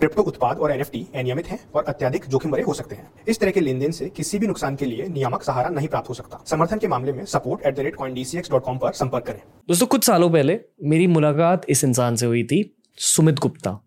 Crypto 0.00 0.22
उत्पाद 0.22 0.58
और 0.58 0.72
NFT 0.72 1.06
अनियमित 1.14 1.46
हैं 1.46 1.58
और 1.74 1.84
अत्यधिक 1.84 2.26
जोखिम 2.26 2.52
भरे 2.52 2.62
हो 2.62 2.74
सकते 2.74 2.94
हैं। 2.94 3.10
इस 3.28 3.40
तरह 3.40 3.50
के 3.50 3.60
लेन 3.60 3.78
देन 3.78 3.92
से 3.92 4.08
किसी 4.08 4.38
भी 4.38 4.46
नुकसान 4.46 4.76
के 4.76 4.86
लिए 4.86 5.08
नियामक 5.08 5.42
सहारा 5.42 5.68
नहीं 5.68 5.88
प्राप्त 5.88 6.08
हो 6.08 6.14
सकता। 6.14 6.42
समर्थन 6.46 6.78
के 6.78 6.88
मामले 6.88 7.12
में 7.12 7.24
support 7.24 7.66
at 7.66 7.76
the 7.76 7.80
rate 7.80 7.96
coin 7.96 8.78
पर 8.78 8.92
संपर्क 8.92 9.26
करें। 9.26 9.40
दोस्तों, 9.68 9.86
कुछ 9.86 10.04
सालों 10.04 10.30
पहले 10.30 10.60
मेरी 10.82 11.06
मुलाकात 11.06 11.66
इस 11.68 11.84
इंसान 11.84 12.16
से 12.16 12.26
हुई 12.26 12.44
थी, 12.44 12.78
सुमित 12.98 13.38
गुप्ता। 13.38 13.78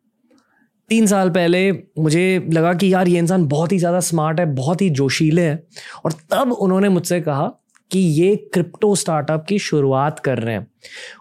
तीन 0.89 1.05
साल 1.07 1.29
पहले 1.29 1.71
मुझे 1.71 2.47
लगा 2.53 2.73
कि 2.73 2.93
यार, 2.93 3.07
ये 3.07 3.19
इंसान 3.19 3.47
बहुत 3.47 3.71
ही 3.71 3.77
ज़्यादा 3.77 3.99
स्मार्ट 3.99 4.39
है, 4.39 4.45
बहुत 4.45 4.81
ही 4.81 4.89
जोशीले 4.89 5.41
है। 5.41 5.63
और 6.05 6.11
तब 6.11 6.51
उन्होंने 6.51 6.89
मुझसे 6.89 7.21
कहा 7.21 7.47
कि 7.91 7.99
ये 7.99 8.35
क्रिप्टो 8.53 8.95
स्टार्टअप 8.95 9.45
की 9.49 9.59
शुरुआत 9.59 10.19
कर 10.19 10.39
रहे 10.39 10.55
हैं। 10.55 10.67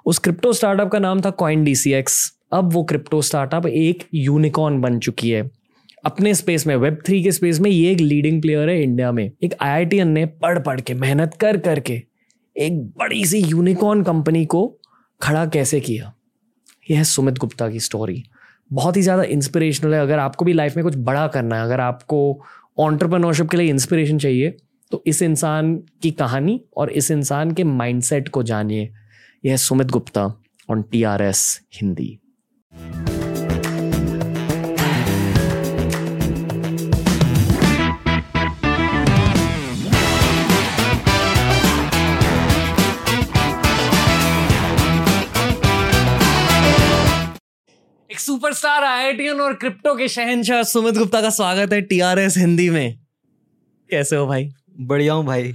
उस 0.06 0.18
क्रिप्टो 0.18 0.52
स्टार्टअप 0.52 0.90
का 0.90 0.98
नाम 0.98 1.20
था 1.20 1.30
कॉइन 1.30 1.64
डी 1.64 1.74
अब 2.52 2.72
वो 2.72 2.82
क्रिप्टो 2.84 3.20
स्टार्टअप 3.22 3.66
एक 3.66 4.04
यूनिकॉर्न 4.14 4.80
बन 4.80 4.98
चुकी 4.98 5.30
है। 5.30 5.50
अपने 6.04 6.34
स्पेस 6.34 6.66
में 6.66 6.74
वेब 6.76 6.98
थ्री 7.06 7.22
के 7.22 7.32
स्पेस 7.32 7.60
में 7.60 7.70
ये 7.70 7.90
एक 7.92 8.00
लीडिंग 8.00 8.40
प्लेयर 8.42 8.68
है 8.68 8.82
इंडिया 8.82 9.12
में। 9.12 9.30
एक 9.44 9.54
आई 9.62 10.04
ने 10.04 10.24
पढ़ 10.26 10.58
पढ़ 10.58 10.80
के, 10.80 10.94
मेहनत 10.94 11.34
कर 11.40 11.56
करके 11.58 12.02
एक 12.56 12.80
बड़ी 12.98 13.24
सी 13.24 13.38
यूनिकॉर्न 13.40 14.02
कंपनी 14.02 14.44
को 14.46 14.66
खड़ा 15.20 15.44
कैसे 15.46 15.80
किया? 15.80 16.12
यह 16.90 16.98
है 16.98 17.04
सुमित 17.04 17.38
गुप्ता 17.38 17.68
की 17.70 17.80
स्टोरी 17.80 18.22
बहुत 18.70 18.96
ही 18.96 19.02
ज़्यादा 19.02 19.22
इंस्पिरेशनल 19.24 19.94
है। 19.94 20.00
अगर 20.00 20.18
आपको 20.18 20.44
भी 20.44 20.52
लाइफ 20.52 20.76
में 20.76 20.84
कुछ 20.84 20.96
बड़ा 20.98 21.26
करना 21.28 21.56
है, 21.56 21.62
अगर 21.62 21.80
आपको 21.80 22.42
ऑन्टरप्रनोरशिप 22.78 23.50
के 23.50 23.56
लिए 23.56 23.70
इंस्पिरेशन 23.70 24.18
चाहिए 24.18 24.56
तो 24.92 25.02
इस 25.06 25.22
इंसान 25.22 25.74
की 26.02 26.10
कहानी 26.12 26.60
और 26.76 26.90
इस 26.90 27.10
इंसान 27.10 27.52
के 27.52 27.64
माइंडसेट 27.64 28.28
को 28.28 28.42
जानिए। 28.42 28.90
यह 29.44 29.56
Sumit 29.58 29.86
Gupta 29.88 30.24
on 30.68 30.82
T 30.82 31.02
R 31.02 31.22
S 31.22 31.60
Hindi 31.74 32.18
superstar 48.20 48.84
IITian 48.84 49.40
और 49.40 49.54
क्रिप्टो 49.54 49.94
के 49.96 50.06
शहनशाह 50.08 50.62
सुमित 50.62 50.94
गुप्ता 50.94 51.20
का 51.22 51.28
स्वागत 51.30 51.72
है 51.72 51.80
टीआरएस 51.82 52.36
हिंदी 52.38 52.68
में। 52.70 52.98
कैसे 53.90 54.16
हो 54.16 54.26
भाई? 54.26 54.48
बढ़िया 54.80 55.12
हूँ 55.14 55.24
भाई। 55.26 55.52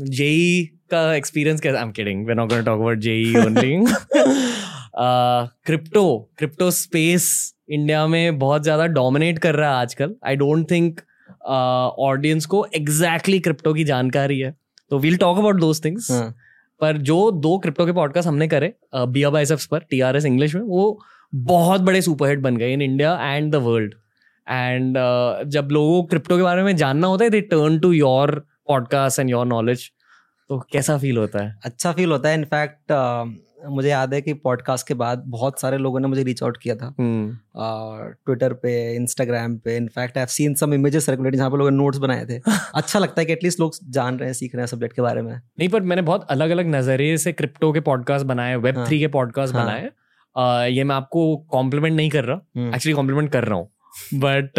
जेई 0.00 0.64
का 0.90 1.14
एक्सपीरियंस 1.14 1.60
कैसा? 1.60 1.78
I 1.78 1.84
am 1.84 1.90
kidding 1.92 2.26
we 2.26 2.34
not 2.34 2.48
gonna 2.50 2.62
talk 2.62 2.80
about 2.80 2.98
JEE 2.98 3.34
only 3.36 3.76
crypto 5.66 6.06
crypto 6.38 6.70
space 6.70 7.26
India 7.70 8.06
में 8.06 8.38
बहुत 8.38 8.62
ज़्यादा 8.62 8.86
डोमिनेट 8.88 9.38
कर 9.38 9.54
रहा 9.54 9.70
है 9.70 9.76
आजकल। 9.76 10.14
आई 10.26 10.36
डोंट 10.36 10.70
थिंक 10.70 11.00
ऑडियंस 11.46 12.46
को 12.46 12.64
एग्जैक्टली 12.66 13.12
exactly 13.12 13.42
क्रिप्टो 13.42 13.74
की 13.74 13.84
जानकारी 13.84 14.38
है। 14.40 14.54
तो 14.90 14.98
we'll 14.98 15.16
talk 15.16 15.38
about 15.38 15.60
those 15.60 15.84
things 15.84 16.10
पर 16.80 16.96
जो 16.98 17.30
दो 17.30 17.58
क्रिप्टो 17.58 17.86
के 17.86 17.92
पॉडकास्ट 17.92 18.28
हमने 18.28 18.48
करे 18.48 18.72
बी 18.94 19.22
एफ़ 19.52 19.66
पर 19.70 19.78
टी 19.90 20.00
आर 20.00 20.16
एस 20.16 20.24
इंग्लिश 20.24 20.54
में, 20.54 20.62
वो 20.62 21.00
बहुत 21.34 21.80
बड़े 21.80 22.02
सुपरहिट 22.02 22.38
बन 22.38 22.56
गए 22.56 22.72
in 22.72 22.82
India 22.82 23.18
and 23.34 23.52
the 23.52 23.56
world 23.56 23.94
and 24.48 24.96
जब 25.50 25.68
लोगों 25.72 26.02
को 26.02 26.08
क्रिप्टो 26.08 26.36
के 26.36 26.42
बारे 26.42 26.62
में 26.62 26.76
जानना 26.76 27.06
होता 27.06 27.24
है 27.24 27.30
they 27.30 27.40
turn 27.40 27.78
to 27.78 27.92
your 27.92 28.46
podcast 28.68 29.18
and 29.20 29.30
your 29.30 29.46
knowledge 29.46 29.90
तो 30.48 30.58
कैसा 30.72 30.96
फील 30.98 31.18
होता 31.18 31.42
है? 31.44 31.58
अच्छा 31.64 31.92
फील 31.92 32.10
होता 32.12 32.28
है. 32.28 32.38
इनफैक्ट 32.38 32.92
मुझे 33.66 33.88
याद 33.88 34.14
है 34.14 34.20
कि 34.22 34.32
पॉडकास्ट 34.42 34.86
के 34.88 34.94
बाद 34.94 35.22
बहुत 35.28 35.60
सारे 35.60 35.78
लोगों 35.78 36.00
ने 36.00 36.08
मुझे 36.08 36.22
रीच 36.22 36.42
आउट 36.42 36.56
किया 36.56 36.74
था 36.76 36.92
ट्विटर 36.98 38.46
हम्म। 38.46 38.58
पे 38.62 38.94
इंस्टाग्राम 38.94 39.56
पे 39.58 39.76
in fact 39.76 40.18
I 40.18 40.26
seen 40.28 40.54
some 40.54 40.74
images 40.74 41.06
circulating 41.06 41.38
जहाँ 41.38 41.50
पे 41.50 41.56
लोगों 41.56 41.70
ने 41.70 41.76
नोट्स 41.76 41.98
बनाए 41.98 42.26
थे 42.26 42.38
अच्छा 42.74 42.98
लगता 42.98 43.20
है 43.20 43.24
कि 43.26 43.32
एटलीस्ट 43.32 43.60
लोग 43.60 43.74
जान 43.90 44.18
रहे 44.18 44.28
हैं 44.28 44.34
सीख 44.34 44.54
रहे 44.54 44.62
हैं 44.62 44.66
सब्जेक्ट 44.66 44.96
के 44.96 45.02
बारे 45.02 45.22
में 45.22 45.32
नहीं 45.32 45.68
पर 45.68 45.82
मैंने 45.82 46.02
बहुत 46.02 46.26
अलग 46.30 46.50
अलग 46.50 46.74
नज़रिए 46.74 47.16
से 47.16 47.32
क्रिप्टो 47.32 47.72
के 47.72 47.80
पॉडकास्ट 47.80 48.26
बनाए 48.26 48.56
वेब 48.56 48.74
थ्री 48.76 48.96
हाँ। 48.96 49.00
के 49.00 49.12
पॉडकास्ट 49.12 49.54
हाँ। 49.54 49.64
बनाए 49.64 49.90
ये 50.70 50.84
मैं 50.84 50.94
आपको 50.96 51.36
कॉम्प्लीमेंट 51.50 51.96
नहीं 51.96 52.10
कर 52.10 52.24
रहा 52.24 52.68
एक्चुअली। 52.68 52.94
कॉम्प्लीमेंट 52.94 53.30
कर 53.32 53.44
रहा 53.44 53.58
हूँ 53.58 53.70
बट 54.14 54.52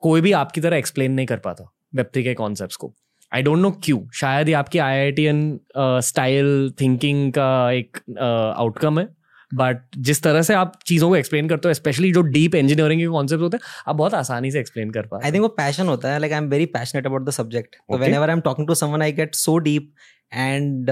कोई 0.00 0.20
भी 0.20 0.32
आपकी 0.34 0.60
तरह 0.60 0.76
एक्सप्लेन 0.76 1.12
नहीं 1.12 1.26
कर 1.26 1.38
पाता 1.38 1.72
वेब 1.94 2.06
थ्री 2.06 2.22
के 2.24 2.34
कॉन्सेप्ट 2.34 2.76
को 2.76 2.94
आई 3.32 3.42
डोंट 3.42 3.58
नो 3.58 3.70
क्यू। 3.84 4.06
शायद 4.14 4.48
ये 4.48 4.54
आपकी 4.54 4.78
I 4.78 4.98
I 4.98 5.12
T 5.12 5.24
N 5.26 5.58
style 5.76 6.72
thinking 6.80 7.30
का 7.32 7.70
एक 7.72 7.96
आउटकम 8.20 8.94
uh, 8.94 9.00
है। 9.00 9.14
बट 9.52 9.96
जिस 10.06 10.22
तरह 10.22 10.42
से 10.42 10.54
आप 10.54 10.72
चीज़ों 10.86 11.08
को 11.08 11.16
एक्सप्लेन 11.16 11.48
करते 11.48 11.68
हो 11.68 11.74
स्पेशली 11.74 12.12
जो 12.12 12.20
डीप 12.22 12.54
इंजीनियरिंग 12.54 13.00
के 13.00 13.06
कॉन्सेप्ट 13.08 13.42
होते 13.42 13.56
हैं 13.56 13.64
आप 13.88 13.96
बहुत 13.96 14.14
आसानी 14.14 14.50
से 14.50 14.60
एक्सप्लेन 14.60 14.90
कर 14.90 15.06
पाते 15.06 15.26
आई 15.26 15.32
थिंक 15.32 15.42
वो 15.42 15.48
पैशन 15.58 15.86
होता 15.88 16.12
है। 16.12 16.18
Like 16.20 16.32
I 16.32 16.38
am 16.38 16.48
very 16.50 16.66
passionate 16.72 17.06
about 17.06 17.24
the 17.26 17.30
subject 17.30 17.76
तो 17.76 17.98
whenever 18.14 18.30
I 18.30 18.36
am 18.36 18.40
talking 18.40 18.66
to 18.68 18.74
someone 18.74 19.02
I 19.02 19.12
get 19.12 19.34
so 19.34 19.56
deep 19.58 19.92
and 20.32 20.90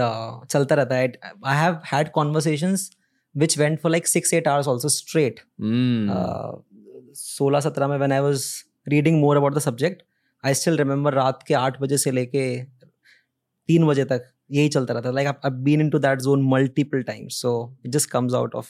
चलता 0.50 0.74
रहता 0.74 0.96
है। 0.96 1.12
I 1.46 1.56
have 1.56 1.78
had 1.92 2.10
conversations 2.10 2.90
which 3.34 3.58
went 3.58 3.80
for 3.80 3.90
like 3.90 4.06
six 4.06 4.34
eight 4.34 4.48
hours 4.48 4.68
also 4.68 4.88
straight 4.90 5.40
सोलह 7.16 7.60
सत्रह 7.60 7.88
में 7.88 7.96
when 7.98 8.12
I 8.12 8.20
was 8.20 8.46
reading 8.88 9.20
more 9.20 9.36
about 9.36 9.54
the 9.54 9.58
subject 9.60 10.02
I 10.46 10.54
still 10.54 10.76
remember 10.78 11.14
रात 11.14 11.42
के 11.48 11.54
आठ 11.54 11.80
बजे 11.80 11.98
से 11.98 12.10
लेके 12.10 12.44
तीन 13.68 13.86
बजे 13.86 14.04
तक 14.04 14.30
यही 14.52 14.68
चलता 14.68 14.94
रहता 14.94 15.10
like 15.10 15.28
I 15.28 15.50
been 15.64 15.80
into 15.90 15.98
that 15.98 16.20
zone 16.20 16.42
multiple 16.48 17.02
time 17.02 17.28
so 17.32 17.52
it 17.86 17.92
just 17.92 18.10
comes 18.10 18.34
out 18.34 18.54
of 18.54 18.68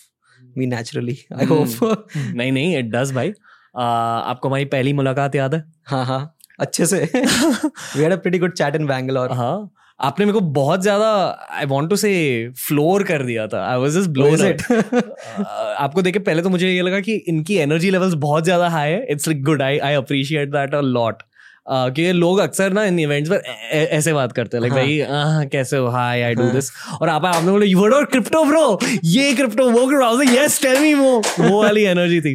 me 0.59 0.67
naturally 0.67 1.17
I 1.35 1.47
hope 1.47 2.07
नहीं 2.17 2.53
नहीं 2.53 2.77
इट 2.79 2.91
डज 2.91 3.13
भाई। 3.13 3.31
uh, 3.31 3.35
आपको 3.75 4.49
हमारी 4.49 4.65
पहली 4.67 4.93
मुलाकात 4.93 5.35
याद 5.35 5.55
है? 5.55 5.65
हाँ 5.87 6.05
हाँ 6.07 6.37
अच्छे 6.61 6.87
से। 6.87 6.99
We 7.05 8.03
had 8.03 8.13
a 8.13 8.17
pretty 8.17 8.39
good 8.39 8.53
chat 8.53 8.77
in 8.77 8.87
Bangalore 8.87 9.33
हाँ 9.33 9.71
आपने 10.01 10.27
मेरे 10.27 10.39
को 10.39 10.41
बहुत 10.53 10.83
ज़्यादा 10.83 11.09
I 11.53 11.67
want 11.67 11.91
to 11.91 11.97
say 11.97 12.13
floor 12.59 13.03
कर 13.05 13.23
दिया 13.25 13.47
था। 13.49 13.65
I 13.67 13.79
was 13.79 13.99
just 13.99 14.11
blown 14.11 14.47
it 14.47 14.63
आपको 14.63 16.03
देखे 16.03 16.19
पहले 16.21 16.43
तो 16.43 16.51
मुझे 16.51 16.71
ये 16.71 16.83
लगा 16.83 17.01
कि 17.01 17.15
इनकी 17.29 17.57
एनर्जी 17.59 17.91
लेवल्स 17.91 18.15
बहुत 18.25 18.45
ज़्यादा 18.45 18.69
हाई 18.69 18.91
है। 18.91 19.07
It's 19.13 19.29
like 19.29 19.43
good 19.45 19.63
I 19.63 19.79
I 19.81 19.95
appreciate 19.95 20.51
that 20.51 20.75
a 20.75 20.81
lot 20.81 21.23
कि 21.67 22.11
लोग 22.13 22.39
अक्सर 22.39 22.73
ना 22.73 22.85
इन 22.85 22.99
इवेंट्स 23.01 23.31
पर 23.31 23.43
ऐसे 23.73 24.13
बात 24.13 24.33
करते 24.33 24.57
हैं 24.57 24.63
लाइक 24.63 24.73
हाँ. 25.09 25.37
भाई 25.37 25.47
कैसे 25.49 25.77
हो? 25.77 25.87
हाय 25.89 26.23
आई 26.23 26.35
डू 26.35 26.51
दिस 26.51 26.71
और 27.01 27.09
आप 27.09 27.25
आपने 27.27 27.51
बोले 27.51 27.67
यू 27.67 27.81
वर्ड 27.81 28.09
क्रिप्टो 28.09 28.45
ब्रो 28.45 28.79
ये 29.05 29.33
क्रिप्टो 29.35 29.71
वो 29.71 29.87
क्रिप्टो 29.87 30.23
यस 30.33 30.61
टेल 30.63 30.81
मी 30.81 30.93
वो 30.95 31.17
वो 31.41 31.63
वाली 31.63 31.83
एनर्जी 31.85 32.21
थी। 32.21 32.35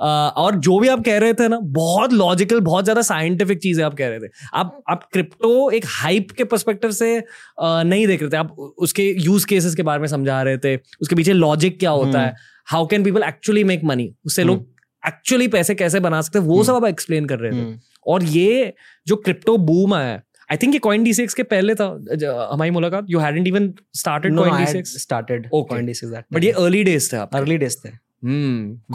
और 0.00 0.56
जो 0.56 0.78
भी 0.78 0.88
आप 0.88 1.04
कह 1.04 1.18
रहे 1.18 1.34
थे 1.34 1.48
ना 1.48 1.58
बहुत 1.62 2.12
लॉजिकल 2.12 2.60
बहुत 2.62 2.84
ज़्यादा 2.84 3.02
साइंटिफिक 3.02 3.58
चीज़ें 3.62 3.84
आप 3.84 3.94
कह 3.94 4.08
रहे 4.08 4.18
थे। 4.18 4.30
आप 4.54 4.80
आप 4.90 5.08
क्रिप्टो 5.12 5.70
एक 5.70 5.84
हाइप 5.88 6.30
के 6.30 6.44
परस्पेक्टिव 6.44 6.90
से 6.92 7.12
नहीं 7.60 8.06
देख 8.06 8.22
रहे 8.22 8.30
थे। 8.30 8.36
आप 8.36 8.56
उसके 8.78 9.08
यूज़ 9.18 9.46
केसेस 9.46 9.74
के 9.74 9.82
बारे 9.82 10.00
में 10.00 10.08
समझा 10.08 10.42
रहे 10.42 10.58
थे। 10.58 10.76
उसके 10.76 11.16
पीछे 11.16 11.32
लॉजिक 11.32 11.78
क्या 11.80 11.90
होता 11.92 12.20
है? 12.20 12.34
How 12.66 12.86
can 12.86 13.04
people 13.04 13.22
actually 13.24 13.64
make 13.64 13.84
money 13.84 14.12
उससे 14.26 14.44
लोग 14.44 14.66
एक्चुअली 15.02 15.48
पैसे 15.48 15.74
कैसे 15.74 16.00
बना 16.00 16.20
सकते 16.22 16.38
हैं? 16.38 16.46
वो 16.46 16.62
सब 16.64 16.74
आप 16.74 16.84
एक्सप्लेन 16.86 17.26
कर 17.26 17.38
रहे 17.38 17.52
थे। 17.52 17.78
और 18.06 18.24
ये 18.24 18.72
जो 19.06 19.16
क्रिप्टो 19.16 19.56
बूम 19.58 19.94
आया 19.94 20.20
आई 20.50 20.56
थिंक 20.56 20.74
ये 20.74 20.78
कॉइन 20.80 21.04
डी 21.04 21.12
के 21.28 21.42
पहले 21.44 21.74
था 21.74 21.86
हमारी 22.52 22.70
मुलाकात? 22.70 23.06
You 23.10 23.18
hadn't 23.18 23.46
even 23.46 23.72
started 23.94 24.36
coin 24.36 24.66
D 24.66 24.82
started 24.84 25.48
coin 25.52 25.86
D 25.86 25.92
but 26.32 26.44
ये 26.44 26.50
अर्ली 26.52 26.82
डेज़ 26.84 27.12
थे 27.12 27.16
आप 27.16 27.36
अर्ली 27.36 27.58
डेज़ 27.58 27.76
थे। 27.78 27.90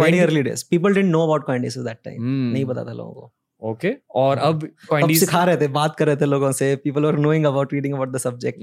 Very 0.02 0.20
early 0.20 0.42
days 0.44 0.64
people 0.70 0.94
didn't 0.94 1.12
know 1.12 1.24
about 1.24 1.46
coin 1.46 1.62
D 1.62 1.70
that 1.70 1.98
time 2.06 2.24
नहीं 2.24 2.66
पता 2.66 2.84
था 2.86 2.94
लोगों 2.94 3.14
को। 3.14 3.32
Okay 3.62 3.88
okay. 3.88 4.00
और 4.16 4.38
अब 4.38 4.64
डी 5.08 5.16
सिखा 5.18 5.44
रहे 5.44 5.58
थे 5.58 5.68
बात 5.74 5.96
कर 5.96 6.06
रहे 6.06 6.16
थे 6.16 6.26
लोगों 6.26 6.52
से 6.52 6.76
people 6.76 7.06
were 7.06 7.18
knowing 7.20 7.46
about 7.46 7.74
reading 7.74 7.94
about 7.94 8.12
the 8.12 8.18
subject 8.18 8.60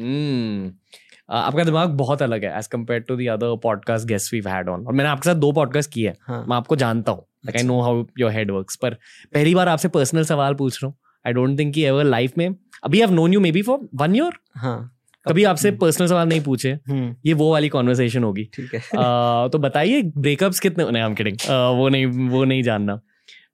आपका 1.28 1.64
दिमाग 1.64 1.90
बहुत 1.96 2.22
अलग 2.22 2.44
है 2.44 2.56
as 2.58 2.66
compare 2.66 3.00
to 3.00 3.16
the 3.16 3.26
other 3.26 3.56
podcast 3.62 4.06
guest 4.06 4.32
we 4.34 4.40
had 4.46 4.68
on 4.68 4.86
और 4.86 4.92
मैंने 4.92 5.10
आपके 5.10 5.28
साथ 5.30 5.34
दो 5.36 5.52
पॉडकास्ट 5.52 5.92
किए 5.92 6.08
हैं। 6.08 6.16
हाँ. 6.22 6.44
मैं 6.48 6.56
आपको 6.56 6.76
जानता 6.76 7.12
हूँ। 7.12 7.26
Like 7.46 7.56
I 7.56 7.62
know 7.62 7.80
how 7.80 8.04
your 8.18 8.32
head 8.32 8.50
works 8.50 8.76
पर 8.76 8.94
पहली 9.34 9.54
बार 9.54 9.68
आपसे 9.68 9.88
पर्सनल 9.88 10.24
सवाल 10.24 10.54
पूछ 10.54 10.82
रहा 10.82 10.88
हूँ। 10.88 10.96
आई 11.26 11.32
डोंट 11.32 11.58
थिंक 11.58 11.74
कि 11.74 11.84
एवर 11.84 12.04
लाइफ 12.04 12.38
में 12.38 12.48
अभी 12.84 13.00
have 13.00 13.12
known 13.12 13.32
you 13.34 13.40
maybe 13.52 13.62
for 13.62 13.88
one 13.94 14.16
year 14.16 14.38
हाँ। 14.56 14.98
कभी 15.26 15.44
आपसे 15.44 15.70
पर्सनल 15.72 16.06
सवाल 16.08 16.28
नहीं 16.28 16.40
पूछे? 16.40 16.70
हम्म। 16.88 17.14
ये 17.26 17.32
वो 17.32 17.50
वाली 17.52 17.68
कॉन्वर्सेशन 17.68 18.24
होगी। 18.24 18.44
ठीक 18.54 18.74
है। 18.74 18.80
आ, 18.80 19.48
तो 19.48 19.58
बताइए 19.58 20.02
ब्रेकअप्स 20.16 20.60
कितने 20.60 20.90
नहीं 20.90 21.02
हम 21.02 21.14
किडिंग 21.14 21.36
वो 21.78 21.88
नहीं 21.88 22.06
वो 22.30 22.44
नहीं 22.44 22.62
जानना। 22.62 23.00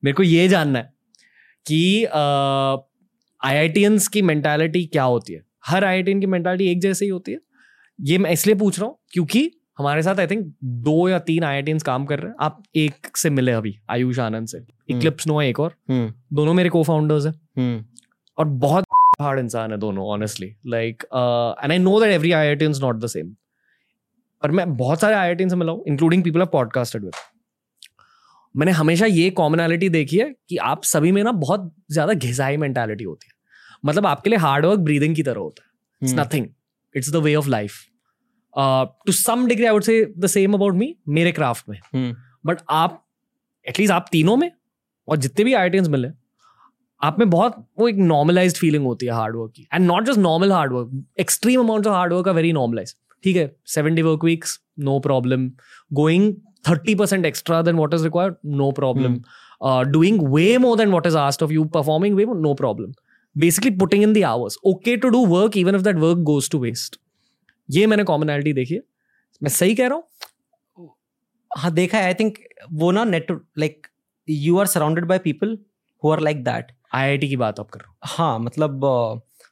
मेरे 0.05 0.15
को 0.15 0.23
ये 0.23 0.49
जानना 0.49 0.79
है 0.79 0.93
कि 1.67 2.05
आई 3.41 3.57
आई 3.57 3.69
की 4.13 4.23
मेंटालिटी 4.23 4.85
क्या 4.87 5.03
होती 5.05 5.33
है? 5.33 5.43
हर 5.67 5.85
आई 5.85 6.03
आई 6.03 6.21
की 6.21 6.27
मेंटालिटी 6.27 6.71
एक 6.71 6.81
जैसे 6.81 7.05
ही 7.05 7.11
होती 7.11 7.33
है? 7.33 7.39
ये 8.01 8.19
मैं 8.19 8.31
इसलिए 8.31 8.55
पूछ 8.55 8.79
रहा 8.81 8.89
हूँ 8.89 8.99
क्योंकि 9.13 9.51
हमारे 9.79 10.03
साथ 10.03 10.19
आई 10.19 10.27
थिंक 10.27 10.55
दो 10.65 11.09
या 11.09 11.19
तीन 11.19 11.45
आई 11.45 11.63
काम 11.79 12.07
कर 12.07 12.19
रहे 12.19 12.31
हैं। 12.31 12.37
आप 12.41 12.63
एक 12.77 13.17
से 13.17 13.31
मिले 13.31 13.53
अभी 13.53 13.79
आयुष 13.91 14.19
आनंद 14.19 14.49
से। 14.49 14.59
इक्लिप्स 14.91 15.27
नो 15.27 15.41
है 15.41 15.49
एक 15.49 15.61
और। 15.61 15.75
हम्म। 15.91 16.13
दोनों 16.37 16.55
मेरे 16.55 16.69
को 16.69 16.83
फाउंडर्स 16.83 17.27
है। 17.27 17.33
हम्म। 17.33 17.85
और 18.39 18.45
बहुत 18.45 18.85
हार्ड 19.21 19.41
इंसान 19.41 19.73
है 19.73 19.79
दोनों 19.79 20.07
honestly 20.07 20.55
like 20.67 21.03
and 21.65 21.73
I 21.73 21.79
know 21.79 22.01
that 22.01 22.11
every 22.11 22.33
I 22.33 22.49
I 22.49 22.55
not 22.55 22.97
the 22.97 23.07
same 23.07 23.35
पर 24.43 24.51
मैं 24.51 24.77
बहुत 24.77 25.01
सारे 25.01 25.15
आई 25.15 25.29
आई 25.29 25.49
से 25.49 25.57
मिला 25.57 25.73
हूँ 25.73 25.85
including 25.89 26.25
people 26.25 26.43
of 26.43 26.49
podcasted 26.49 27.05
with 27.05 27.15
मैंने 28.57 28.73
हमेशा 28.73 29.07
ये 29.07 29.31
कॉमनैलिटी 29.31 29.89
देखी 29.89 30.19
है 30.19 30.35
कि 30.49 30.57
आप 30.57 30.83
सभी 30.83 31.13
में 31.13 31.23
ना 31.25 31.33
बहुत 31.33 31.75
ज़्यादा 31.91 32.13
घिसाई 32.13 32.57
मेंटेलिटी 32.57 33.05
होती 33.05 33.27
है। 33.27 33.33
मतलब 33.87 34.07
आपके 34.07 34.31
लिए 34.31 34.39
हार्डवर्क 34.39 34.81
ब्रीदिंग 34.81 35.17
की 35.17 35.23
तरह 35.23 35.41
होता 35.41 35.63
है। 35.65 35.71
It's 36.03 36.19
nothing 36.19 36.47
it's 36.97 37.11
the 37.11 37.17
way 37.17 37.35
of 37.35 37.49
life 37.49 37.73
to 38.57 39.13
some 39.13 39.47
degree 39.47 39.67
I 39.67 39.73
would 39.73 39.83
say 39.83 40.05
the 40.19 40.27
same 40.27 40.55
about 40.55 40.75
me 40.75 40.95
मेरे 41.09 41.33
क्राफ्ट 41.33 41.69
में। 41.69 41.79
बट 41.79 41.95
हम्म, 41.95 42.65
आप 42.71 43.05
एटलीस्ट 43.67 43.93
आप 43.93 44.07
तीनों 44.13 44.37
में 44.37 44.51
और 45.09 45.17
जितने 45.17 45.45
भी 45.45 45.55
आई 45.55 45.81
मिले 45.81 46.09
आप 47.01 47.19
में 47.19 47.29
बहुत 47.31 47.57
वो 47.79 47.89
एक 47.89 47.97
नॉर्मलाइज 47.97 48.59
फीलिंग 48.59 48.85
होती 48.85 49.07
है 49.07 49.13
हार्डवर्क 49.13 49.53
की। 49.57 49.67
And 49.75 49.87
not 49.87 50.07
just 50.07 50.19
normal 50.19 50.53
hard work 50.53 51.05
extreme 51.21 51.61
amount 51.61 51.87
of 51.87 51.95
hard work 51.95 52.29
are 52.29 52.35
very 52.35 52.53
normalize 52.53 52.95
ठीक 53.25 53.37
है 53.37 53.51
seven 53.67 53.95
day 53.95 54.03
work 54.03 54.25
weeks 54.25 54.59
no 54.79 54.99
problem 55.01 55.51
going 55.93 56.35
thirty 56.69 56.95
percent 56.95 57.27
extra 57.27 57.61
than 57.63 57.77
what 57.77 57.95
is 57.95 58.05
required 58.05 58.35
no 58.55 58.71
problem 58.73 59.19
doing 59.93 60.21
way 60.35 60.57
more 60.59 60.77
than 60.79 60.91
what 60.91 61.07
is 61.07 61.17
asked 61.17 61.43
of 61.43 61.53
you 61.53 61.65
performing 61.75 62.17
way 62.17 62.25
no 62.41 62.55
problem 62.55 62.93
basically 63.37 63.71
putting 63.79 64.03
in 64.03 64.13
the 64.13 64.25
hours 64.25 64.57
okay 64.67 64.97
to 64.97 65.09
do 65.09 65.25
work 65.27 65.57
even 65.57 65.75
if 65.75 65.83
that 65.83 65.97
work 65.97 66.19
goes 66.25 66.51
to 66.51 66.59
waste 66.59 67.01
ये 67.69 67.87
मैंने 67.87 68.05
commonality 68.05 68.53
देखी 68.53 68.75
है। 68.75 68.81
मैं 69.43 69.51
सही 69.51 69.75
कह 69.75 69.87
रहा 69.89 69.97
हूँ? 69.97 70.05
हाँ 71.51 71.73
देखा 71.73 71.99
है 71.99 72.05
आई 72.05 72.15
थिंक 72.15 72.39
वो 72.73 72.91
ना 72.91 73.05
net 73.05 73.31
like 73.59 73.87
you 74.29 74.59
are 74.59 74.67
surrounded 74.67 75.05
by 75.07 75.19
people 75.19 75.59
who 76.03 76.11
are 76.13 76.21
like 76.21 76.43
that 76.45 76.73
I 76.95 77.19
की 77.19 77.37
बात 77.37 77.61
आप 77.61 77.71
कर 77.71 77.81
रहे 77.81 77.89
हो। 77.89 78.17
हाँ 78.17 78.39
मतलब 78.39 78.81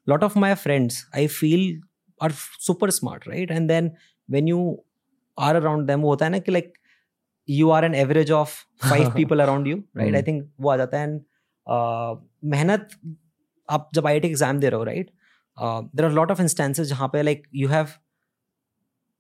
lot 0.07 0.25
of 0.25 0.39
my 0.39 0.55
friends 0.55 1.05
I 1.17 1.27
feel 1.29 1.81
are 2.21 2.33
super 2.33 2.91
smart 2.91 3.29
right 3.29 3.51
and 3.51 3.69
then 3.69 3.91
when 4.29 4.49
you 4.49 4.59
are 5.39 5.57
around 5.57 5.87
them 5.87 6.01
वो 6.01 6.11
होता 6.11 6.25
है 6.25 6.31
ना 6.31 6.39
कि 6.39 6.53
like 6.53 6.73
you 7.49 7.71
are 7.71 7.85
an 7.85 7.95
average 7.95 8.31
of 8.33 8.55
five 8.89 9.11
people 9.17 9.41
around 9.41 9.67
you 9.67 9.77
right 9.97 10.15
I 10.15 10.23
think 10.23 10.51
वो 10.61 10.71
आ 10.71 10.77
जाता 10.77 10.99
है। 10.99 11.05
एंड 11.05 11.21
मेहनत 12.45 12.89
आप 13.69 13.91
जब 13.95 14.07
आई 14.07 14.17
एग्ज़ाम 14.19 14.59
दे 14.61 14.69
रहे 14.69 14.79
हो 14.79 14.85
right 14.85 15.11
there 15.59 16.05
are 16.05 16.13
lot 16.13 16.31
of 16.31 16.41
instances 16.43 16.89
जहाँ 16.89 17.09
पे 17.09 17.23
like 17.23 17.43
you 17.55 17.69
have 17.69 17.87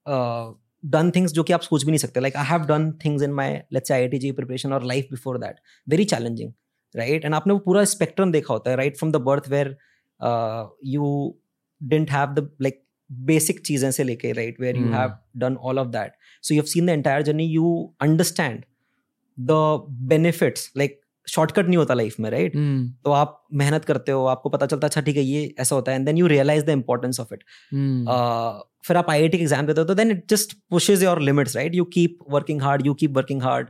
done 0.09 1.11
things 1.17 1.33
जो 1.33 1.43
कि 1.43 1.53
आप 1.53 1.61
सोच 1.61 1.85
भी 1.85 1.91
नहीं 1.91 1.99
सकते। 1.99 2.21
Like 2.21 2.37
I 2.37 2.45
have 2.45 2.65
done 2.67 2.91
things 3.05 3.23
in 3.23 3.33
my 3.33 3.53
let's 3.73 3.93
I 3.93 4.01
I 4.01 4.09
T 4.09 4.19
JEE 4.19 4.31
preparation 4.33 4.73
और 4.73 4.85
life 4.85 5.09
before 5.11 5.39
that 5.39 5.61
very 5.89 6.05
challenging 6.05 6.53
right 6.95 7.25
and 7.25 7.35
आपने 7.35 7.53
वो 7.53 7.59
पूरा 7.59 7.85
स्पेक्ट्रम 7.85 8.33
देखा 8.33 8.53
होता 8.55 8.71
है 8.71 8.77
right 8.77 8.97
from 8.97 9.13
the 9.13 9.17
birth 9.29 9.49
where 9.49 9.77
you 10.85 11.39
didn't 11.81 12.11
have 12.11 12.35
the 12.35 12.51
like 12.63 12.83
basic 13.11 13.61
चीज़ें 13.67 13.91
से 13.91 14.05
लेके 14.05 14.33
right 14.33 14.61
where 14.61 14.77
you. 14.77 14.87
Have 14.93 15.17
done 15.37 15.57
all 15.57 15.79
of 15.79 15.89
that 15.89 16.13
so 16.43 16.55
you 16.55 16.61
have 16.61 16.67
seen 16.67 16.87
the 16.87 16.91
entire 16.91 17.23
journey 17.23 17.45
you 17.45 17.95
understand 18.01 18.65
the 19.39 19.51
benefits 20.09 20.73
like 20.77 21.01
shortcut 21.29 21.67
नहीं 21.67 21.77
होता 21.77 21.95
life 21.95 22.17
में 22.21 22.31
right 22.31 22.57
हम्म, 22.57 22.89
तो 23.05 23.11
आप 23.11 23.43
मेहनत 23.55 23.85
करते 23.85 24.13
हो 24.13 24.25
आपको 24.27 24.49
पता 24.49 24.67
चलता 24.67 24.87
अच्छा 24.87 25.01
ठीक 25.01 25.17
है 25.17 25.23
ये 25.23 25.55
ऐसा 25.61 25.75
होता 25.77 25.93
है 25.93 25.99
and 25.99 26.07
then 26.07 26.19
you 26.19 26.27
realize 26.27 26.65
the 26.65 26.69
importance 26.69 27.21
of 27.21 27.35
it 27.35 27.45
फिर 28.87 28.97
आप 28.97 29.11
आई 29.11 29.23
आई 29.23 29.29
टी 29.29 29.39
एग्ज़ाम 29.39 29.67
देते 29.67 29.81
हो 29.81 29.87
तो 29.87 29.95
then 29.95 30.11
it 30.11 30.25
just 30.31 30.53
pushes 30.71 31.03
your 31.03 31.21
limits 31.21 31.57
right 31.57 31.75
you 31.75 31.85
keep 31.85 32.19
working 32.31 32.63
hard 32.63 32.87
you 32.87 32.95
keep 32.95 33.17
working 33.17 33.43
hard 33.43 33.69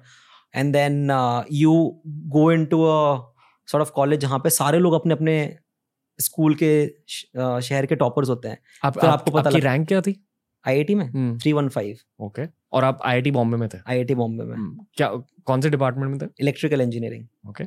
and 0.55 0.73
then 0.73 1.11
you 1.53 2.03
go 2.06 2.50
in 2.53 2.67
to 2.67 2.82
a 2.82 3.32
sort 3.69 3.82
of 3.82 3.91
college 3.91 4.20
जहाँ 4.20 4.38
पे 4.38 4.50
सारे 4.50 4.79
लोग 4.79 4.94
अपने 4.94 5.14
अपने 5.14 5.37
स्कूल 6.19 6.55
के 6.62 6.87
शहर 7.62 7.87
के 7.87 7.94
टॉपर्स 7.94 8.29
होते 8.29 8.49
हैं। 8.49 8.58
आप, 8.85 8.94
फिर 8.94 9.11
आप, 9.11 9.12
आपको 9.12 9.31
पता 9.31 9.49
आपकी 9.49 9.61
रैंक 9.61 9.88
क्या 9.88 10.00
थी? 10.00 10.25
आई 10.69 10.79
आई 10.79 10.95
में? 10.95 11.07
Hmm, 11.07 11.39
three 11.39 11.53
one 11.53 11.69
five 11.69 12.25
okay. 12.25 12.43
और 12.73 12.85
आप 12.85 12.99
आईआईटी 13.05 13.31
बॉम्बे 13.31 13.57
में 13.57 13.69
थे? 13.69 13.79
आई 13.89 13.97
आई 13.97 14.05
टी 14.05 14.15
बॉम्बे 14.15 14.45
में। 14.45 14.57
हम्म, 14.57 14.87
क्या 14.97 15.09
कौन 15.45 15.61
से 15.61 15.71
डिपार्टमेंट 15.71 16.11
में 16.11 16.19
थे? 16.19 16.33
Electrical 16.41 16.81
engineering 16.81 17.49
okay. 17.49 17.65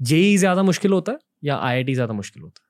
जेई 0.00 0.36
ज़्यादा 0.36 0.62
मुश्किल 0.62 0.92
होता 0.92 1.12
है 1.12 1.18
या 1.44 1.56
आईआईटी 1.56 1.94
ज़्यादा 1.94 2.14
मुश्किल 2.14 2.42
होता 2.42 2.68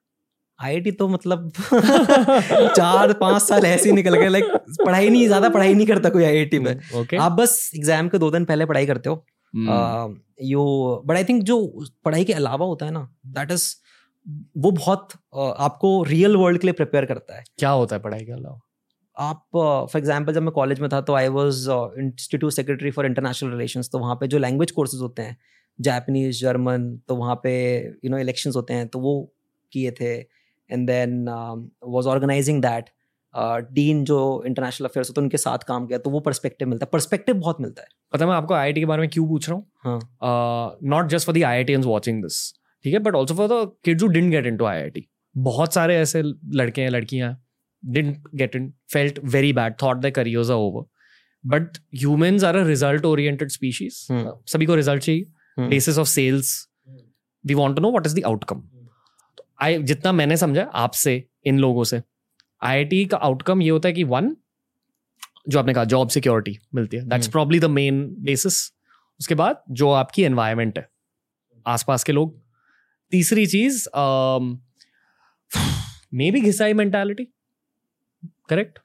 आई 0.60 0.74
आई 0.74 0.90
तो 0.90 1.08
मतलब 1.08 1.50
चार 2.76 3.12
पाँच 3.12 3.42
साल 3.42 3.64
ऐसे 3.66 3.88
ही 3.88 3.94
निकल 3.96 4.16
गए 4.16 4.28
लाइक 4.28 4.44
पढ़ाई 4.86 5.08
नहीं 5.10 5.26
ज़्यादा 5.26 5.48
पढ़ाई 5.48 5.74
नहीं 5.74 5.86
करता 5.86 6.08
कोई 6.08 6.24
आई 6.24 6.58
में। 6.58 6.70
है 6.70 7.00
ओके। 7.00 7.16
आप 7.16 7.32
बस 7.32 7.70
एग्ज़ाम 7.76 8.08
के 8.08 8.18
दो 8.18 8.30
दिन 8.30 8.44
पहले 8.44 8.66
पढ़ाई 8.66 8.86
करते 8.86 9.10
हो। 9.10 9.24
Hmm, 9.54 10.16
you 10.42 10.64
but 11.06 11.16
I 11.16 11.24
think 11.24 11.42
जो 11.42 11.86
पढ़ाई 12.04 12.24
के 12.24 12.32
अलावा 12.32 12.66
होता 12.66 12.86
है 12.86 12.92
ना 12.92 13.08
दैट 13.26 13.50
इज़ 13.50 13.74
वो 14.56 14.70
बहुत 14.70 15.08
uh, 15.12 15.52
आपको 15.58 16.02
रियल 16.02 16.36
वर्ल्ड 16.36 16.60
के 16.60 16.66
लिए 16.66 16.72
प्रिपेयर 16.72 17.04
करता 17.04 17.36
है। 17.36 17.44
क्या 17.58 17.70
होता 17.70 17.96
है 17.96 18.02
पढ़ाई 18.02 18.24
के 18.24 18.32
अलावा? 18.32 18.60
आप 19.16 19.42
फॉर 19.52 19.98
एग्जांपल 19.98 20.34
जब 20.34 20.42
मैं 20.42 20.52
कॉलेज 20.52 20.80
में 20.80 20.88
था 20.92 21.00
तो 21.00 21.14
I 21.14 21.28
was 21.28 21.66
institute 21.98 22.52
secretary 22.52 22.90
for 22.90 23.06
international 23.06 23.50
relations 23.50 23.90
तो 23.92 23.98
वहाँ 23.98 24.14
पे 24.14 24.26
जो 24.26 24.38
लैंग्वेज 24.38 24.70
कोर्सेज 24.70 25.00
होते 25.00 25.22
हैं 25.22 25.36
जापानीज 25.78 26.40
जर्मन 26.40 26.96
तो 27.08 27.16
वहाँ 27.16 27.34
पे 27.44 27.52
यू 28.04 28.10
नो 28.10 28.18
इलेक्शंस 28.18 28.56
होते 28.56 28.74
हैं 28.74 28.88
तो 28.88 28.98
वो 28.98 29.32
किए 29.72 29.90
थे। 29.90 30.14
And 30.70 30.86
then 30.86 31.24
was 31.84 32.06
organizing 32.06 32.62
that 32.62 32.90
dean 33.72 34.02
जो 34.04 34.18
इंटरनेशनल 34.46 34.88
अफेयर्स 34.88 35.08
होते 35.10 35.20
हैं 35.20 35.24
उनके 35.24 35.36
साथ 35.38 35.58
काम 35.68 35.86
किया 35.86 35.98
तो 35.98 36.10
वो 36.10 36.20
पर्सपेक्टिव 36.20 36.68
मिलता 36.68 36.84
है। 36.84 36.90
पर्सपेक्टिव 36.92 37.34
बहुत 37.36 37.60
मिलता 37.60 37.82
है। 37.82 37.88
पता 38.12 38.26
मैं 38.26 38.34
आपको 38.34 38.54
आईआईटी 38.54 38.80
के 38.80 38.86
बारे 38.86 39.00
में 39.00 39.10
क्यों 39.10 39.26
पूछ 39.28 39.48
रहा 39.48 39.56
हूँ? 39.56 39.66
हाँ। 39.84 40.78
Not 40.82 41.08
just 41.08 41.26
for 41.26 41.34
the 41.34 41.42
IITians 41.44 41.86
watching 41.86 42.22
this 42.22 42.52
ठीक 42.84 42.92
है 42.94 42.98
but 43.00 43.14
also 43.14 43.34
for 43.34 43.48
the 43.48 43.70
kids 43.84 44.02
who 44.02 44.08
didn't 44.08 44.30
get 44.30 44.46
into 44.46 44.64
IIT 44.64 45.08
बहुत 45.34 45.74
सारे 45.74 45.96
ऐसे 45.96 46.22
लड़के 46.22 46.82
हैं 46.82 46.90
लड़कियाँ 46.90 47.32
didn't 47.84 48.28
get 48.34 48.56
in 48.56 48.72
felt 48.92 49.18
very 49.24 49.52
bad 49.52 49.74
thought 49.82 49.96
the 49.96 50.10
careers 50.16 50.50
are 50.50 50.56
over 50.56 50.84
but 51.44 51.78
humans 51.94 52.44
are 52.44 52.56
a 52.56 52.66
result 52.66 53.04
oriented 53.04 53.50
species 53.50 54.06
hmm. 54.10 54.32
सभी 54.46 54.66
को 54.66 54.74
रिज़ल्ट 54.74 55.02
चाहिए। 55.02 55.66
Basis 55.68 55.98
of 55.98 56.08
sales 56.08 56.54
we 57.44 57.54
want 57.54 57.76
to 57.76 57.82
know 57.82 57.90
what 57.90 58.06
is 58.06 58.20
the 58.20 58.24
outcome 58.26 58.62
I 59.62 59.82
जितना 59.84 60.12
मैंने 60.12 60.36
समझा 60.36 60.62
आपसे 60.76 61.22
इन 61.46 61.58
लोगों 61.58 61.84
से 61.84 62.02
IIT 62.62 63.04
का 63.04 63.16
आउटकम 63.18 63.62
ये 63.62 63.70
होता 63.70 63.88
है 63.88 63.92
कि 63.94 64.04
वन 64.04 64.36
जो 65.48 65.58
आपने 65.58 65.74
कहा 65.74 65.84
जॉब 65.84 66.08
सिक्योरिटी 66.08 66.58
मिलती 66.74 66.96
है। 66.96 67.08
That's. 67.08 67.28
Probably 67.28 67.58
the 67.60 67.64
main 67.70 68.04
basis 68.24 68.58
उसके 69.20 69.34
बाद 69.34 69.62
जो 69.70 69.90
आपकी 69.92 70.22
एनवायरमेंट 70.22 70.78
है 70.78 70.88
आसपास 71.66 72.04
के 72.04 72.12
लोग। 72.12 72.40
तीसरी 73.12 73.46
चीज़ 73.46 73.86
may 76.14 76.30
be 76.30 76.40
घिसाई 76.40 76.72
mentality 76.72 77.26
correct 78.52 78.78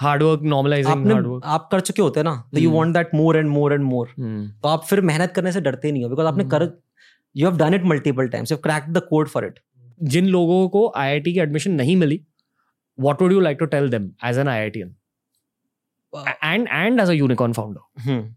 hard work 0.00 0.42
normalizing 0.44 1.12
hard work 1.12 1.44
आप 1.46 1.68
कर 1.72 1.80
चुके 1.80 2.02
होते 2.02 2.20
हैं 2.20 2.24
ना 2.24 2.34
तो 2.54 2.60
you. 2.60 2.70
Want 2.70 2.92
that 2.94 3.14
more 3.14 3.36
and 3.36 3.48
more 3.50 3.72
and 3.72 3.84
more 3.84 4.14
तो 4.18 4.68
आप 4.68 4.84
फिर 4.84 5.00
मेहनत 5.10 5.32
करने 5.32 5.52
से 5.52 5.60
डरते 5.60 5.92
नहीं 5.92 6.02
हो 6.04 6.08
बिकॉज़ 6.08 6.26
आपने 6.26 6.44
कर 6.54 6.70
you 7.34 7.48
have 7.48 7.58
done 7.58 7.74
it 7.74 7.84
multiple 7.84 8.28
times 8.28 8.52
you 8.52 8.58
crack 8.58 8.92
the 8.92 9.02
code 9.10 9.28
for 9.28 9.46
it 9.46 9.58
जिन 10.14 10.26
लोगों 10.28 10.68
को 10.68 10.92
आईआईटी 10.96 11.32
की 11.32 11.40
एडमिशन 11.40 11.72
नहीं 11.72 11.96
मिली 11.96 12.20
what 12.98 13.22
would 13.22 13.32
you 13.32 13.40
like 13.40 13.58
to 13.58 13.66
tell 13.66 13.88
them 13.90 14.10
as 14.24 14.38
an 14.38 14.48
IITian 14.48 14.94
and 16.44 16.68
and 16.68 17.00
as 17.00 17.08
a 17.08 17.12
unicorn 17.12 17.52
founder 17.52 18.34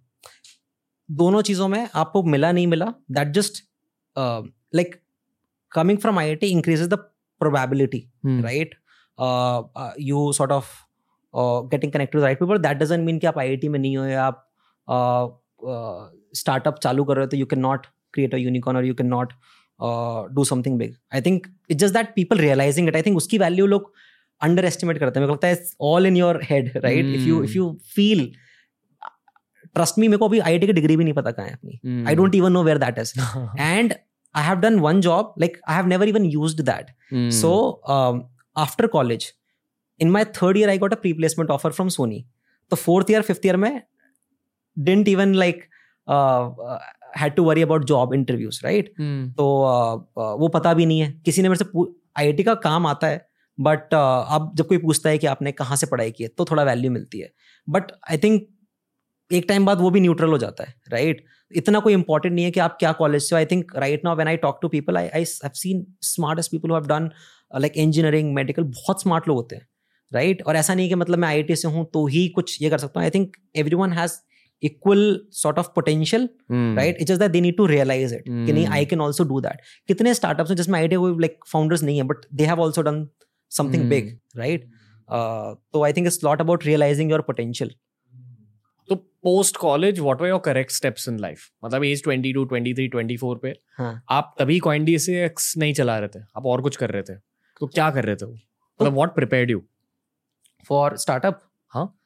दोनों 1.09 1.41
चीज़ों 1.41 1.67
में 1.67 1.87
आपको 1.95 2.23
मिला 2.23 2.51
नहीं 2.51 2.67
मिला 2.67 2.93
that 3.11 3.31
just 3.33 3.63
like 4.17 4.95
coming 5.71 5.97
from 5.97 6.19
I 6.19 6.29
I 6.29 6.35
T 6.35 6.47
increases 6.47 6.87
the 6.87 6.93
probability 7.41 8.03
right? 8.25 8.80
Uh, 9.17 9.63
uh, 9.75 9.91
you 9.97 10.33
sort 10.33 10.51
of 10.51 10.65
uh, 11.33 11.61
getting 11.73 11.91
connected 11.91 12.17
to 12.17 12.19
the 12.19 12.25
right 12.25 12.39
people. 12.39 12.59
That 12.59 12.79
doesn't 12.83 13.05
mean 13.05 13.19
कि 13.19 13.27
आप 13.27 13.35
IIT 13.35 13.67
में 13.69 13.79
नहीं 13.79 13.97
हो 13.97 14.05
या 14.05 14.23
आप 14.25 14.47
स्टार्टअप 16.35 16.79
चालू 16.83 17.03
कर 17.03 17.15
रहे 17.15 17.25
हो 17.25 17.29
तो 17.29 17.37
you 17.37 17.45
can 17.45 17.59
not 17.59 17.85
create 18.13 18.33
a 18.35 18.37
unicorn 18.37 18.77
और 18.77 18.85
you 18.85 18.93
can 18.93 19.07
not 19.07 19.33
do 20.35 20.43
something 20.43 20.77
big 20.79 20.95
I 21.13 21.21
think 21.21 21.47
it 21.69 21.77
just 21.77 21.93
that 21.93 22.13
people 22.15 22.37
realizing 22.37 22.87
it 22.87 22.95
I 22.95 23.01
think 23.01 23.17
उसकी 23.17 23.37
वैल्यू 23.37 23.65
लोग 23.65 23.91
अंडर 24.41 24.65
एस्टिमेट 24.65 24.97
करते 24.97 25.19
हैं। 25.19 25.27
मेरे 25.27 25.27
को 25.27 25.33
लगता 25.33 25.47
है 25.47 25.65
all 25.89 26.05
in 26.05 26.17
your 26.17 26.39
head 26.43 26.71
right 26.77 27.05
if 27.05 27.21
you 27.21 27.43
if 27.43 27.51
you 27.51 27.77
feel 27.95 28.31
trust 29.75 29.99
me 29.99 30.07
मेरे 30.07 30.17
को 30.17 30.25
अभी 30.27 30.39
आई 30.39 30.59
की 30.59 30.73
डिग्री 30.73 30.97
भी 30.97 31.03
नहीं 31.03 31.13
पता 31.13 31.31
कहाँ 31.31 31.47
है 31.47 31.53
अपनी। 31.53 32.05
I 32.07 32.15
don't 32.15 32.35
even 32.35 32.51
know 32.51 32.63
where 32.63 32.77
that 32.77 32.99
is 32.99 33.13
and 33.59 33.93
I 34.35 34.43
have 34.43 34.57
done 34.59 34.79
one 34.79 35.01
job 35.01 35.33
like 35.39 35.57
I 35.67 35.75
have 35.75 35.85
never 35.93 36.07
even 36.13 36.25
used 36.37 36.65
that. 36.71 36.85
So 37.41 37.51
um, 38.55 38.89
college 38.89 39.31
in 39.99 40.09
my 40.09 40.25
third 40.35 40.57
year 40.57 40.69
I 40.69 40.77
I 40.77 40.81
got 40.81 40.93
a 40.93 40.99
pre-placement 40.99 41.51
offer 41.51 41.71
from 41.71 41.89
Sony. 41.89 42.21
The 42.71 42.79
year 42.79 43.09
year, 43.09 43.23
fifth 43.23 43.45
year, 43.45 43.57
में 43.57 43.81
didn't 44.77 45.07
even 45.07 45.35
like 45.35 45.63
had 47.15 47.35
to 47.35 47.43
worry 47.43 47.61
about 47.61 47.87
job 47.87 48.13
interviews, 48.13 48.61
right? 48.63 48.87
तो 49.37 49.47
uh, 49.63 49.97
uh, 50.21 50.39
वो 50.39 50.47
पता 50.47 50.73
भी 50.73 50.85
नहीं 50.85 50.99
है 50.99 51.11
किसी 51.25 51.41
ने 51.41 51.49
मेरे 51.49 51.63
से 51.63 51.83
आई 52.17 52.27
आई 52.27 52.43
का 52.43 52.53
काम 52.63 52.87
आता 52.87 53.07
है 53.07 53.25
बट 53.57 53.93
uh, 53.93 54.35
अब 54.35 54.51
जब 54.55 54.67
कोई 54.67 54.77
पूछता 54.77 55.09
है 55.09 55.17
कि 55.17 55.27
आपने 55.27 55.51
कहाँ 55.51 55.77
से 55.77 55.87
पढ़ाई 55.87 56.11
की 56.11 56.23
है 56.23 56.29
तो 56.29 56.45
थोड़ा 56.45 56.63
वैल्यू 56.63 56.91
मिलती 56.91 57.19
है 57.19 57.31
बट 57.67 57.91
आई 58.11 58.17
थिंक 58.17 58.47
एक 59.31 59.45
टाइम 59.49 59.65
बाद 59.65 59.81
वो 59.81 59.89
भी 59.89 59.99
न्यूट्रल 59.99 60.29
हो 60.29 60.37
जाता 60.37 60.63
है 60.63 60.75
राइट 60.91 61.17
right? 61.17 61.29
इतना 61.51 61.79
कोई 61.79 61.93
इंपॉर्टेंट 61.93 62.33
नहीं 62.33 62.45
है 62.45 62.51
कि 62.51 62.59
आप 62.59 62.75
क्या 62.79 62.91
कॉलेज 62.93 63.23
से 63.23 63.35
I 63.35 63.45
think 63.45 63.75
right 63.75 64.05
now 64.05 64.15
when 64.15 64.27
I 64.27 64.37
talk 64.37 64.59
to 64.61 64.67
people 64.67 64.97
I 64.97 65.07
I 65.07 65.25
have 65.43 65.51
seen 65.55 65.85
smartest 66.01 66.51
people 66.51 66.69
have 66.71 66.87
done 66.87 67.09
like 67.57 67.73
engineering 67.75 68.33
medical 68.33 68.63
बहुत 68.63 69.01
स्मार्ट 69.01 69.27
लोग 69.27 69.37
होते 69.37 69.55
हैं 69.55 69.67
राइट 70.13 70.35
right? 70.35 70.47
और 70.47 70.55
ऐसा 70.55 70.73
नहीं 70.73 70.89
कि 70.89 70.95
मतलब 70.95 71.17
मैं 71.17 71.27
आई 71.27 71.55
से 71.55 71.67
हूँ 71.67 71.89
तो 71.93 72.07
ही 72.07 72.27
कुछ 72.27 72.61
ये 72.61 72.69
कर 72.69 72.77
सकता 72.77 72.99
हूँ। 72.99 73.05
I 73.05 73.09
think 73.09 73.37
everyone 73.75 73.93
has 73.93 74.11
equal 74.63 75.27
sort 75.31 75.59
of 75.59 75.67
potential 75.67 76.29
right 76.51 76.97
it 77.01 77.07
just 77.07 77.19
that 77.19 77.31
they 77.31 77.41
need 77.41 77.57
to 77.57 77.65
realize 77.65 78.15
it 78.15 78.21
कि 78.21 78.53
नहीं 78.53 78.67
I 78.67 78.85
can 78.85 79.01
also 79.01 79.23
do 79.23 79.41
that 79.41 79.57
कितने 79.87 80.13
स्टार्टअप 80.13 80.47
हैं 80.47 80.55
जिसमें 80.55 80.79
आई 80.79 80.87
कोई 80.87 81.11
लाइक 81.11 81.39
फाउंडर्स 81.47 81.83
नहीं 81.83 81.97
है 81.97 82.03
but 82.03 82.15
they 82.33 82.45
have 82.45 82.59
also 82.59 82.81
done 82.81 83.07
something 83.49 83.89
big 83.89 84.19
right 84.37 84.65
तो 85.73 85.83
I 85.83 85.93
think 85.93 86.07
it's 86.07 86.23
lot 86.23 86.41
about 86.41 86.65
realizing 86.65 87.11
your 87.11 87.21
potential 87.21 87.71
तो 88.89 88.95
post 88.95 89.57
college 89.57 89.99
what 89.99 90.21
were 90.21 90.27
your 90.27 90.39
correct 90.39 90.71
steps 90.71 91.09
in 91.09 91.19
life 91.19 91.39
मतलब 91.65 91.83
as 91.83 92.03
22 92.07 92.33
23 92.53 92.89
24 92.95 93.37
पे 93.41 93.55
हाँ. 93.77 94.03
आप 94.09 94.35
तभी 94.39 94.59
क्वाइंडी 94.59 94.99
से 94.99 95.25
एक्स 95.25 95.57
नहीं 95.57 95.73
चला 95.73 95.99
रहे 95.99 96.19
थे 96.19 96.23
आप 96.37 96.45
और 96.45 96.61
कुछ 96.61 96.75
कर 96.75 96.89
रहे 96.89 97.03
थे? 97.03 97.30
तो 97.61 97.67
क्या 97.67 97.89
कर 97.91 98.05
रहे 98.05 98.15
थे 98.15 98.25
वो? 98.25 98.33
मतलब 98.33 98.93
what 98.93 99.15
prepared 99.15 99.51
you 99.51 99.63
for 100.67 100.97
startup 100.97 101.41
हाँ। 101.67 101.99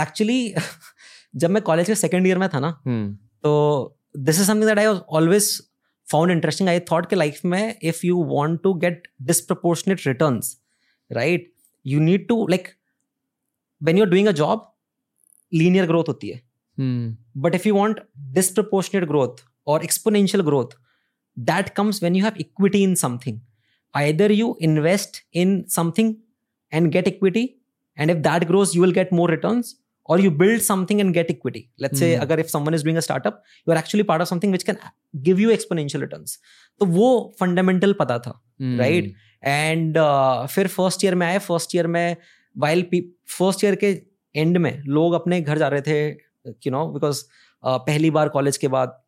एक्चुअली 0.00 0.54
जब 1.36 1.50
मैं 1.50 1.62
कॉलेज 1.62 1.86
के 1.86 1.94
सेकेंड 1.94 2.26
ईयर 2.26 2.38
में 2.38 2.48
था 2.48 2.60
ना 2.60 2.80
हम्म। 2.86 3.14
तो 3.42 3.98
this 4.16 4.40
is 4.40 4.46
something 4.46 4.64
that 4.64 4.78
I 4.78 4.86
always 4.86 5.62
found 6.10 6.30
interesting 6.30 6.68
I 6.68 6.80
thought 6.80 7.10
के 7.10 7.16
लाइफ 7.16 7.40
में 7.44 7.78
if 7.82 8.06
you 8.06 8.24
want 8.24 8.62
to 8.62 8.74
get 8.74 9.08
disproportionate 9.22 10.06
return 10.06 10.40
right 11.12 11.52
you 11.86 12.00
need 12.00 12.28
to 12.28 12.46
like 12.46 12.68
when 13.82 13.98
you 13.98 14.04
are 14.04 14.10
doing 14.10 14.28
a 14.28 14.32
job 14.32 14.72
linear 15.54 15.86
growth 15.86 16.04
होती 16.08 16.28
है। 16.28 16.42
But 17.36 17.54
if 17.54 17.68
you 17.68 17.74
want 17.74 18.00
want 18.36 19.04
growth 19.04 19.44
और 19.66 19.84
or 19.84 20.24
growth 20.24 20.42
growth 20.42 20.74
that 21.48 21.74
comes 21.74 22.00
when 22.00 22.14
you 22.14 22.24
have 22.24 22.36
equity 22.40 22.82
in 22.84 22.96
something 22.96 23.40
either 24.02 24.28
you 24.32 24.48
invest 24.68 25.22
in 25.42 25.56
something 25.78 26.12
and 26.72 26.92
get 26.92 27.08
equity 27.08 27.44
and 27.96 28.14
if 28.14 28.22
that 28.22 28.46
grows 28.46 28.74
you 28.76 28.82
will 28.84 28.96
get 29.00 29.12
more 29.12 29.28
returns 29.28 29.74
or 30.08 30.18
you 30.18 30.30
build 30.42 30.62
something 30.62 31.00
and 31.02 31.14
get 31.14 31.30
equity 31.30 31.62
let's 31.84 31.98
say 31.98 32.10
Hmm. 32.10 32.18
say 32.18 32.24
agar 32.24 32.38
if 32.44 32.50
someone 32.50 32.78
is 32.78 32.84
doing 32.88 32.98
a 33.02 33.04
startup 33.08 33.38
you 33.66 33.72
are 33.74 33.78
actually 33.82 34.06
part 34.10 34.24
of 34.24 34.28
something 34.32 34.56
which 34.56 34.66
can 34.70 34.82
give 35.28 35.44
you 35.44 35.54
exponential 35.58 36.06
returns 36.08 36.38
तो 36.80 36.86
वो 36.86 37.08
fundamental 37.40 37.92
पता 38.00 38.18
था 38.18 38.40
हम्म। 38.60 38.80
Right. 38.80 39.14
And 39.44 39.98
फिर 40.50 40.66
first 40.68 41.04
year 41.04 41.14
में 41.14 41.26
आए 41.26 41.38
first 41.38 41.74
year 41.74 41.86
में 41.86 42.16
while 42.56 42.84
first 43.38 43.64
year 43.64 43.74
के 43.84 43.90
एंड 44.34 44.56
में 44.58 44.82
लोग 44.86 45.12
अपने 45.14 45.40
घर 45.40 45.58
जा 45.58 45.68
रहे 45.68 45.80
थे 45.86 45.98
यू 46.66 46.70
नो 46.70 46.86
बिकॉज़ 46.92 47.22
पहली 47.64 48.10
बार 48.10 48.28
कॉलेज 48.28 48.56
के 48.56 48.68
बाद 48.68 48.98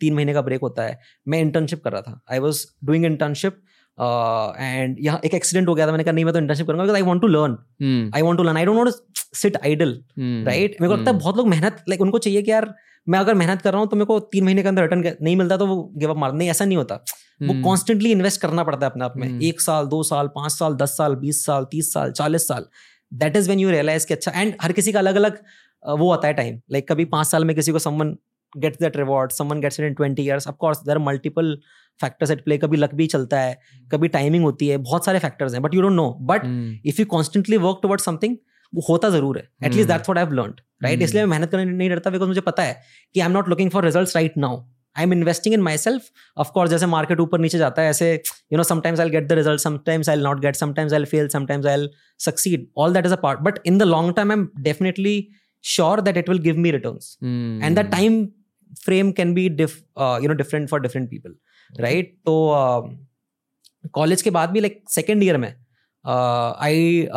तीन 0.00 0.14
महीने 0.14 0.34
का 0.34 0.42
ब्रेक 0.42 0.60
होता 0.60 0.82
है 0.82 0.98
मैं 1.28 1.40
इंटर्नशिप 1.40 1.82
कर 1.84 1.92
रहा 1.92 2.02
था 2.02 2.20
I 2.32 2.38
was 2.38 2.66
doing 2.84 3.04
internship 3.04 3.62
and 3.98 4.96
यहाँ 5.00 5.20
एक 5.24 5.34
एक्सीडेंट 5.34 5.68
हो 5.68 5.74
गया 5.74 5.86
था 5.86 5.90
मैंने 5.90 6.04
कहा 6.04 6.12
नहीं 6.12 6.24
मैं 6.24 6.34
तो 6.34 6.40
इंटर्नशिप 6.40 6.66
करूँगा 6.66 6.94
I 6.94 7.02
want 7.02 7.22
to 7.22 7.28
learn 7.28 8.10
I 8.14 8.22
want 8.22 8.38
to 8.38 8.44
learn 8.44 8.56
I 8.56 8.64
don't 8.64 8.90
sit 9.34 9.56
idle 9.56 9.92
right 10.18 10.76
मेरे 10.80 10.88
को 10.88 10.96
लगता 10.96 11.10
है 11.10 11.14
हम्म। 11.14 11.18
बहुत 11.18 11.36
लोग 11.36 11.48
मेहनत 11.48 11.84
लाइक 11.88 12.00
उनको 12.00 12.18
चाहिए 12.18 12.42
कि 12.42 12.50
यार 12.50 12.74
मैं 13.06 13.18
अगर 13.18 13.34
मेहनत 13.34 13.62
कर 13.62 13.72
रहा 13.72 13.80
हूँ 13.80 13.88
तो 13.88 13.96
मेरे 13.96 14.06
को 14.06 14.18
तीन 14.32 14.44
महीने 14.44 14.62
के 14.62 14.68
अंदर 14.68 14.82
रिटर्न 14.82 15.04
नहीं 15.22 15.36
मिलता 15.36 15.56
तो 15.56 15.66
वो 15.66 15.82
गिव 15.96 16.10
अप 16.10 16.16
मार 16.16 16.32
नहीं 16.32 16.48
ऐसा 16.50 16.64
नहीं 16.64 16.76
होता। 16.76 16.94
वो। 17.42 17.62
कॉन्स्टेंटली 17.62 18.10
इन्वेस्ट 18.12 18.40
करना 18.40 18.64
पड़ता 18.64 18.86
है 18.86 18.90
अपने 18.90 19.04
आप 19.04 19.16
में। 19.16 19.26
हम्म। 19.28 19.42
एक 19.42 19.60
साल 19.60 19.86
दो 19.86 20.02
साल 20.02 20.28
पाँच 20.34 20.52
साल 20.52 20.74
दस 20.74 20.96
साल 20.96 21.14
बीस 21.16 21.44
साल 21.46 21.64
तीस 21.64 21.92
साल 21.92 22.12
चालीस 22.12 22.48
साल। 22.48 22.66
That 23.12 23.36
is 23.36 23.48
when 23.48 23.60
you 23.60 23.70
realize 23.70 24.06
कि 24.06 24.14
अच्छा 24.14 24.32
एंड 24.40 24.54
हर 24.62 24.72
किसी 24.72 24.92
का 24.92 24.98
अलग 24.98 25.16
अलग 25.16 25.38
वो 25.82 26.10
आता 26.12 26.28
है 26.28 26.34
टाइम 26.34 26.60
लाइक 26.72 26.88
कभी 26.88 27.04
पाँच 27.04 27.26
साल 27.26 27.44
में 27.44 27.54
किसी 27.56 27.72
को 27.72 27.78
someone 27.78 28.16
gets 28.52 28.78
that 28.80 28.96
reward 28.96 29.32
someone 29.32 29.60
gets 29.60 29.80
it 29.80 29.86
in 29.86 29.94
twenty 29.94 30.22
years 30.22 30.48
of 30.48 30.56
course 30.56 30.78
there 30.78 30.98
multiple 30.98 31.56
factors 32.00 32.30
at 32.30 32.44
play 32.44 32.58
कभी 32.58 32.76
लक 32.76 32.94
भी 32.94 33.06
चलता 33.06 33.40
है 33.40 33.58
कभी 33.90 34.08
टाइमिंग 34.08 34.44
होती 34.44 34.68
है 34.68 34.76
बहुत 34.78 35.04
सारे 35.04 35.18
फैक्टर्स 35.18 35.54
हैं 35.54 35.62
but 35.62 35.74
you 35.74 35.82
don't 35.82 35.92
know 35.92 36.10
but. 36.22 36.42
If 36.86 37.00
you 37.00 37.06
constantly 37.06 37.56
work 37.56 37.78
toward 37.82 38.00
something 38.00 38.36
वो 38.72 38.82
होता 38.88 39.08
ज़रूर 39.10 39.38
है. 39.38 39.48
At least. 39.64 39.88
That's 39.88 40.08
what 40.08 40.18
I 40.18 40.24
have 40.24 40.32
learned 40.34 40.60
right. 40.82 41.02
इसलिए 41.02 41.22
मैं 41.22 41.30
मेहनत 41.30 41.50
करने 41.50 41.64
नहीं 41.64 41.90
डरता 41.90 42.10
बिकॉज़ 42.10 42.28
मुझे 42.28 42.40
पता 42.40 42.62
है 42.62 42.80
कि 43.14 43.20
I 43.20 43.26
am 43.26 43.32
not 43.32 43.48
looking 43.48 43.70
for 43.70 43.84
results 43.84 44.16
right 44.16 44.36
now 44.38 44.62
I 44.96 45.04
am 45.04 45.12
investing 45.12 45.54
in 45.54 45.60
myself 45.78 46.10
of course 46.36 46.70
जैसे 46.70 46.86
मार्केट 46.86 47.20
ऊपर 47.20 47.40
नीचे 47.40 47.58
जाता 47.58 47.82
है 47.82 47.90
ऐसे 47.90 48.12
you 48.52 48.56
know 48.56 48.62
sometimes 48.62 49.00
I 49.00 49.10
get 49.10 49.28
the 49.28 49.32
result 49.32 49.60
sometimes 49.60 50.08
I 50.08 50.16
not 50.16 50.40
get 50.40 50.56
sometimes 50.56 50.92
I 50.92 51.04
fail 51.04 51.28
sometimes 51.28 51.66
I 51.66 51.88
succeed 52.20 52.66
all 52.78 52.94
that 52.94 53.06
is 53.06 53.12
a 53.12 53.16
part 53.22 53.40
but 53.40 53.58
in 53.66 53.78
the 53.78 53.82
long 53.82 54.14
term 54.16 54.32
I 54.32 54.38
am 54.38 54.48
definitely 54.60 55.28
sure 55.64 56.00
that 56.00 56.16
it 56.16 56.28
will 56.28 56.38
give 56.38 56.58
me 56.58 56.70
returns 56.70 57.16
hmm. 57.22 57.66
and 57.66 57.78
that 57.78 57.92
time 57.94 58.18
frame 58.84 59.12
can 59.18 59.38
you 59.38 60.28
know 60.28 60.34
different 60.34 60.68
for 60.68 60.80
different 60.80 61.10
different 61.10 61.36
right? 61.72 62.04
तो 62.04 62.34
कॉलेज 63.92 64.22
के 64.22 64.30
बाद 64.30 64.50
भी 64.50 64.60
like 64.60 64.84
second 64.90 65.22
year 65.22 65.36
में 65.36 65.54
आई 66.60 67.08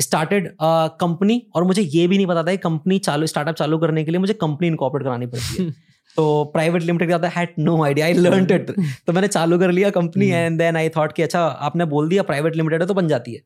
started 0.00 0.56
company 1.00 1.46
और 1.54 1.64
मुझे 1.64 1.82
ये 1.82 2.08
भी 2.08 2.16
नहीं 2.16 2.26
पता 2.26 2.42
था 2.42 2.56
कंपनी 2.56 2.98
चालू 2.98 3.26
स्टार्टअप 3.26 3.54
चालू 3.54 3.78
करने 3.78 4.04
के 4.04 4.10
लिए 4.10 4.20
मुझे 4.20 4.34
कंपनी 4.34 4.66
इनकॉर्पोरेट 4.66 5.06
करानी 5.06 5.26
पड़ती 5.26 5.64
है। 5.64 5.70
तो 6.16 6.44
प्राइवेट 6.44 6.82
लिमिटेड 6.82 7.10
का 7.10 7.28
had 7.28 7.48
no 7.58 7.84
idea 7.84 8.06
I 8.06 8.12
learn 8.12 8.46
it 8.52 8.70
तो 9.06 9.12
मैंने 9.12 9.28
चालू 9.28 9.58
कर 9.58 9.70
लिया 9.70 9.90
company. 9.90 10.28
And 10.28 10.58
then 10.58 10.76
I 10.76 10.88
thought 10.88 11.12
कि 11.12 11.22
अच्छा 11.22 11.40
आपने 11.40 11.84
बोल 11.84 12.08
दिया 12.08 12.22
प्राइवेट 12.22 12.56
लिमिटेड 12.56 12.80
है 12.80 12.86
तो 12.88 12.94
बन 12.94 13.08
जाती 13.08 13.34
है। 13.34 13.40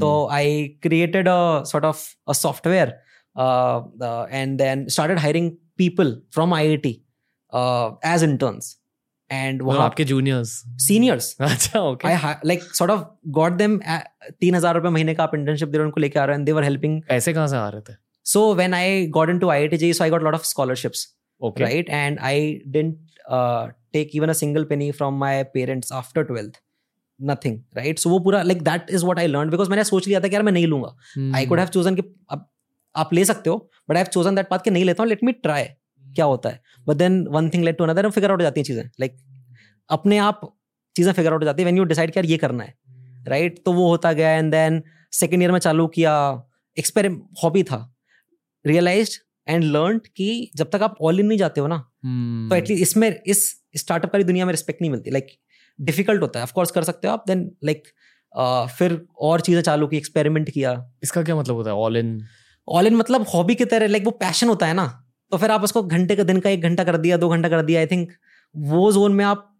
तो 0.00 0.28
I 0.32 0.68
created 0.82 1.28
created 1.28 1.32
a 1.32 1.70
sort 1.72 1.84
of 1.84 1.96
a 2.28 2.34
software 2.34 2.92
uh, 3.36 3.82
uh, 4.00 4.26
and 4.30 4.58
then 4.58 4.88
started 4.88 5.18
hiring 5.18 5.56
people 5.78 6.14
from 6.30 6.50
IIT 6.50 7.02
uh, 7.52 7.90
and 9.34 9.62
वहाँ 9.62 9.84
आपके 9.84 10.04
जूनियर्स 10.04 10.62
सीनियर्स 10.68 11.36
अच्छा 11.40 11.80
okay 11.80 12.08
I 12.08 12.34
like 12.46 12.62
sort 12.62 12.92
of 12.92 13.28
got 13.28 13.52
them 13.52 13.80
तीन 14.40 14.54
हज़ार 14.54 14.74
रुपए 14.74 14.88
महीने 14.88 15.14
का 15.14 15.22
आप 15.22 15.34
इंटर्नशिप 15.34 15.68
दे 15.68 15.78
रहे 15.78 15.84
उनको 15.84 16.00
लेके 16.00 16.18
आ 16.18 16.24
रहे 16.24 16.38
हैं 16.38 16.62
हेल्पिंग 16.62 17.02
ऐसे 17.10 17.32
कहाँ 17.32 17.46
से 17.46 17.56
आ 17.56 17.68
रहे 17.68 17.80
थे? 17.80 17.96
So 18.24 18.54
when 18.54 18.74
I 18.74 19.06
got 19.06 19.30
in 19.30 19.38
to 19.38 19.48
I 19.48 19.60
I 19.60 19.68
T 19.68 19.94
so 19.94 20.04
I 20.04 20.10
got 20.10 20.22
lot 20.22 20.34
of 20.34 20.44
scholarships 20.44 21.14
okay 21.40 21.62
right 21.62 21.90
and 21.90 22.18
I 22.18 22.60
didn't 22.68 22.98
take 23.92 24.10
even 24.14 24.28
a 24.28 24.32
single 24.32 24.64
penny 24.64 24.92
from 24.92 25.18
my 25.18 25.42
parents 25.42 25.92
after 25.92 26.22
twelfth 26.22 26.52
nothing 27.22 27.60
right 27.76 27.98
so 27.98 28.10
वो 28.10 28.18
पूरा 28.18 28.42
like 28.42 28.62
that 28.62 28.86
is 28.90 29.04
what 29.04 29.18
I 29.18 29.26
learn 29.26 29.66
मैंने 29.70 29.84
सोच 29.84 30.08
लिया 30.08 30.20
था 30.20 30.28
कि 30.28 30.34
यार 30.34 30.42
मैं 30.42 30.52
नहीं 30.52 30.66
लूँगा। 30.66 30.96
आई 31.34 31.46
कुड 31.46 31.60
हैव 31.60 31.90
नहीं 34.68 34.84
लेता 34.84 35.02
हूँ 35.02 35.08
लेट 35.08 35.24
मी 35.24 35.32
ट्राई 35.32 35.64
क्या 36.14 36.24
होता 36.24 36.48
है? 36.48 36.60
But 36.86 36.96
then 36.96 37.26
one 37.30 37.48
thing 37.50 37.64
led 37.64 37.78
to 37.78 37.84
another 37.84 38.10
figure 38.10 38.30
out 38.30 38.40
हो 38.40 38.42
जाती 38.42 38.60
हैं 38.60 38.64
चीज़ें। 38.64 38.84
लाइक 39.00 39.16
अपने 39.90 40.18
आप 40.18 40.40
चीज़ें 40.96 41.12
फिगर 41.12 41.32
आउट 41.32 41.40
हो 41.40 41.44
जाती 41.44 41.62
है 41.62 41.64
व्हेन 41.64 41.78
यू 41.78 41.84
डिसाइड 41.84 42.10
कि 42.10 42.18
यार 42.18 42.26
ये 42.26 42.36
करना 42.36 42.64
है। 42.64 42.74
Right 43.28 43.50
right? 43.50 43.64
तो 43.64 43.72
वो 43.72 43.88
होता 43.88 44.12
गया 44.12 44.30
एंड 44.30 44.50
देन 44.52 44.82
सेकेंड 45.12 45.42
ईयर 45.42 45.52
में 45.52 45.58
चालू 45.58 45.86
किया। 45.86 46.14
एक्सपेरिम 46.76 47.20
हॉबी 47.42 47.62
था। 47.62 47.78
रियलाइज़ 48.64 49.18
एंड 49.48 49.64
लर्न 49.64 49.98
कि 50.16 50.50
जब 50.56 50.70
तक 50.70 50.82
आप 50.82 50.96
ऑल 51.02 51.20
इन 51.20 51.26
नहीं 51.26 51.38
जाते 51.38 51.60
हो 51.60 51.66
ना 51.66 51.76
हम्म। 52.04 52.48
तो 52.48 52.56
एटलीस्ट 52.56 52.82
इसमें 52.82 53.20
इस 53.26 53.44
स्टार्टअप 53.76 54.14
वाली 54.14 54.24
दुनिया 54.24 54.46
में 54.46 54.52
रिस्पेक्ट 54.52 54.80
नहीं 54.82 54.90
मिलती। 54.90 55.10
लाइक 55.10 55.24
like, 55.24 55.38
डिफ़िकल्ट 55.78 56.22
होता 56.22 56.38
है। 56.38 56.42
ऑफकोर्स 56.42 56.70
कर 56.70 56.84
सकते 56.84 57.08
हो 57.08 57.12
आप। 57.14 57.24
देन 57.26 57.50
लाइक 57.64 57.82
like, 57.82 58.76
फिर 58.78 59.06
और 59.20 59.40
चीज़ें 59.40 59.62
चालू 59.62 59.86
की 59.86 59.96
एक्सपेरिमेंट 59.96 60.50
किया। 60.50 60.72
इसका 61.02 61.22
क्या 61.22 61.36
मतलब 61.36 61.56
होता 61.56 61.70
है? 61.70 61.76
ऑल 61.76 61.96
इन 61.96 62.20
ऑल 62.68 62.86
इन 62.86 62.94
मतलब 62.96 63.26
हॉबी 63.34 63.54
की 63.54 63.64
तरह 63.64 63.86
लाइक 63.86 64.04
वो 64.04 64.10
पैशन 64.10 64.48
होता 64.48 64.66
है 64.66 64.74
ना। 64.74 65.03
तो 65.34 65.38
फिर 65.38 65.50
आप 65.50 65.62
उसको 65.64 65.82
घंटे 65.84 66.16
का 66.16 66.22
दिन 66.24 66.40
का 66.40 66.50
एक 66.50 66.62
घंटा 66.62 66.84
कर 66.84 66.96
दिया 66.98 67.16
दो 67.18 67.28
घंटा 67.28 67.48
कर 67.48 67.62
दिया 67.62 67.80
आई 67.80 67.86
थिंक 67.88 68.12
वो 68.54 68.92
जोन 68.92 69.12
में 69.12 69.24
आप 69.24 69.50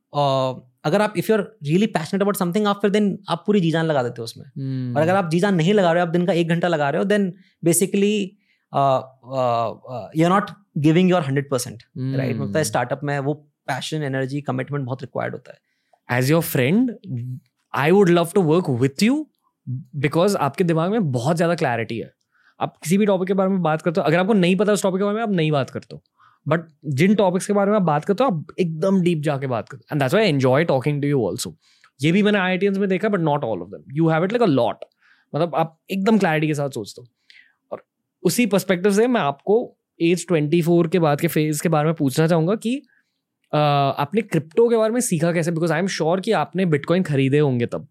अगर 0.84 1.02
आप 1.02 1.14
if 1.18 1.30
you 1.30 1.36
are 1.36 1.42
really 1.64 1.86
passionate 1.94 2.22
about 2.22 2.36
something 2.36 2.66
आप 2.66 2.80
फिर 2.82 2.90
दिन 2.90 3.18
आप 3.28 3.42
पूरी 3.46 3.60
जी 3.60 3.70
जान 3.70 3.86
लगा 3.86 4.02
देते 4.02 4.14
हो 4.18 4.24
उसमें। 4.24 4.44
हम्म। 4.46 4.96
और 4.96 5.02
अगर 5.02 5.14
आप 5.16 5.30
जी 5.30 5.40
जान 5.40 5.54
नहीं 5.54 5.74
लगा 5.74 5.92
रहे 5.92 6.02
हो 6.02 6.06
आप 6.06 6.12
दिन 6.12 6.26
का 6.26 6.32
एक 6.34 6.48
घंटा 6.48 6.68
लगा 6.68 6.90
रहे 6.90 6.98
हो 6.98 7.04
then 7.06 7.32
basically 7.64 8.12
you 8.12 10.24
are 10.24 10.30
not 10.30 10.50
giving 10.86 11.10
your 11.10 11.22
hundred 11.22 11.50
percent 11.50 11.82
right 11.98 12.36
मतलब 12.36 12.62
स्टार्टअप 12.62 13.00
में 13.04 13.18
वो 13.20 13.34
पैशन 13.66 14.02
एनर्जी 14.02 14.40
कमिटमेंट 14.42 14.84
बहुत 14.86 15.02
रिक्वायर्ड 15.02 15.34
होता 15.34 15.52
है। 15.52 15.58
As 16.18 16.30
your 16.30 16.42
friend 16.44 16.90
I 17.74 17.90
would 17.90 18.08
love 18.10 18.30
to 18.34 18.42
work 18.44 18.70
with 18.82 19.02
you 19.02 19.26
because 19.98 20.36
आपके 20.38 20.64
दिमाग 20.64 20.90
में 20.90 21.12
बहुत 21.12 21.36
ज़्यादा 21.36 21.54
क्लैरिटी 21.56 21.98
है। 21.98 22.12
आप 22.60 22.76
किसी 22.76 22.98
भी 22.98 23.06
टॉपिक 23.06 23.28
के 23.28 23.34
बारे 23.34 23.50
में 23.50 23.62
बात 23.62 23.82
करते 23.82 24.00
हो 24.00 24.06
अगर 24.06 24.18
आपको 24.18 24.32
नहीं 24.32 24.56
पता 24.56 24.72
उस 24.72 24.82
टॉपिक 24.82 25.00
के 25.00 25.04
बारे 25.04 25.16
में 25.16 25.22
आप 25.22 25.30
नहीं 25.30 25.50
बात 25.52 25.70
करते 25.70 25.94
हो। 25.94 26.02
बट 26.46 26.66
जिन 26.94 27.14
टॉपिक्स 27.14 27.46
के 27.46 27.52
बारे 27.52 27.70
में 27.70 27.76
आप 27.76 27.82
बात 27.82 28.04
करते 28.04 28.24
हो 28.24 28.30
आप 28.30 28.46
एकदम 28.60 29.00
डीप 29.02 29.20
जाके 29.22 29.46
बात 29.46 29.68
करते 29.68 29.82
हो। 29.82 29.94
And 29.94 30.02
that's 30.02 30.14
I 30.14 30.28
enjoy 30.28 30.64
talking 30.64 31.00
to 31.02 31.08
you 31.08 31.22
also 31.26 31.56
ये 32.00 32.12
भी 32.12 32.22
मैंने 32.22 32.38
आई 32.38 32.68
में 32.70 32.88
देखा 32.88 33.08
but 33.08 33.20
not 33.20 33.44
all 33.44 33.62
of 33.62 33.68
them 33.70 33.84
you 33.92 34.08
have 34.08 34.24
it 34.24 34.32
like 34.32 34.42
a 34.42 34.46
lot 34.46 34.84
मतलब 35.34 35.54
आप 35.54 35.78
एकदम 35.90 36.18
क्लैरिटी 36.18 36.46
के 36.46 36.54
साथ 36.54 36.70
सोचते 36.70 37.02
हो। 37.02 37.08
और 37.72 37.84
उसी 38.22 38.46
पर्सपेक्टिव 38.46 38.92
से 38.92 39.06
मैं 39.06 39.20
आपको 39.20 39.56
एज 40.00 40.26
ट्वेंटी 40.28 40.60
फोर 40.62 40.88
के 40.88 40.98
बाद 40.98 41.20
के 41.20 41.28
फ़ेज़ 41.28 41.62
के 41.62 41.68
बारे 41.68 41.86
में 41.86 41.94
पूछना 41.94 42.26
चाहूँगा 42.26 42.54
कि 42.56 42.76
अ, 43.52 43.56
आपने 43.56 44.20
क्रिप्टो 44.22 44.68
के 44.68 44.76
बारे 44.76 44.92
में 44.92 45.00
सीखा 45.00 45.32
कैसे? 45.32 45.50
बिकॉज़ 45.50 45.72
आई 45.72 45.78
एम 45.78 45.86
श्योर 45.86 46.20
कि 46.20 46.32
आपने 46.32 46.66
बिटकॉइन 46.66 47.02
खरीदे 47.02 47.38
होंगे 47.38 47.66
तब। 47.66 47.86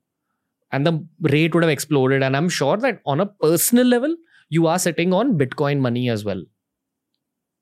And 0.72 0.88
the 0.88 1.10
rate 1.25 1.55
would 1.55 1.63
have 1.63 1.72
exploded 1.72 2.24
and 2.24 2.36
I 2.36 2.41
am 2.41 2.50
sure 2.50 2.79
that 2.79 3.01
on 3.08 3.20
a 3.20 3.24
personal 3.24 3.88
level 3.88 4.17
you 4.53 4.65
are 4.65 4.77
sitting 4.77 5.13
on 5.13 5.31
bitcoin 5.31 5.79
money 5.79 6.10
as 6.10 6.25
well 6.25 6.48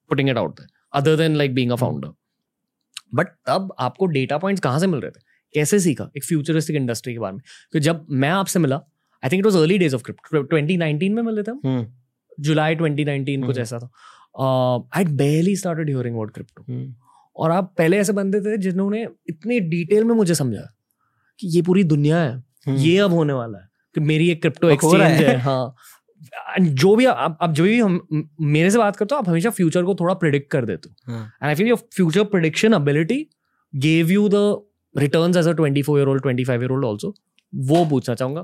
putting 0.09 0.29
it 0.29 0.37
out 0.37 0.59
other 0.93 1.15
than 1.15 1.35
like 1.35 1.55
being 1.55 1.71
a 1.71 1.75
founder 1.75 2.09
but 3.13 3.27
तब 3.27 3.73
आपको 3.79 4.05
data 4.05 4.37
points 4.37 4.61
कहाँ 4.61 4.79
से 4.79 4.87
मिल 4.87 4.99
रहे 4.99 5.11
थे? 5.11 5.19
कैसे 5.53 5.79
सीखा? 5.79 6.11
एक 6.17 6.25
futuristic 6.25 6.75
industry 6.75 7.13
के 7.13 7.19
बारे 7.19 7.33
में। 7.33 7.41
तो 7.73 7.79
जब 7.79 8.07
मैं 8.09 8.29
आपसे 8.29 8.59
मिला 8.59 8.75
I 9.23 9.29
think 9.29 9.39
it 9.39 9.45
was 9.45 9.57
early 9.57 9.77
days 9.77 9.95
of 9.95 10.03
crypto 10.03 10.43
2019 10.43 11.09
में 11.09 11.23
मिले 11.23 11.43
थे 11.43 11.51
हम। 11.51 11.95
जुलाई 12.39 12.75
2019 12.75 13.45
कुछ 13.45 13.55
हम्म। 13.55 13.61
ऐसा 13.61 13.79
था। 13.79 13.91
I 14.97 15.05
barely 15.05 15.55
started 15.55 15.89
hearing 15.89 16.15
about 16.15 16.33
crypto 16.33 16.63
और 17.35 17.51
आप 17.51 17.75
पहले 17.77 17.97
ऐसे 17.97 18.13
बंदे 18.13 18.41
थे 18.41 18.57
जिन्होंने 18.57 19.07
इतने 19.29 19.59
डिटेल 19.59 20.03
में 20.03 20.15
मुझे 20.15 20.35
समझा 20.35 20.77
कि 21.39 21.47
ये 21.47 21.61
पूरी 21.61 21.83
दुनिया 21.83 22.21
है। 22.21 22.31
हम्म। 22.37 22.75
ये 22.75 22.97
अब 22.97 23.11
होने 23.11 23.33
वाला 23.33 23.57
है। 23.57 23.69
कि 23.95 24.01
मेरी 24.01 24.31
एक 24.31 24.41
क्रिप्टो 24.41 24.69
एक्सचेंज 24.69 25.01
है। 25.01 25.37
है। 25.37 25.71
जो 26.59 26.95
भी 26.95 27.05
आप 27.05 27.37
आप 27.41 27.51
जो 27.51 27.63
भी 27.63 27.79
हम 27.79 28.27
मेरे 28.41 28.71
से 28.71 28.77
बात 28.77 28.95
करते 28.95 29.15
हो 29.15 29.19
आप 29.19 29.29
हमेशा 29.29 29.49
फ्यूचर 29.49 29.83
को 29.83 29.95
थोड़ा 29.95 30.13
प्रिडिक्ट 30.13 30.51
कर 30.51 30.65
देते 30.65 30.89
हो। 30.89 31.13
And 31.13 31.43
I 31.43 31.55
feel 31.55 31.67
your 31.67 31.77
future 31.95 32.23
prediction 32.23 32.73
ability 32.73 33.29
gave 33.75 34.11
you 34.11 34.29
the 34.29 34.35
return 34.97 35.37
as 35.37 35.47
a 35.47 35.51
24 35.51 35.97
year 35.97 36.07
old 36.07 36.23
25 36.23 36.49
year 36.49 36.71
old 36.71 36.85
also 36.85 37.13
वो 37.55 37.85
पूछना 37.85 38.15
चाहूँगा 38.15 38.41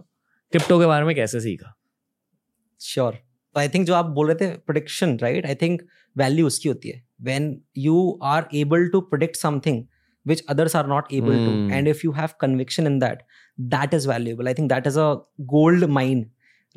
क्रिप्टो 0.52 0.80
के 0.80 0.86
बारे 0.86 1.06
में 1.06 1.16
कैसे 1.16 1.40
सीखा? 1.40 1.74
श्योर 2.82 3.18
आई 3.58 3.70
थिंक 3.70 3.86
जो 3.88 3.94
आप 3.94 4.06
बोल 4.06 4.28
रहे 4.28 4.36
थे 4.36 4.50
prediction 4.58 5.18
right 5.18 5.46
I 5.46 5.56
think 5.56 5.82
value 6.18 6.48
उसकी 6.48 6.70
होती 6.70 6.90
है। 6.90 7.04
When 7.22 7.62
you 7.78 8.20
are 8.24 8.48
able 8.54 8.88
to 8.88 9.02
predict 9.02 9.36
something 9.36 9.86
which 10.26 10.42
others 10.52 10.74
are 10.78 10.88
not 10.92 11.12
able 11.18 11.36
Hmm. 11.36 11.44
to 11.50 11.76
and 11.76 11.90
if 11.90 12.00
you 12.06 12.10
have 12.16 12.32
conviction 12.40 12.88
in 12.90 12.96
that 13.02 13.20
that 13.74 13.94
is 13.98 14.08
valuable. 14.08 14.48
I 14.52 14.54
think 14.56 14.72
that 14.72 14.88
is 14.90 14.98
a 15.04 15.06
gold 15.54 15.86
mine 15.98 16.24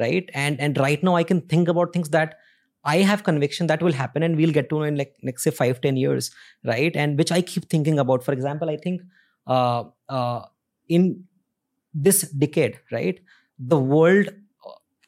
right? 0.00 0.30
And 0.34 0.60
and 0.60 0.78
right 0.78 1.02
now 1.02 1.16
i 1.16 1.24
can 1.24 1.40
think 1.42 1.68
about 1.68 1.92
things 1.92 2.10
that 2.10 2.38
i 2.84 2.96
have 2.98 3.24
conviction 3.24 3.66
that 3.66 3.82
will 3.82 3.92
happen 3.92 4.22
and 4.22 4.36
we'll 4.36 4.52
get 4.58 4.68
to 4.70 4.78
know 4.78 4.84
in 4.84 4.96
like 4.96 5.14
next 5.22 5.44
say 5.44 5.50
five 5.50 5.80
ten 5.80 5.96
years 5.96 6.30
right? 6.64 6.96
And 6.96 7.18
which 7.18 7.32
i 7.32 7.42
keep 7.42 7.68
thinking 7.68 7.98
about. 7.98 8.24
For 8.24 8.32
example 8.32 8.70
i 8.70 8.76
think 8.76 9.02
uh, 9.46 9.84
uh, 10.08 10.42
in 10.88 11.24
this 11.94 12.22
decade 12.30 12.78
right 12.92 13.20
the 13.58 13.78
world 13.78 14.28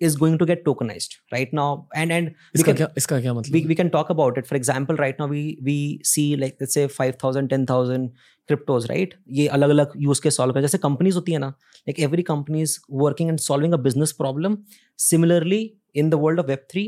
is 0.08 0.16
going 0.22 0.36
to 0.42 0.46
get 0.50 0.64
tokenized 0.66 1.16
right 1.34 1.52
now 1.58 1.66
and 2.02 2.14
and 2.16 2.30
we 2.30 2.60
इसका 2.60 2.72
can, 2.72 2.76
क्या 2.76 2.88
इसका 2.96 3.20
क्या 3.20 3.34
मतलब 3.34 3.56
we, 3.56 3.62
we 3.70 3.76
can 3.80 3.90
talk 3.96 4.12
about 4.14 4.38
it 4.42 4.48
for 4.50 4.56
example 4.60 5.00
right 5.04 5.20
now 5.22 5.28
we 5.32 5.42
we 5.68 5.76
see 6.12 6.26
like 6.44 6.56
let's 6.64 6.78
say 6.78 6.86
5000 6.88 7.52
10000 7.56 8.08
cryptos 8.50 8.88
right 8.92 9.14
ये 9.38 9.46
अलग 9.58 9.70
अलग 9.76 9.92
use 10.06 10.20
के 10.22 10.30
solve 10.38 10.54
कर 10.54 10.60
जैसे 10.62 10.78
कंपनीज़ 10.86 11.14
होती 11.16 11.32
है 11.32 11.38
ना 11.38 11.52
like 11.90 12.02
every 12.08 12.26
company 12.32 12.64
is 12.68 12.74
working 13.04 13.30
and 13.34 13.44
solving 13.46 13.78
a 13.78 13.80
business 13.86 14.12
problem 14.22 14.58
similarly 15.10 15.62
in 16.02 16.10
the 16.10 16.18
world 16.24 16.42
of 16.42 16.52
web3 16.54 16.84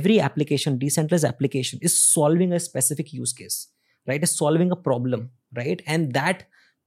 every 0.00 0.18
application 0.28 0.78
decentralized 0.84 1.28
application 1.32 1.88
is 1.90 1.96
solving 2.02 2.52
a 2.58 2.60
specific 2.68 3.12
use 3.22 3.32
case 3.40 3.58
right 4.10 4.28
is 4.28 4.36
solving 4.42 4.70
a 4.76 4.80
problem 4.88 5.26
right 5.60 5.82
and 5.96 6.14
that 6.20 6.46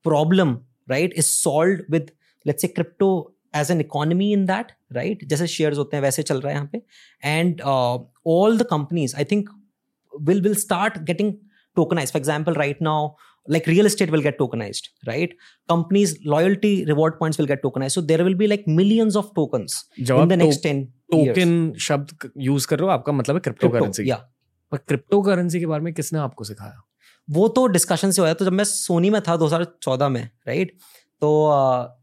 problem 0.10 0.56
right 0.94 1.20
is 1.24 1.30
solved 1.30 1.84
with 1.96 2.12
let's 2.46 2.66
say 2.66 2.72
crypto 2.80 3.10
as 3.56 3.72
an 3.72 3.82
economy 3.82 4.32
in 4.34 4.46
that 4.46 4.72
right 4.94 5.26
जैसे 5.26 5.48
share 5.48 5.74
होते 5.74 5.98
हैं 5.98 6.04
वैसे 6.04 6.24
चल 6.24 6.42
रहा 6.42 6.50
है 6.50 6.56
यहाँ 6.56 6.70
पे। 6.74 6.82
And 7.24 7.62
all 7.62 8.58
the 8.58 8.64
companies 8.64 9.16
I 9.16 9.24
think 9.24 9.50
will 10.14 10.42
will 10.42 10.56
start 10.56 10.98
getting 10.98 11.34
tokenize 11.76 12.12
for 12.12 12.20
example 12.20 12.54
right 12.54 12.82
now 12.82 13.10
like 13.50 13.68
real 13.68 13.88
estate 13.88 14.10
will 14.10 14.22
get 14.22 14.38
tokenize 14.38 14.82
right 15.08 15.34
companies 15.70 16.16
loyalty 16.26 16.84
reward 16.84 17.14
point 17.14 17.36
will 17.40 17.48
get 17.48 17.62
tokenize 17.62 17.92
so 17.92 18.02
there 18.02 18.24
will 18.24 18.36
be 18.36 18.48
like 18.48 18.64
millions 18.68 19.16
of 19.16 19.26
token 19.36 19.66
in 20.00 20.28
the 20.28 20.34
next 20.34 20.64
ten 20.64 20.86
token 20.86 21.74
शब्द 21.80 22.30
use 22.38 22.68
कर 22.68 22.80
रहे 22.80 22.86
हो 22.86 22.92
आपका 22.92 23.14
मतलब 23.14 23.40
crypto 23.40 23.70
currency 23.70 24.12
पर 24.72 24.78
crypto 24.78 25.22
currency 25.22 25.60
के 25.60 25.66
बारे 25.66 25.84
में 25.84 25.94
किसने 25.94 26.20
आपको 26.20 26.44
सिखाया? 26.44 26.82
वो 27.30 27.48
तो 27.48 27.68
डिस्कशन 27.68 28.12
से 28.12 28.22
हुआ 28.22 28.34
तो 28.34 28.46
जब 28.46 28.52
मैं 28.52 28.64
सोनी 28.64 29.10
में 29.10 29.22
था 29.22 29.38
2014 29.38 30.10
में 30.10 30.30
राइट 30.48 30.78
तो 31.22 31.48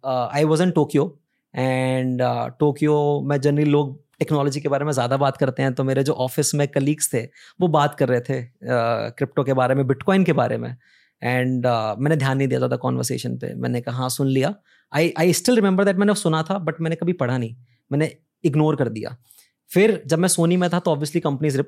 I 0.06 0.44
was 0.44 0.62
in 0.62 0.70
Tokyo 0.70 1.22
and 1.56 2.22
Tokyo 2.60 2.96
में 3.26 3.40
जनरली 3.40 3.70
लोग 3.70 3.94
टेक्नोलॉजी 4.18 4.60
के 4.60 4.68
बारे 4.68 4.84
में 4.84 4.92
ज़्यादा 4.92 5.16
बात 5.16 5.36
करते 5.36 5.62
हैं 5.62 5.72
तो 5.74 5.84
मेरे 5.84 6.02
जो 6.02 6.12
ऑफ़िस 6.14 6.54
में 6.54 6.66
कलीग्स 6.68 7.12
थे 7.14 7.22
वो 7.60 7.68
बात 7.68 7.94
कर 7.94 8.08
रहे 8.08 8.20
थे 8.20 8.42
क्रिप्टो 8.62 9.44
के 9.44 9.52
बारे 9.54 9.74
में 9.74 9.86
बिटकॉइन 9.86 10.24
के 10.24 10.32
बारे 10.32 10.56
में। 10.58 10.76
एंड 11.22 11.66
uh, 11.66 11.98
मैंने 11.98 12.16
ध्यान 12.16 12.36
नहीं 12.38 12.48
दिया 12.48 12.58
ज़्यादा 12.58 12.76
कॉन्वर्सेशन 12.76 13.36
पे। 13.38 13.54
मैंने 13.54 13.80
कहा 13.80 13.96
हाँ 13.96 14.08
सुन 14.10 14.26
लिया। 14.28 14.54
I 14.92 15.12
I 15.18 15.32
still 15.32 15.54
remember 15.56 15.84
that 15.84 15.96
मैंने 15.96 16.14
सुना 16.14 16.42
था 16.42 16.58
बट 16.58 16.80
मैंने 16.80 16.96
कभी 16.96 17.12
पढ़ा 17.14 17.38
नहीं। 17.38 17.54
मैंने 17.90 18.10
इग्नोर 18.44 18.76
कर 18.76 18.88
दिया। 18.88 19.16
फिर 19.70 20.02
जब 20.06 20.18
मैं 20.18 20.28
सोनी 20.28 20.56
में 20.56 20.68
था 20.70 20.78
तो 20.78 20.90
ऑब्वियसली 20.90 21.20
कंपनीज़ 21.20 21.60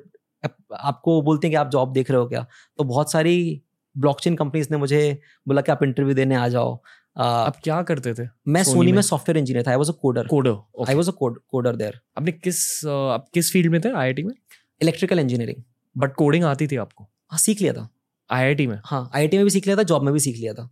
आपको 0.73 1.21
बोलते 1.21 1.47
हैं 1.47 1.51
कि 1.51 1.55
आप 1.55 1.69
जॉब 1.69 1.93
देख 1.93 2.11
रहे 2.11 2.19
हो 2.19 2.27
क्या? 2.27 2.45
तो 2.77 2.83
बहुत 2.83 3.11
सारी 3.11 3.61
ब्लॉकचेन 3.95 4.35
कंपनीज़ 4.35 4.67
ने 4.71 4.77
मुझे 4.77 5.19
बोला 5.47 5.61
कि 5.61 5.71
आप 5.71 5.83
इंटरव्यू 5.83 6.15
देने 6.15 6.35
आ 6.35 6.47
जाओ। 6.47 6.75
uh, 6.75 6.89
आप 7.19 7.57
क्या 7.63 7.81
करते 7.83 8.13
थे 8.13 8.27
मैं 8.47 8.63
सोनी 8.63 8.91
में? 8.91 9.01
सॉफ्टवेयर 9.01 9.37
इंजीनियर 9.37 9.63
था 9.67 9.71
I 9.71 9.77
was 9.77 9.89
a 9.89 9.93
coder 10.01 10.27
coder 10.27 10.85
I 10.89 10.95
was 10.95 11.09
a 11.09 11.11
coder 11.11 11.75
there 11.75 11.99
आपने 12.17 12.31
किस 12.31 12.59
आप 12.87 13.25
किस 13.33 13.51
फ़ील्ड 13.53 13.71
में 13.71 13.79
थे 13.81 13.89
आईआईटी 13.89 14.23
में? 14.23 14.33
इलेक्ट्रिकल 14.81 15.19
इंजीनियरिंग 15.19 15.63
बट 15.95 16.13
कोडिंग 16.15 16.43
आती 16.45 16.67
थी 16.67 16.75
आपको? 16.77 17.03
हाँ 17.31 17.39
सीख 17.39 17.61
लिया 17.61 17.73
था। 17.73 17.87
आईआईटी 18.29 18.67
में? 18.67 18.79
हाँ 18.85 19.09
आई 19.15 19.29
में 19.33 19.43
भी 19.43 19.49
सीख 19.49 19.65
लिया 19.67 19.77
था 19.77 19.83
जॉब 19.83 20.03
में 20.03 20.13
भी 20.13 20.19
सीख 20.19 20.37
लिया 20.37 20.53
था। 20.53 20.69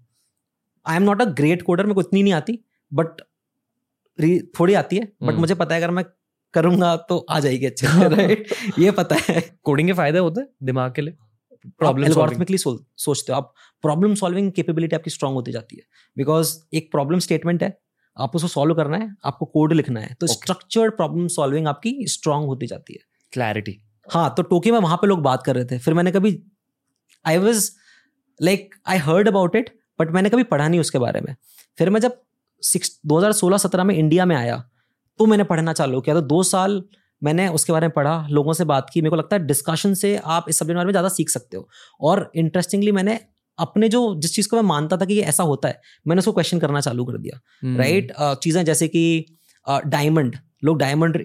I 0.86 0.96
am 0.96 1.04
not 1.04 1.22
a 1.22 1.26
great 1.38 1.62
coder 1.62 1.86
मेरे 1.86 1.94
को 1.94 2.02
इतनी 2.02 2.24
नहीं 2.24 2.34
आती 2.34 2.60
बट 2.92 3.22
थोड़ी 4.60 4.74
आती 4.74 4.96
है 4.96 5.04
बट 5.04 5.30
हम्म। 5.30 5.40
मुझे 5.40 5.56
पता 5.56 5.76
है 5.76 5.82
अगर 5.82 5.92
मैं 5.92 6.04
करूँगा 6.54 6.96
तो 7.10 7.18
आ 7.30 7.40
जाएगी 7.40 7.66
अच्छे 7.66 7.88
राइट 8.10 8.48
ये 8.80 8.92
पता 8.92 9.16
है। 9.30 9.42
कोडिंग 9.64 9.88
के 9.90 9.94
फ़ायदे 9.94 10.20
होते 10.20 10.42
हैं 10.42 10.48
दिमाग 10.64 10.94
के 10.94 11.02
लिए? 11.02 11.18
एल्गोरिथमिकली 11.84 12.58
सोचते 12.58 13.32
हो। 13.32 13.38
आप 13.38 13.54
प्रॉब्लम 13.84 14.14
सॉल्विंग 14.16 14.52
कैपेबिलिटी 14.52 14.96
आपकी 14.96 15.10
स्ट्रांग 15.12 15.36
होती 15.36 15.52
जाती 15.52 15.76
है। 15.76 15.84
बिकॉज़ 16.18 16.58
एक 16.74 16.92
प्रॉब्लम 16.92 17.20
स्टेटमेंट 17.20 17.64
है 17.64 17.78
आप 18.18 18.36
उसको 18.36 18.48
सॉल्व 18.50 18.76
करना 18.76 18.98
है 18.98 19.10
आपको 19.26 19.46
कोड 19.48 19.74
लिखना 19.74 20.00
है 20.00 20.16
तो 20.22 20.28
स्ट्रक्चर्ड 20.28 20.96
प्रॉब्लम 20.96 21.28
सॉल्विंग 21.30 21.68
आपकी 21.68 22.06
स्ट्रांग 22.10 22.46
होती 22.46 22.68
जाती 22.68 22.94
है। 22.94 23.00
क्लैरिटी 23.34 23.78
हाँ 24.08 24.34
तो 24.38 24.44
टोक्यो 24.46 24.74
में 24.74 24.80
वहाँ 24.82 24.98
पे 24.98 25.08
लोग 25.08 25.22
बात 25.22 25.44
कर 25.44 25.56
रहे 25.56 25.66
थे। 25.66 25.78
फिर 25.80 25.94
मैंने 25.94 26.12
कभी 26.12 26.38
I 27.26 27.38
was 27.38 27.70
like 28.40 28.76
I 28.88 28.98
heard 29.00 29.28
about 29.28 29.56
it 29.56 29.70
but 30.00 30.12
मैंने 30.12 30.30
कभी 30.30 30.44
पढ़ा 30.46 30.68
नहीं 30.68 30.80
उसके 30.80 31.00
बारे 31.00 31.22
में। 31.22 31.36
फिर 31.78 31.90
मैं 31.90 32.02
जब 32.02 32.22
सिक्स 32.64 33.00
दो 33.06 33.18
हज़ार 33.18 33.32
सोलह 33.34 33.58
सत्रह 33.58 33.84
में 33.84 33.96
इंडिया 33.96 34.26
में 34.26 34.36
आया 34.36 34.58
तो 35.20 35.26
मैंने 35.26 35.44
पढ़ना 35.46 35.74
चालू 35.74 36.02
किया। 36.02 36.16
तो 36.16 36.22
दो 36.24 36.42
साल 36.46 36.82
मैंने 37.22 37.48
उसके 37.50 37.74
बारे 37.74 37.88
में 37.88 37.94
पढ़ा 37.94 38.28
लोगों 38.30 38.54
से 38.54 38.66
बात 38.66 38.90
की 38.94 39.02
मेरे 39.02 39.10
को 39.10 39.16
लगता 39.16 39.36
है 39.36 39.46
डिस्कशन 39.48 39.94
से 39.94 40.16
आप 40.18 40.46
इस 40.50 40.60
सब्जेक्ट 40.60 40.74
के 40.74 40.78
बारे 40.78 40.86
में 40.86 40.92
ज़्यादा 40.94 41.10
सीख 41.10 41.30
सकते 41.30 41.58
हो। 41.58 41.68
और 42.02 42.32
इंटरेस्टिंगली 42.36 42.92
मैंने 42.92 43.20
अपने 43.60 43.90
जो 43.90 44.02
जिस 44.22 44.36
चीज़ 44.36 44.50
को 44.50 44.56
मैं 44.56 44.64
मानता 44.64 44.98
था 44.98 45.06
कि 45.06 45.14
ये 45.14 45.22
ऐसा 45.26 45.44
होता 45.44 45.68
है 45.68 45.82
मैंने 46.08 46.20
उसको 46.20 46.32
क्वेश्चन 46.32 46.60
करना 46.60 46.82
चालू 46.82 47.06
कर 47.06 47.18
दिया। 47.18 47.40
हम्म। 47.64 47.78
राइट 47.78 48.12
चीज़ें 48.44 48.64
जैसे 48.66 48.88
कि 48.88 49.26
डायमंड 49.68 50.36
लोग 50.64 50.78
डायमंड 50.80 51.16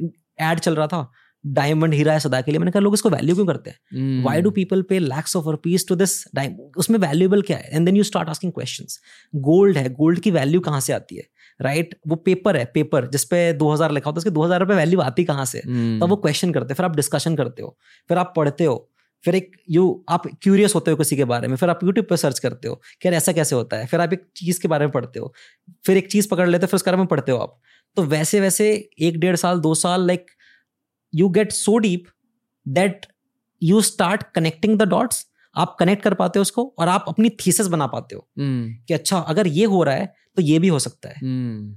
एड 0.41 0.59
चल 0.59 0.75
रहा 0.75 0.87
था 0.87 1.11
डायमंड 1.45 1.95
हीरा 1.95 2.13
है 2.13 2.21
सदा 2.21 2.41
के 2.41 2.51
लिए। 2.51 2.59
मैंने 2.59 2.71
कहा 2.71 2.81
लोग 2.81 2.95
इसको 2.95 3.11
वैल्यू 3.11 3.35
क्यों 3.35 3.47
करते 3.47 3.71
हैं? 3.71 4.23
Why 4.25 4.43
do 4.43 4.51
people 4.51 4.83
pay 4.83 4.99
lakhs 4.99 5.37
of 5.37 5.45
rupees 5.47 5.85
to 5.89 5.97
this 6.01 6.13
diamond? 6.37 6.77
उसमें 6.77 6.99
वैल्यूएबल 6.99 7.43
क्या 7.43 7.57
है? 7.57 7.71
And 7.73 7.87
then 7.87 7.97
you 7.97 8.03
start 8.05 8.29
asking 8.29 8.53
question 8.53 8.87
gold 9.41 9.79
है 9.79 9.89
गोल्ड 9.95 10.21
की 10.21 10.31
वैल्यू 10.31 10.61
कहाँ 10.61 10.81
से 10.81 10.93
आती 10.93 11.17
है? 11.17 11.23
राइट 11.61 11.95
वो 12.07 12.17
पेपर 12.19 12.57
है 12.57 12.65
पेपर 12.75 13.07
जिसपे 13.09 13.43
2000 13.59 13.91
लिखा 13.91 14.11
होता 14.11 14.17
है 14.17 14.21
उसके 14.21 14.31
दो 14.31 14.45
हज़ार 14.45 14.61
रुपये 14.61 14.77
वैल्यू 14.77 15.01
आती 15.01 15.25
कहाँ 15.25 15.45
से 15.47 15.59
हम्म। 15.59 16.01
तब 16.01 16.11
वो 16.11 16.17
क्वेश्चन 16.19 16.53
करते 16.53 16.73
हैं 16.73 16.77
फिर 16.77 16.87
आप 16.87 16.97
डिस्कशन 16.97 17.37
करते 17.37 17.63
हो 17.63 17.77
फिर 18.11 18.19
आप 18.19 18.33
पढ़ते 18.37 18.65
हो 18.65 18.77
फिर 19.25 19.35
एक 19.35 19.51
यू 19.71 19.85
आप 20.09 20.27
क्यूरियस 20.43 20.75
होते 20.75 20.91
हो 20.91 20.97
किसी 20.97 21.17
के 21.17 21.25
बारे 21.25 21.49
में 21.49 21.57
फिर 21.57 21.71
आप 21.71 21.85
यूट्यूब 21.85 22.07
पर 22.07 22.17
सर्च 22.17 22.39
करते 22.39 22.69
हो 22.69 22.75
कि 22.93 23.09
यार 23.09 23.15
ऐसा 23.15 23.33
कैसे 23.33 23.55
होता 23.55 23.77
है 23.77 23.87
फिर 23.87 24.01
आप 24.01 24.13
एक 24.13 24.25
चीज़ 24.37 24.61
के 24.61 24.69
बारे 24.69 24.87
में 24.87 24.93
पढ़ते 24.93 25.21
हो 25.21 25.33
फिर 25.87 25.97
एक 25.97 26.11
चीज़ 26.11 26.29
पकड़ 26.29 26.49
लेते 26.49 26.63
हो 26.63 26.67
फिर 26.67 26.75
उसके 26.75 26.91
बारे 26.91 26.99
में 26.99 27.07
पढ़ते 27.09 27.33
हो 27.33 27.39
आप 27.39 27.61
तो 27.97 28.03
वैसे 28.07 28.41
वैसे 28.41 28.71
एक 29.01 29.19
डेढ़ 29.21 29.37
साल 29.37 29.61
दो 29.61 29.75
साल 29.77 30.07
like 30.07 30.31
you 31.13 31.29
get 31.31 31.53
so 31.53 31.77
deep 31.79 32.09
that 32.67 33.07
you 33.63 33.81
start 33.83 34.23
connecting 34.35 34.79
the 34.79 34.89
dots 34.89 35.27
आप 35.57 35.77
कनेक्ट 35.79 36.03
कर 36.03 36.15
पाते 36.15 36.39
हो 36.39 36.43
उसको 36.43 36.73
और 36.79 36.89
आप 36.89 37.05
अपनी 37.09 37.31
थीसिस 37.41 37.67
बना 37.67 37.87
पाते 37.87 38.15
हो 38.15 38.27
हम्म। 38.39 38.73
कि 38.89 38.95
अच्छा 38.95 39.19
अगर 39.29 39.47
ये 39.49 39.65
हो 39.67 39.83
रहा 39.83 39.95
है 39.95 40.15
तो 40.37 40.43
ये 40.43 40.59
भी 40.59 40.69
हो 40.69 40.79
सकता 40.79 41.09
है। 41.09 41.15
हम्म। 41.15 41.77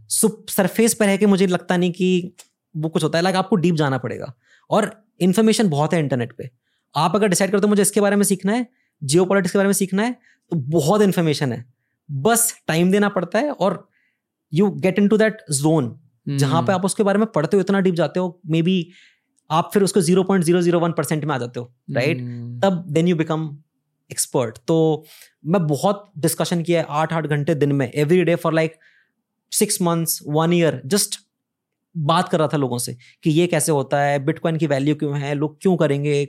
सरफेस 0.49 0.93
पर 0.93 1.09
है 1.09 1.17
कि 1.17 1.25
मुझे 1.25 1.47
लगता 1.47 1.77
नहीं 1.77 1.91
कि 1.91 2.35
वो 2.75 2.89
कुछ 2.89 3.03
होता 3.03 3.17
है। 3.17 3.23
लाइक 3.23 3.35
आपको 3.35 3.55
डीप 3.55 3.75
जाना 3.75 3.97
पड़ेगा। 3.97 4.33
और 4.69 4.89
इन्फॉर्मेशन 5.21 5.69
बहुत 5.69 5.93
है 5.93 5.99
इंटरनेट 5.99 6.33
पे। 6.37 6.49
आप 6.95 7.15
अगर 7.15 7.27
डिसाइड 7.27 7.51
करते 7.51 7.61
हो 7.61 7.69
मुझे 7.69 7.81
इसके 7.81 8.01
बारे 8.01 8.15
में 8.15 8.23
सीखना 8.23 8.53
है 8.53 8.67
जियो 9.01 9.25
के 9.25 9.57
बारे 9.57 9.65
में 9.65 9.73
सीखना 9.73 10.03
है 10.03 10.15
तो 10.51 10.55
बहुत 10.55 11.01
इन्फॉर्मेशन 11.01 11.53
है। 11.53 11.65
बस 12.09 12.53
टाइम 12.67 12.91
देना 12.91 13.09
पड़ता 13.09 13.39
है 13.39 13.51
और 13.51 13.87
you 14.53 14.69
get 14.71 14.99
into 15.07 15.17
that 15.17 15.37
zone 15.51 15.95
जहाँ 16.27 16.61
पे 16.63 16.73
आप 16.73 16.85
उसके 16.85 17.03
बारे 17.03 17.19
में 17.19 17.27
पढ़ते 17.27 17.57
हो 17.57 17.61
इतना 17.61 17.79
डीप 17.79 17.95
जाते 17.95 18.19
हो 18.19 18.39
मे 18.45 18.61
बी 18.61 18.91
आप 19.49 19.69
फिर 19.73 19.83
उसको 19.83 20.01
zero 20.01 20.23
point 20.23 20.43
zero 20.43 20.61
zero 20.61 20.79
one 20.79 20.91
percent 20.91 21.25
में 21.25 21.33
आ 21.35 21.37
जाते 21.37 21.59
हो 21.59 21.73
राइट 21.91 22.21
हम्म। 22.21 22.59
तब 22.59 22.85
देन 22.87 23.07
यू 23.07 23.15
बिकम 23.15 23.57
एक्सपर्ट 24.11 24.57
तो 24.67 25.05
मैं 25.45 25.65
बहुत 25.67 26.11
डिस्कशन 26.17 26.61
किया 26.63 26.81
है 26.81 26.87
आठ 26.89 27.13
आठ 27.13 27.25
घंटे 27.25 27.55
दिन 27.55 27.71
में 27.71 27.91
every 27.91 28.23
day 28.23 28.35
for 28.35 28.53
like 28.53 28.75
six 29.51 29.81
months 29.81 30.19
one 30.27 30.53
year 30.53 30.81
just 30.85 31.19
बात 31.97 32.29
कर 32.29 32.39
रहा 32.39 32.47
था 32.47 32.57
लोगों 32.57 32.77
से 32.77 32.97
कि 33.23 33.29
ये 33.29 33.47
कैसे 33.47 33.71
होता 33.71 34.01
है 34.01 34.19
बिटकॉइन 34.25 34.57
की 34.57 34.67
वैल्यू 34.67 34.95
क्यों 34.95 35.17
है 35.19 35.33
लोग 35.33 35.57
क्यों 35.61 35.75
करेंगे 35.77 36.25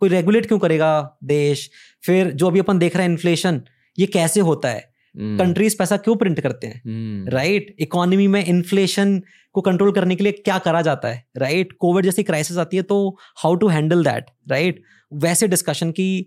कोई 0.00 0.08
रेगुलेट 0.08 0.46
क्यों 0.46 0.58
करेगा 0.58 1.18
देश 1.24 1.70
फिर 2.02 2.30
जो 2.30 2.46
अभी 2.46 2.58
अपन 2.58 2.78
देख 2.78 2.96
रहे 2.96 3.04
हैं 3.04 3.10
इन्फ्लेशन 3.10 3.62
ये 3.98 4.06
कैसे 4.06 4.40
होता 4.40 4.68
है? 4.68 4.88
कंट्रीज़ 5.14 5.76
पैसा 5.78 5.96
क्यों 5.96 6.16
प्रिंट 6.16 6.40
करते 6.40 6.66
हैं? 6.66 7.30
राइट 7.30 7.74
इकोनॉमी 7.80 8.26
में 8.26 8.44
इन्फ्लेशन 8.44 9.22
को 9.52 9.60
कंट्रोल 9.60 9.92
करने 9.92 10.16
के 10.16 10.24
लिए 10.24 10.32
क्या 10.32 10.58
करा 10.58 10.82
जाता 10.82 11.08
है? 11.08 11.24
राइट 11.36 11.72
कोविड 11.78 12.04
जैसी 12.04 12.22
क्राइसिस 12.22 12.58
आती 12.58 12.76
है 12.76 12.82
तो 12.82 13.18
how 13.36 13.54
to 13.54 13.68
handle 13.68 14.04
that 14.04 14.30
right 14.50 14.82
वैसे 15.12 15.48
डिस्कशन 15.48 15.90
की 15.90 16.26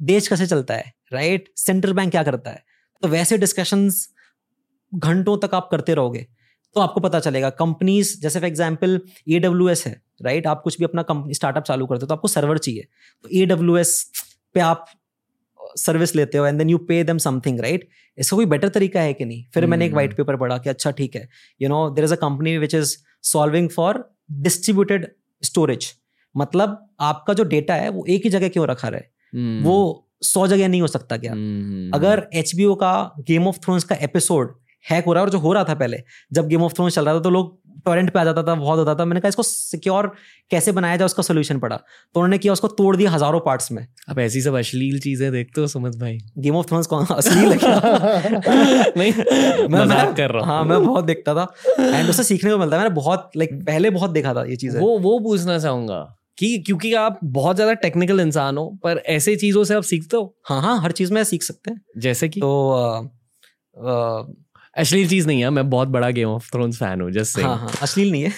देश 0.00 0.28
कैसे 0.28 0.46
चलता 0.46 0.74
है 0.74 0.92
राइट 1.12 1.48
सेंट्रल 1.56 1.92
बैंक 1.92 2.10
क्या 2.10 2.22
करता 2.22 2.50
है? 2.50 2.62
तो 3.02 3.08
वैसे 3.08 3.38
डिस्कशंस 3.38 4.08
घंटों 4.92 5.36
तक 5.38 5.54
आप 5.54 5.68
करते 5.70 5.94
रहोगे 5.94 6.26
तो 6.76 6.80
आपको 6.80 7.00
पता 7.00 7.20
चलेगा 7.20 7.50
कंपनीज़ 7.52 8.20
जैसे 8.20 8.38
for 8.40 8.46
example 8.46 9.00
A 9.28 9.38
W 9.38 9.68
S 9.68 9.86
है 9.86 10.00
राइट 10.22 10.46
आप 10.46 10.60
कुछ 10.64 10.78
भी 10.78 10.84
अपना 10.84 11.02
कंपनी 11.02 11.34
स्टार्टअप 11.34 11.64
चालू 11.64 11.86
करते 11.86 12.00
हो 12.00 12.06
तो 12.06 12.14
आपको 12.14 12.28
सर्वर 12.28 12.58
चाहिए। 12.58 12.86
तो 13.24 13.28
ए 13.32 13.44
डब्ल्यू 13.46 13.76
एस 13.76 14.10
पे 14.54 14.60
आप 14.60 14.86
सर्विस 15.76 16.14
लेते 16.16 16.38
हो 16.38 16.46
and 16.46 16.58
then 16.58 16.70
you 16.70 16.78
pay 16.88 17.02
them 17.04 17.18
something 17.18 17.60
right 17.60 17.88
इसका 18.18 18.36
कोई 18.36 18.46
बेटर 18.46 18.68
तरीका 18.68 19.00
है 19.00 19.12
कि 19.14 19.24
नहीं? 19.24 19.44
फिर 19.44 19.62
hmm. 19.62 19.70
मैंने 19.70 19.86
एक 19.86 19.92
वाइट 19.92 20.10
हम्म। 20.10 20.16
पेपर 20.16 20.36
पढ़ा 20.36 20.58
कि 20.58 20.70
अच्छा 20.70 20.90
ठीक 20.90 21.16
है। 21.16 21.28
You 21.60 21.68
know 21.68 21.88
there 21.90 22.04
is 22.04 22.12
a 22.12 22.16
company 22.16 22.56
which 22.58 22.74
is 22.74 22.96
solving 23.24 23.68
for 23.70 24.04
distributed 24.30 25.06
storage 25.42 25.92
मतलब 26.34 26.78
आपका 27.00 27.34
जो 27.34 27.44
डेटा 27.46 27.74
है 27.74 27.88
वो 27.88 28.04
एक 28.08 28.24
ही 28.24 28.30
जगह 28.30 28.48
क्यों 28.48 28.66
रखा 28.68 28.88
रहे 28.88 29.14
वो 29.62 30.08
सौ 30.24 30.46
जगह 30.46 30.68
नहीं 30.68 30.80
हो 30.80 30.86
सकता 30.86 31.16
क्या? 31.16 31.32
हम्म। 31.32 31.90
अगर 31.94 32.26
एच 32.34 32.52
का 32.56 32.94
गेम 33.20 33.48
ऑफ़ 33.48 33.58
थ्रोन्स 33.58 33.84
का 33.84 33.96
एपिसोड 34.02 34.54
हैक 34.84 35.04
हो 35.04 35.12
रहा 35.12 35.20
है 35.20 35.26
और 35.26 35.30
जो 35.30 35.38
हो 35.38 35.52
रहा 35.52 35.64
था 35.64 35.74
पहले 35.74 36.02
जब 36.32 36.48
गेम 36.48 36.62
ऑफ़ 36.62 36.74
थ्रोन्स 36.74 36.94
चल 36.94 37.04
रहा 37.04 37.14
था 37.14 37.20
तो 37.20 37.30
लोग 37.30 37.58
टोरेंट 37.86 38.10
पे 38.12 38.18
आ 38.18 38.24
जाता 38.24 38.42
था 38.42 38.54
बहुत 38.54 38.78
होता 38.78 38.94
था। 38.94 39.04
मैंने 39.04 39.20
कहा 39.20 39.28
इसको 39.28 39.42
सिक्योर 39.42 40.06
कैसे 40.50 40.72
बनाया 40.72 40.96
जाए 40.96 41.06
उसका 41.06 41.22
सोल्यूशन 41.22 41.58
पड़ा। 41.58 41.76
तो 41.76 42.20
उन्होंने 42.20 42.38
किया 42.38 42.52
उसको 42.52 42.68
तोड़ 42.68 42.96
दिया 42.96 43.10
हज़ारों 43.10 43.40
पार्ट्स 43.40 43.70
में। 43.72 43.86
अब 44.08 44.18
ऐसी 44.18 44.40
सब 44.40 44.54
अश्लील 44.54 44.98
चीज़ें 44.98 45.30
देखते 45.32 45.60
हो 45.60 45.66
सुमित 45.66 45.96
भाई। 45.96 46.18
गेम 46.38 46.56
ऑफ़ 46.56 46.66
थ्रोन्स 46.66 46.86
कौन 46.86 47.06
असली 47.10 47.46
लगा 47.46 47.74
नहीं 48.96 49.12
मैं 49.68 49.84
मज़ाक 49.84 50.16
कर 50.16 50.30
रहा 50.30 50.40
हूँ। 50.40 50.46
हाँ 50.46 50.64
मैं 50.64 50.84
बहुत 50.84 51.04
देखता 51.04 51.34
था। 51.34 51.46
एंड 51.78 52.10
उससे 52.10 52.24
सीखने 52.24 52.50
को 52.50 52.58
मिलता 52.58 52.76
है। 52.76 52.82
मैंने 52.82 52.94
बहुत 52.94 53.30
लाइक 53.36 53.54
पहले 53.66 53.90
बहुत 53.90 54.10
देखा 54.10 54.34
था 54.34 54.44
ये 54.44 54.56
चीज़ें। 54.56 54.80
वो 54.80 54.98
वो 54.98 55.18
पूछना 55.18 55.58
चाहूँगा। 55.58 56.00
कि 56.38 56.58
क्योंकि 56.58 56.92
आप 56.94 57.18
बहुत 57.24 57.56
ज़्यादा 57.56 57.72
टेक्निकल 57.74 58.20
इंसान 58.20 58.56
हो 58.58 58.68
पर 58.82 58.98
ऐसे 59.08 59.36
चीज़ों 59.36 59.64
से 59.64 59.74
आप 59.74 59.82
सीखते 59.82 60.16
हो? 60.16 60.34
हाँ 60.48 60.60
हाँ 60.62 60.80
हर 60.82 60.92
चीज़ 60.92 61.12
में 61.12 61.22
सीख 61.24 61.42
सकते 61.42 61.70
हैं। 61.70 61.80
जैसे 61.98 62.28
कि? 62.28 62.40
तो 62.40 63.12
अश्लील 64.76 65.08
चीज़ 65.08 65.26
नहीं 65.26 65.40
है 65.40 65.50
मैं 65.50 65.68
बहुत 65.70 65.88
बड़ा 65.88 66.10
गेम 66.10 66.28
ऑफ़ 66.28 66.50
थ्रोन्स 66.52 66.78
फ़ैन 66.78 67.00
हूँ 67.00 67.10
जस्ट 67.10 67.38
हाँ 67.38 67.56
हाँ 67.58 67.70
अश्लील 67.82 68.10
नहीं 68.10 68.22
है। 68.22 68.32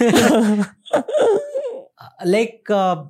लाइक 2.27 2.65
like, 2.73 3.09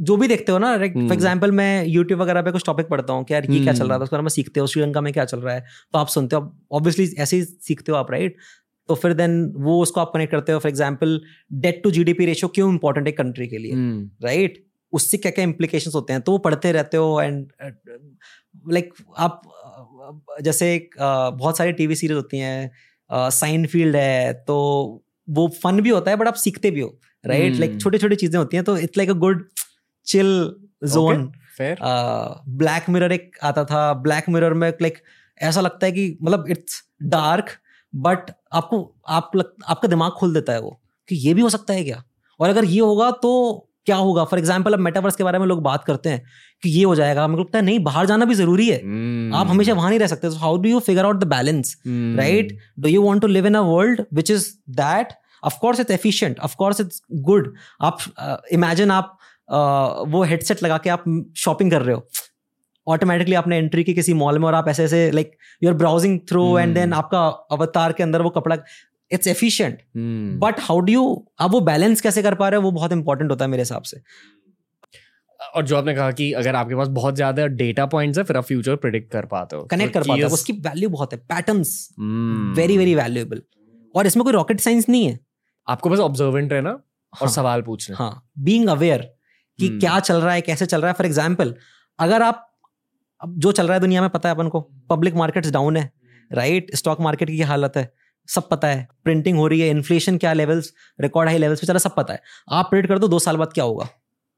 जो 0.00 0.16
भी 0.16 0.26
देखते 0.28 0.52
हो 0.52 0.58
ना 0.58 0.74
लाइक 0.76 0.92
फॉर। 0.94 1.12
एग्जांपल 1.12 1.52
मैं 1.52 1.84
यूट्यूब 1.86 2.20
वगैरह 2.20 2.42
पे 2.42 2.50
कुछ 2.52 2.64
टॉपिक 2.66 2.88
पढ़ता 2.88 3.12
हूँ 3.12 3.24
कि 3.24 3.34
यार 3.34 3.50
ये 3.50 3.60
क्या 3.60 3.72
चल 3.72 3.78
रहा 3.78 3.86
हम्म। 3.86 4.00
था 4.00 4.04
उसके 4.04 4.16
बारे 4.16 4.22
में 4.22 4.28
सीखते 4.28 4.60
हो 4.60 4.66
श्रीलंका 4.66 5.00
में 5.00 5.12
क्या 5.12 5.24
चल 5.24 5.38
रहा 5.40 5.54
है? 5.54 5.64
तो 5.92 5.98
आप 5.98 6.08
सुनते 6.08 6.36
हो 6.36 6.52
ऑब्वियसली 6.72 7.06
ऐसे 7.18 7.36
ही 7.36 7.44
सीखते 7.44 7.92
हो 7.92 7.98
आप 7.98 8.10
राइट 8.10 8.36
तो 8.88 8.94
फिर 8.94 9.12
देन 9.14 9.32
वो 9.56 9.80
उसको 9.82 10.00
आप 10.00 10.10
कनेक्ट 10.14 10.32
करते 10.32 10.52
हो 10.52 10.58
for 10.58 10.70
example 10.70 11.20
debt 11.52 11.82
to 11.82 11.90
GDP 11.90 12.26
ratio 12.26 12.48
क्यों 12.54 12.72
इंपॉर्टेंट 12.72 13.06
है 13.06 13.12
कंट्री 13.12 13.48
के 13.48 13.58
लिए? 13.58 13.72
हम्म, 13.72 14.10
राइट 14.24 14.64
उससे 14.92 15.16
क्या 15.16 15.30
क्या 15.32 15.44
इम्प्लीकेशंस 15.44 15.94
होते 15.94 16.12
हैं? 16.12 16.22
तो 16.22 16.32
वो 16.32 16.38
पढ़ते 16.38 16.72
रहते 16.72 16.96
हो 16.96 17.20
एंड 17.20 17.46
लाइक 18.72 18.94
आप 19.18 19.42
जैसे 20.42 20.74
एक, 20.74 20.94
बहुत 20.98 21.58
सारी 21.58 21.72
टीवी 21.72 21.94
सीरीज़ 21.94 22.16
होती 22.16 22.38
हैं 22.38 23.30
साइन 23.32 23.66
फ़ील्ड 23.66 23.96
है 23.96 24.32
तो 24.46 24.56
वो 25.28 25.46
फन 25.62 25.80
भी 25.80 25.90
होता 25.90 26.10
है 26.10 26.16
बट 26.16 26.28
आप 26.28 26.34
सीखते 26.36 26.70
भी 26.70 26.80
हो 26.80 26.88
राइट 27.24 27.56
लाइक. 27.56 27.80
छोटी 27.80 27.98
छोटी 27.98 28.16
चीज़ें 28.16 28.38
होती 28.38 28.56
हैं 28.56 28.64
तो 28.64 28.76
it's 28.78 28.96
like 28.96 29.10
a 29.10 29.14
good 29.24 29.44
chill 30.06 30.28
zone 30.84 31.30
Black 31.60 32.88
Mirror 32.90 33.12
एक 33.12 33.38
आता 33.42 33.64
था 33.64 33.92
ब्लैक 34.02 34.28
मिरर 34.28 34.54
में 34.54 34.68
लाइक 34.82 34.98
ऐसा 35.40 35.60
लगता 35.60 35.86
है 35.86 35.92
कि 35.92 36.16
मतलब 36.22 36.46
इट्स 36.50 36.82
डार्क 37.02 37.50
बट 37.92 38.30
आपको 38.52 38.94
आप 39.08 39.30
लग, 39.36 39.52
आपका 39.68 39.88
दिमाग 39.88 40.12
खोल 40.12 40.34
देता 40.34 40.52
है 40.52 40.60
वो 40.60 40.80
कि 41.08 41.16
ये 41.16 41.34
भी 41.34 41.42
हो 41.42 41.48
सकता 41.48 41.74
है 41.74 41.84
क्या? 41.84 42.02
और 42.40 42.48
अगर 42.48 42.64
ये 42.64 42.80
होगा 42.80 43.10
तो 43.10 43.64
क्या 43.86 43.96
होगा? 43.96 44.24
फॉर 44.24 44.38
एग्ज़ाम्पल 44.38 44.72
अब 44.72 44.78
मेटावर्स 44.78 45.16
के 45.16 45.24
बारे 45.24 45.38
में 45.38 45.46
लोग 45.46 45.62
बात 45.62 45.84
करते 45.84 46.08
हैं 46.08 46.22
कि 46.62 46.70
ये 46.70 46.82
हो 46.84 46.94
जाएगा। 46.94 47.26
को 47.26 47.36
लगता 47.36 47.58
है 47.58 47.64
नहीं 47.64 47.78
बाहर 47.84 48.06
जाना 48.06 48.24
भी 48.24 48.34
ज़रूरी 48.34 48.68
है। 48.68 48.80
हम्म, 48.82 49.34
आप 49.34 49.46
हमेशा 49.46 49.74
वहाँ 49.74 49.88
नहीं 49.88 49.98
रह 49.98 50.06
सकते। 50.06 50.28
How 50.38 50.56
do 50.56 50.68
you 50.68 50.80
figure 50.80 51.04
out 51.04 51.16
the 51.16 51.28
balance 51.28 51.76
right 51.86 52.48
right? 52.48 52.88
You 52.88 53.02
want 53.02 53.22
to 53.22 53.28
live 53.28 53.46
in 53.46 53.56
which 54.14 54.30
is 54.30 54.46
that? 54.80 55.16
Of 55.46 55.56
course 55.62 55.80
it's 55.80 55.94
efficient. 55.94 56.38
Of 56.46 56.54
course 56.60 56.80
it's 56.84 57.00
good. 57.26 57.44
आप 57.80 57.98
इमेजिन 58.52 58.88
uh, 58.88 58.94
आप 58.94 59.18
uh, 59.52 60.12
वो 60.12 60.22
हेडसेट 60.22 60.62
लगा 60.62 60.78
के 60.78 60.90
आप 60.90 61.04
शॉपिंग 61.36 61.70
कर 61.70 61.82
रहे 61.82 61.94
हो। 61.94 62.06
ऑटोमेटिकली 62.88 63.34
आपने 63.34 63.56
एंट्री 63.58 63.84
की 63.84 63.94
किसी 63.94 64.14
मॉल 64.14 64.38
में 64.38 64.46
और 64.46 64.54
आप 64.54 64.68
ऐसे 64.68 64.84
ऐसे 64.84 65.10
like 65.10 65.36
you 65.62 65.70
are 65.70 65.76
browsing 65.76 66.18
through 66.28 66.46
and 66.58 66.74
then 66.74 66.88
Hmm. 66.88 66.98
आपका 66.98 67.26
अवतार 67.52 67.92
के 67.92 68.02
अंदर 68.02 68.22
वो 68.22 68.30
कपड़ा 68.30 68.56
it's 69.10 69.26
efficient. 69.26 69.78
But 70.40 70.60
how 70.60 70.80
do 70.80 70.92
you 70.92 71.04
आप 71.40 71.50
वो 71.50 71.60
बैलेंस 71.62 72.00
कैसे 72.00 72.22
कर 72.22 72.34
पा 72.34 72.48
रहे 72.48 72.56
हो? 72.56 72.62
वो 72.62 72.70
बहुत 72.70 72.92
इंपॉर्टेंट 72.92 73.30
होता 73.30 73.44
है 73.44 73.50
मेरे 73.50 73.62
हिसाब 73.62 73.82
से. 73.82 74.00
और 75.40 75.64
जो 75.64 75.76
आपने 75.76 75.94
कहा 75.94 76.10
कि 76.10 76.32
अगर 76.34 76.56
आपके 76.56 76.74
पास 76.74 76.88
बहुत 76.92 77.14
ज़्यादा 77.14 77.46
डेटा 77.58 77.86
पॉइंट्स 77.86 78.18
है 78.18 78.24
फिर 78.24 78.36
आप 78.36 78.44
फ्यूचर 78.44 78.76
प्रिडिक्ट 78.76 79.10
कर 79.12 79.26
पाते 79.26 79.56
हो। 79.56 79.62
कनेक्ट 79.66 79.94
तो 79.94 80.00
कर 80.00 80.08
पाते 80.08 80.22
हो। 80.22 80.28
उसकी 80.28 80.52
वैल्यू 80.62 80.88
बहुत 80.88 81.12
है। 81.12 81.18
पैटर्न्स 81.28 81.70
वेरी 82.56 82.78
वेरी 82.78 82.94
वैल्यूएबल 82.94 83.42
और 83.94 84.06
इसमें 84.06 84.24
कोई 84.24 84.32
रॉकेट 84.32 84.60
साइंस 84.60 84.88
नहीं 84.88 85.06
है। 85.06 85.18
आपको 85.66 85.90
बस 85.90 85.98
ऑब्जर्वेंट 86.00 86.52
रहना 86.52 86.70
हाँ, 86.70 87.20
और। 87.22 87.28
सवाल 87.28 87.62
पूछना। 87.62 87.96
हाँ। 87.96 88.30
बीइंग 88.40 88.68
अवेयर 88.68 89.00
कि 89.58 89.66
हम्म। 89.66 89.80
क्या 89.80 89.98
चल 90.00 90.16
रहा 90.16 90.32
है 90.32 90.40
कैसे 90.40 90.66
चल 90.66 90.80
रहा 90.80 90.90
है। 90.90 90.94
फॉर 90.94 91.06
एग्ज़ाम्पल 91.06 91.54
अगर 91.98 92.22
आप 92.22 92.44
अब 93.20 93.38
जो 93.38 93.52
चल 93.52 93.66
रहा 93.66 93.74
है 93.74 93.80
दुनिया 93.80 94.00
में 94.00 94.10
पता 94.10 94.28
है 94.28 94.34
अपन 94.34 94.48
को? 94.48 94.60
पब्लिक 94.90 95.14
मार्केट्स 95.14 95.50
डाउन 95.50 95.76
है 95.76 95.90
राइट 96.30 96.74
स्टॉक 96.74 97.00
मार्केट 97.00 97.28
की 97.28 97.36
क्या 97.36 97.46
हालत 97.46 97.76
है 97.76 97.92
सब 98.28 98.48
पता 98.48 98.68
है। 98.68 98.86
प्रिंटिंग 99.04 99.38
हो 99.38 99.46
रही 99.46 99.60
है 99.60 99.68
इन्फ्लेशन 99.70 100.18
क्या 100.18 100.32
लेवल्स 100.32 100.72
रिकॉर्ड 101.00 101.28
हाई 101.28 101.38
लेवल्स 101.38 101.60
पे 101.60 101.66
चला 101.66 101.78
सब 101.78 101.94
पता 101.94 102.14
है। 102.14 102.20
आप 102.50 102.70
प्रिडिक्ट 102.70 102.92
कर 102.92 102.98
दो 102.98 103.08
दो 103.08 103.18
साल 103.18 103.36
बाद 103.36 103.52
क्या 103.52 103.64
होगा? 103.64 103.88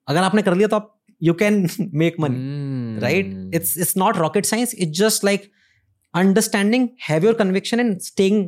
अगर 0.09 0.23
आपने 0.23 0.43
कर 0.43 0.55
लिया 0.55 0.69
तो 0.69 0.77
आप 0.77 0.97
you 1.23 1.35
can 1.35 1.69
make 1.95 2.17
money 2.21 3.01
right 3.01 3.55
it's 3.55 3.77
it's 3.79 3.97
not 3.97 4.17
rocket 4.17 4.45
science 4.45 4.75
it's 4.75 4.99
just 4.99 5.25
like 5.25 5.51
understanding 6.15 6.89
have 7.09 7.25
your 7.25 7.35
conviction 7.35 7.81
and 7.81 7.99
staying 8.01 8.45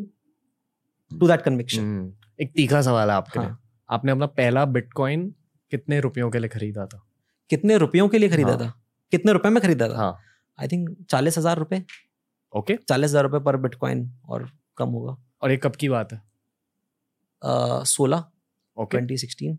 to 1.11 1.29
that 1.29 1.43
conviction 1.43 2.13
एक 2.41 2.53
तीखा 2.57 2.83
सवाल 2.83 3.11
है 3.11 3.17
आपके 3.17 3.39
लिए। 3.39 3.49
हाँ। 3.49 3.59
आपने 3.89 4.13
अपना 4.13 4.27
पहला 4.27 4.65
बिटकॉइन 4.65 5.29
कितने 5.73 6.01
रुपयों 6.01 6.31
के 6.31 6.39
लिए 6.39 6.49
खरीदा 6.49 6.87
था? 6.87 7.03
कितने 7.51 7.77
रुपयों 7.77 8.09
के 8.09 8.19
लिए 8.19 8.29
खरीदा 8.29 8.49
हाँ। 8.49 8.59
था? 8.59 8.82
कितने 9.13 9.33
रुपए 9.33 9.49
में 9.49 9.61
खरीदा 9.63 9.89
था? 9.89 9.97
हाँ। 9.97 10.19
आई 10.59 10.69
थिंक 10.69 10.89
चालीस 11.11 11.39
हज़ार 11.39 11.59
रुपए। 11.59 11.83
ओके 12.53 12.77
चालीस 12.89 13.11
हज़ार 13.11 13.23
रुपए 13.25 13.39
पर 13.45 13.57
बिटकॉइन 13.59 14.11
और 14.29 14.49
कम 14.79 14.89
होगा। 14.91 15.17
और 15.43 15.51
ये 15.51 15.57
कब 15.57 15.77
की 15.77 15.89
बात 15.89 16.13
है? 16.13 16.21
सोलह। 17.87 18.25
Okay 18.77 18.91
twenty 18.91 19.17
sixteen. 19.19 19.59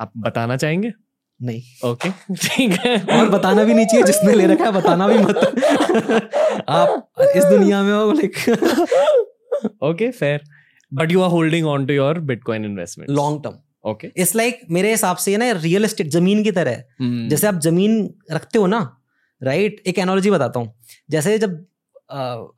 आप 0.00 0.12
बताना 0.18 0.56
चाहेंगे? 0.56 0.92
नहीं। 1.40 1.62
ओके 1.84 2.10
ठीक 2.34 2.72
है। 2.80 2.94
और 3.18 3.28
बताना 3.30 3.64
भी 3.64 3.74
नहीं 3.74 3.86
चाहिए 3.86 4.04
जिसने 4.06 4.34
ले 4.34 4.46
रखा 4.46 4.64
है 4.64 4.72
बताना 4.72 5.08
भी 5.08 5.18
मत। 5.18 5.36
आप 6.68 7.18
इस 7.36 7.44
दुनिया 7.44 7.82
में 7.82 7.92
हो 7.92 8.12
like 8.12 8.34
okay 9.84 10.10
fair 10.10 10.44
but 10.92 11.12
you 11.12 11.22
are 11.22 11.30
holding 11.30 11.66
on 11.66 11.86
to 11.86 11.94
your 11.94 12.18
bitcoin 12.30 12.64
investment 12.64 13.10
long 13.10 13.42
term 13.44 13.58
okay 13.84 14.08
it's 14.16 14.34
like 14.36 14.60
मेरे 14.70 14.90
हिसाब 14.90 15.16
से 15.16 15.36
ना 15.36 15.50
रियल 15.52 15.84
एस्टेट 15.84 16.08
ज़मीन 16.08 16.42
की 16.44 16.50
तरह 16.52 16.70
है। 16.70 16.88
हम्म। 17.00 17.28
जैसे 17.28 17.46
आप 17.46 17.60
ज़मीन 17.60 18.14
रखते 18.32 18.58
हो 18.58 18.66
ना 18.66 18.80
राइट 19.42 19.82
एक 19.86 19.98
एनोलॉजी 19.98 20.30
बताता 20.30 20.60
हूँ। 20.60 20.74
जैसे 21.10 21.38
जब 21.38 21.64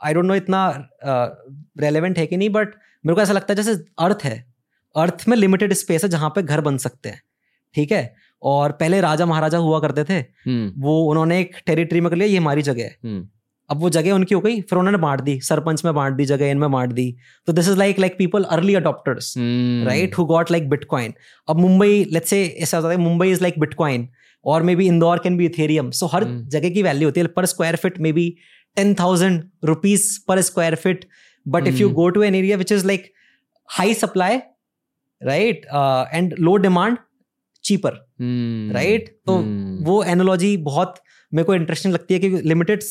आई 0.04 0.14
डोंट 0.14 0.24
नो 0.24 0.34
इतना 0.34 0.66
रेलेवेंट 1.80 2.18
है 2.18 2.26
कि 2.26 2.36
नहीं 2.36 2.50
बट 2.50 2.74
मेरे 3.04 3.14
को 3.14 3.22
ऐसा 3.22 3.32
लगता 3.32 3.52
है 3.52 3.62
जैसे 3.62 3.84
अर्थ 3.98 4.24
है। 4.24 4.36
अर्थ 4.94 5.24
में 5.28 5.36
लिमिटेड 5.36 5.72
स्पेस 5.72 6.04
है 6.04 6.08
जहाँ 6.10 6.30
पे 6.30 6.42
घर 6.42 6.60
बन 6.60 6.76
सकते 6.78 7.08
हैं। 7.08 7.22
ठीक 7.74 7.92
है? 7.92 8.14
और 8.42 8.72
पहले 8.72 9.00
राजा 9.00 9.26
महाराजा 9.26 9.58
हुआ 9.58 9.78
करते 9.80 10.04
थे। 10.04 10.18
हम्म, 10.46 10.82
वो 10.82 11.00
उन्होंने 11.10 11.40
एक 11.40 11.56
टेरिटरी 11.66 12.00
में 12.00 12.08
कर 12.10 12.16
लिया 12.16 12.28
ये 12.28 12.36
हमारी 12.36 12.62
जगह 12.62 12.82
है। 12.82 12.96
हम्म, 13.04 13.28
अब 13.70 13.80
वो 13.80 13.90
जगह 13.90 14.12
उनकी 14.12 14.34
हो 14.34 14.40
गई 14.40 14.60
फिर 14.60 14.78
उन्होंने 14.78 14.98
बांट 14.98 15.20
दी 15.20 15.38
सरपंच 15.40 15.84
में 15.84 15.92
बांट 15.94 16.16
दी 16.16 16.24
जगह 16.24 16.50
इनमें 16.50 16.70
बांट 16.70 16.92
दी। 16.92 17.14
तो 17.48 17.52
this 17.52 17.68
is 17.68 17.76
like 17.78 17.98
like 17.98 18.16
people 18.18 18.44
early 18.56 18.74
adopters 18.74 19.34
right 19.86 20.18
who 20.18 20.24
got 20.24 20.50
like 20.50 20.68
bitcoin 20.70 21.14
अब 21.48 21.60
मुंबई 21.60 22.04
लेट्स 22.12 22.30
से 22.30 22.44
ऐसा 22.62 22.76
होता 22.76 22.88
है 22.88 22.96
मुंबई 22.96 23.30
इज़ 23.30 23.42
लाइक 23.42 23.58
बिटकॉइन 23.60 24.08
और 24.44 24.62
maybe 24.76 24.86
Indore 24.86 25.18
can 25.18 25.36
be 25.36 25.46
Ethereum 25.46 25.90
so 25.90 26.06
her 26.06 26.24
Hmm. 26.24 26.40
जगह 26.48 26.70
की 26.70 26.82
वैल्यू 26.82 27.08
होती 27.08 27.20
है 27.20 27.26
per 27.26 27.46
square 27.46 27.76
feet 27.76 27.98
maybe 28.12 28.28
ten 28.76 28.94
thousand 28.94 29.42
rupees 29.64 30.08
per 30.28 30.40
square 30.40 30.74
feet 30.74 31.04
but 31.46 31.66
if 31.66 31.76
you 31.76 31.86
Hmm. 31.86 31.96
Go 31.96 32.08
to 32.08 32.22
an 32.22 32.34
area 32.34 32.56
which 32.56 32.72
is 32.72 32.86
like 32.86 33.12
high 33.68 33.94
supply 33.94 34.38
right 35.20 35.66
and 36.14 36.34
low 36.38 36.56
demand 36.56 36.98
cheaper 37.64 37.92
right 38.74 39.08
तो 39.26 39.36
हम्म, 39.36 39.84
वो 39.84 40.02
analogy 40.04 40.56
बहुत 40.56 40.94
मेरे 41.32 41.46
को 41.46 41.54
interesting 41.54 41.94
लगती 41.94 42.14
है 42.14 42.20
कि 42.20 42.28
limited 42.28 42.82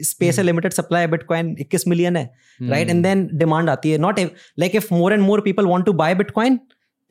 space 0.00 0.38
है 0.38 0.44
लिमिटेड 0.44 0.72
सप्लाई 0.72 1.00
है 1.00 1.10
बिटकॉइन 1.10 1.54
21 1.60 1.86
मिलियन 1.88 2.16
है 2.16 2.24
राइट 2.60 2.90
एंड 2.90 3.02
देन 3.02 3.28
डिमांड 3.34 3.70
आती 3.70 3.90
है. 3.90 3.98
Not 3.98 4.20
like 4.58 4.74
if 4.76 4.94
more 4.94 5.12
and 5.12 5.22
more 5.22 5.40
people 5.40 5.66
want 5.66 5.84
to 5.86 5.92
buy 5.94 6.14
bitcoin 6.14 6.58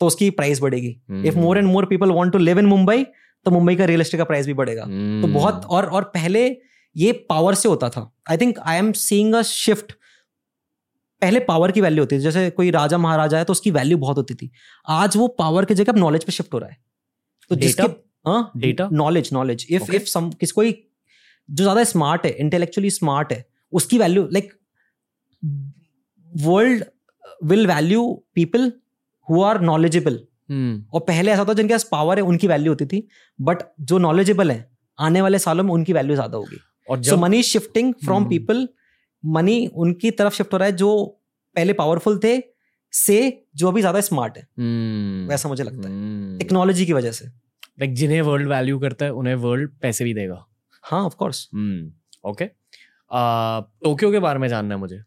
तो 0.01 0.07
उसकी 0.07 0.29
प्राइस 0.31 0.59
बढ़ेगी. 0.61 0.95
If 1.25 1.37
more 1.37 1.57
and 1.57 1.67
more 1.67 1.85
people 1.85 2.11
want 2.11 2.31
to 2.31 2.39
live 2.39 2.59
in 2.59 2.65
Mumbai 2.65 3.03
तो 3.45 3.51
मुंबई 3.51 3.75
का 3.75 3.85
रियल 3.85 4.01
एस्टेट 4.01 4.17
का 4.17 4.23
प्राइस 4.23 4.45
भी 4.45 4.53
बढ़ेगा. 4.53 4.81
तो 4.81 4.87
हम्म, 4.87 5.33
बहुत 5.33 5.65
और 5.65 5.85
और 5.85 6.03
पहले 6.13 6.47
ये 6.95 7.11
पावर 7.29 7.55
से 7.55 7.69
होता 7.69 7.89
था. 7.89 8.11
I 8.29 8.37
think 8.37 8.59
I 8.59 8.77
am 8.77 8.91
seeing 8.91 9.33
a 9.35 9.41
shift 9.43 9.91
पहले 11.21 11.39
पावर 11.41 11.71
की 11.71 11.81
वैल्यू 11.81 12.03
होती 12.03 12.15
थी. 12.15 12.21
जैसे 12.21 12.49
कोई 12.49 12.71
राजा 12.71 12.97
महाराजा 12.97 13.37
है 13.37 13.43
तो 13.43 13.51
उसकी 13.51 13.71
वैल्यू 13.71 13.97
बहुत 13.97 14.17
होती 14.17 14.33
थी. 14.33 14.49
आज 14.87 15.17
वो 15.17 15.27
पावर 15.39 15.65
की 15.65 15.73
जगह 15.73 15.99
नॉलेज 15.99 16.23
पे 16.23 16.31
शिफ्ट 16.31 16.53
हो 16.53 16.59
रहा 16.59 16.69
है. 16.69 16.77
तो 17.51 17.55
जिसके 17.55 17.87
data 18.59 18.87
knowledge 18.91 19.29
knowledge 19.33 19.65
if 19.69 19.91
if 19.95 20.05
some 20.05 20.29
किस 20.31 20.51
कोई 20.51 20.71
जो 21.49 21.63
ज़्यादा 21.63 21.83
स्मार्ट 21.85 22.25
है 22.25 22.31
इंटेलेक्चुअली 22.39 22.89
स्मार्ट 22.91 23.31
है 23.33 23.45
उसकी 23.73 23.97
value 23.97 24.27
like 24.33 24.53
world 26.31 26.83
will 27.43 27.67
value 27.67 28.03
people 28.35 28.71
who 29.27 29.41
are 29.43 29.61
knowledgeable 29.61 30.19
और 30.93 30.99
पहले 31.07 31.31
ऐसा 31.31 31.45
था 31.45 31.53
जिनके 31.53 31.73
पास 31.73 31.87
पावर 31.91 32.17
है 32.17 32.23
उनकी 32.23 32.47
वैल्यू 32.47 32.71
होती 32.71 32.85
थी 32.85 33.07
बट 33.39 33.63
जो 33.81 33.97
नॉलेजेबल 33.99 34.51
है 34.51 34.59
आने 34.99 35.21
वाले 35.21 35.39
सालों 35.39 35.63
में 35.63 35.73
उनकी 35.73 35.93
वैल्यू 35.93 36.15
ज़्यादा 36.15 36.37
होगी। 36.37 36.59
और 36.87 37.03
so 37.03 37.17
money 37.17 37.41
shifting 37.43 37.93
from 38.05 38.29
people 38.29 38.67
money 39.23 39.65
उनकी 39.75 40.11
तरफ़ 40.11 40.33
शिफ्ट 40.33 40.53
हो 40.53 40.57
रहा 40.57 40.67
है 40.67 40.75
जो 40.75 41.05
पहले 41.55 41.73
पावरफुल 41.73 42.19
थे 42.23 42.39
से 42.93 43.17
जो 43.55 43.67
अभी 43.67 43.81
ज़्यादा 43.81 44.01
स्मार्ट 44.01 44.37
है। 44.37 44.43
hmm. 44.43 45.29
वैसा 45.29 45.49
मुझे 45.49 45.63
लगता 45.63 45.81
hmm. 45.81 45.91
है। 45.91 46.37
Technology 46.37 46.79
hmm. 46.79 46.87
की 46.87 46.93
वजह 46.93 47.11
से। 47.11 47.25
लाइक 47.25 47.93
जिन्हें 47.93 48.21
वर्ल्ड 48.21 48.47
वैल्यू 48.47 48.79
करता 48.79 49.05
है 49.05 49.13
उन्हें 49.13 49.35
वर्ल्ड 49.35 49.71
पैसे 49.81 50.03
भी 50.03 50.13
देगा। 50.13 50.45
हाँ 50.89 51.03
ऑफकोर्स 51.05 51.47
ओके 52.25 52.45
टोक्यो 53.83 54.11
के 54.11 54.19
बारे 54.19 54.39
में 54.39 54.47
जानना 54.47 54.75
है 54.75 54.79
मुझे। 54.79 55.01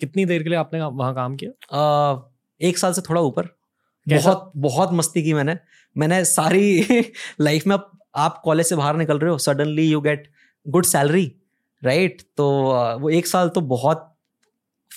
कितनी 0.00 0.24
देर 0.24 0.42
के 0.42 0.48
लिए 0.48 0.58
आपने 0.58 0.82
वहाँ 0.82 1.14
काम 1.14 1.36
किया? 1.36 1.50
Uh, 1.50 2.22
एक 2.60 2.78
साल 2.78 2.92
से 2.92 3.00
थोड़ा 3.00 3.20
ऊपर। 3.20 3.48
बहुत 4.06 4.52
बहुत 4.56 4.92
मस्ती 4.92 5.22
की 5.22 5.34
मैंने। 5.34 5.56
मैंने 5.96 6.24
सारी 6.24 6.86
लाइफ 7.40 7.66
में 7.66 7.76
आप 8.16 8.40
कॉलेज 8.44 8.66
से 8.66 8.76
बाहर 8.76 8.96
निकल 8.96 9.18
रहे 9.18 9.30
हो 9.30 9.38
suddenly 9.38 9.90
you 9.90 10.00
get 10.00 10.30
good 10.68 10.84
salary 10.84 11.32
right 11.84 12.22
तो 12.36 12.50
वो 13.00 13.10
एक 13.10 13.26
साल 13.26 13.48
तो 13.48 13.60
बहुत 13.60 14.06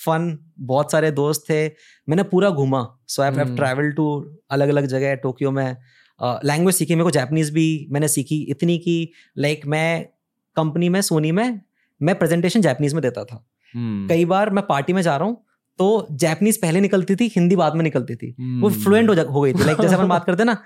फन 0.05 0.37
बहुत 0.59 0.91
सारे 0.91 1.11
दोस्त 1.11 1.41
थे। 1.49 1.67
मैंने 2.09 2.23
पूरा 2.23 2.49
घूमा। 2.49 2.97
So 3.07 3.21
I 3.21 3.31
have 3.31 3.55
travel 3.55 3.91
to 3.91 4.37
अलग 4.51 4.69
अलग 4.69 4.85
जगह 4.85 5.15
टोक्यो 5.15 5.51
में। 5.51 5.77
लैंग्वेज 6.23 6.75
सीखी। 6.75 6.95
मेरे 6.95 7.03
को 7.03 7.11
जैपनीज 7.11 7.49
भी 7.49 7.87
मैंने 7.91 8.07
सीखी। 8.07 8.41
इतनी 8.49 8.77
की 8.77 9.11
लाइक 9.37 9.57
like, 9.57 9.69
मैं 9.71 10.12
कंपनी 10.55 10.89
में 10.89 11.01
सोनी 11.01 11.31
में 11.31 11.59
मैं 12.01 12.17
प्रेजेंटेशन 12.19 12.61
जैपनीज 12.61 12.93
में 12.93 13.01
देता 13.01 13.23
था। 13.23 13.37
hmm. 13.37 14.09
कई 14.09 14.25
बार 14.25 14.49
मैं 14.49 14.65
पार्टी 14.67 14.93
में 14.93 15.01
जा 15.01 15.15
रहा 15.17 15.27
हूँ 15.27 15.43
तो 15.79 16.07
जैपनीज 16.13 16.57
पहले 16.61 16.81
निकलती 16.81 17.15
थी 17.15 17.31
हिंदी 17.35 17.55
बाद 17.55 17.75
में 17.75 17.83
निकलती 17.83 18.15
थी। 18.15 18.31
hmm. 18.31 18.61
वो 18.63 18.69
फ्लुएंट 18.83 19.09
हो, 19.09 19.15
हो 19.23 19.41
गई 19.41 19.53
थी। 19.53 19.65
लाइक 19.65 19.81
जैसे 19.81 19.95
अपन 19.95 20.07
बात 20.07 20.25
करते 20.25 20.43
ना 20.43 20.57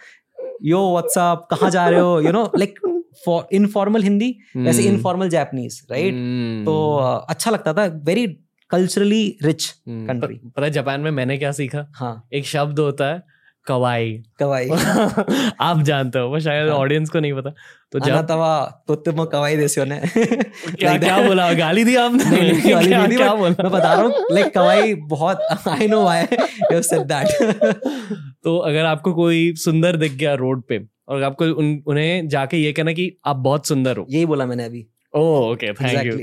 यो 0.63 0.89
व्हाट्सअप 0.91 1.47
कहाँ 1.52 1.69
जा 1.71 1.88
रहे 1.89 2.00
हो? 2.00 2.19
You 2.21 2.32
know 2.32 2.43
like 2.58 2.80
informal 3.54 4.04
Hindi 4.04 4.36
वैसे 4.58 4.84
इनफॉर्मल 4.84 5.30
जैपनीज 5.30 5.82
राइट 5.91 6.15
तो 6.65 6.76
अच्छा 7.30 7.52
लगता 7.52 7.73
था। 7.73 7.86
वेरी 8.06 8.26
कल्चरली 8.69 9.38
रिच 9.43 9.65
कंट्री 9.89 10.39
पता 10.47 10.69
जापान 10.69 11.02
में 11.02 11.12
मैंने 11.12 11.38
क्या 11.38 11.52
सीखा? 11.52 11.86
हाँ। 11.95 12.28
एक 12.34 12.45
शब्द 12.45 12.80
होता 12.80 13.06
है 13.06 13.23
कवाई। 13.67 14.12
कवाई। 14.39 14.69
आप 15.62 15.82
जानते 15.84 16.19
हो 16.19 16.39
शायद 16.39 16.69
ऑडियंस 16.69 17.10
हाँ. 17.10 17.13
को 17.13 17.19
नहीं 17.19 17.34
पता। 17.34 17.49
तो 17.91 17.99
जब 17.99 18.21
तवा 18.27 18.84
तो 18.88 18.95
तुम 18.95 19.23
कवाई 19.25 19.56
देसी 19.58 19.86
ने 19.86 19.99
क्या 20.80 20.97
क्या 20.97 21.21
बोला? 21.21 21.53
गाली 21.53 21.84
दी 21.84 21.95
आपने? 21.95 22.23
नहीं, 22.23 22.51
नहीं, 22.51 22.71
गाली 22.73 22.88
क्या, 22.88 23.06
नहीं 23.08 23.17
क्या 23.17 23.34
बोला? 23.34 23.63
मैं 23.63 23.71
बता 23.71 23.93
रहा 23.93 24.01
हूँ 24.01 24.13
लाइक 24.32 24.53
कवाई 24.53 24.93
बहुत 24.93 25.39
I 25.67 25.88
know 25.88 26.01
why 26.03 26.23
you 26.73 26.82
said 26.82 27.01
that 27.01 27.27
तो 28.43 28.58
अगर 28.58 28.86
आपको 28.86 29.13
कोई 29.13 29.53
सुंदर 29.56 29.95
दिख 29.95 30.12
गया 30.12 30.34
रोड 30.34 30.63
पे 30.63 30.80
और 31.08 31.23
आपको 31.23 31.45
उन, 31.45 31.84
उन्हें 31.88 32.27
जाके 32.27 32.58
ये 32.58 32.73
कहना 32.73 32.93
कि 32.93 33.17
आप 33.25 33.36
बहुत 33.36 33.67
सुंदर 33.67 33.97
हो। 33.97 34.06
यही 34.10 34.25
बोला 34.25 34.45
मैंने 34.45 34.65
अभी। 34.65 34.88
ओह 35.15 35.51
ओके 35.51 35.73
थैंक 35.73 36.06
यू 36.06 36.13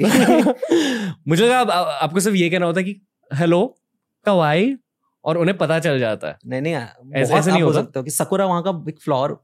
मुझे 1.28 1.44
लगा 1.44 1.60
आपको 1.82 2.20
सिर्फ़ 2.20 2.36
ये 2.36 2.50
कहना 2.50 2.66
होता 2.66 2.82
कि 2.82 3.00
हेलो 3.34 3.78
कवाई? 4.26 4.76
और 5.24 5.38
उन्हें 5.38 5.56
पता 5.58 5.78
चल 5.78 5.98
जाता 5.98 6.28
है। 6.28 6.36
नहीं 6.46 6.60
नहीं 6.62 6.74
ऐसे 7.14 7.34
ऐसे 7.34 7.50
नहीं 7.52 7.62
हो 7.62 7.72
सकते 7.72 8.02
कि 8.02 8.10
सकुरा 8.10 8.46
वहाँ 8.46 8.62
का 8.62 8.70
एक 8.88 9.00
फ्लावर 9.00 9.36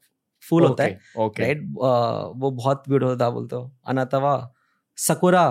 फूल 0.45 0.65
होता 0.67 0.85
है 0.85 0.99
ओके 1.19 1.43
राइट 1.43 1.63
वो 1.73 2.51
बहुत 2.51 2.83
ब्यूटीफुल 2.89 3.11
होता 3.11 3.31
बोलते 3.31 3.57
हो। 3.57 3.71
अनातवा 3.89 4.35
सकुरा 4.99 5.47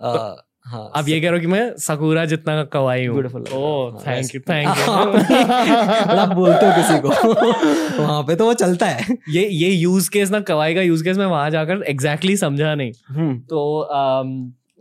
तो 0.00 0.18
हाँ 0.66 0.90
आप 0.96 1.08
ये 1.08 1.20
कह 1.20 1.30
रहे 1.30 1.38
हो 1.38 1.40
कि 1.40 1.46
मैं 1.46 1.76
सकुरा 1.78 2.24
जितना 2.24 2.62
कवाई 2.64 3.06
हूँ। 3.06 3.22
Oh 3.54 4.00
thank 4.06 4.34
you 4.34 4.40
thank 4.40 4.78
you 4.78 6.16
आप 6.16 6.34
बोलते 6.34 6.66
हो 6.66 6.72
किसी 6.76 6.98
को। 7.00 7.08
वहाँ 8.02 8.22
पे 8.22 8.36
तो 8.36 8.44
वो 8.46 8.54
चलता 8.54 8.86
है। 8.86 9.16
ये 9.28 9.46
ये 9.48 9.68
यूज़ 9.70 10.10
केस 10.10 10.30
ना 10.30 10.40
कवाई 10.40 10.74
का 10.74 10.80
यूज़ 10.80 11.04
केस 11.04 11.16
मैं 11.16 11.26
वहाँ 11.26 11.50
जाकर 11.50 11.82
एग्जैक्टली 11.82 12.32
exactly 12.32 12.40
समझा 12.40 12.74
नहीं। 12.74 12.92
हम्म। 13.08 13.38
तो 13.40 13.80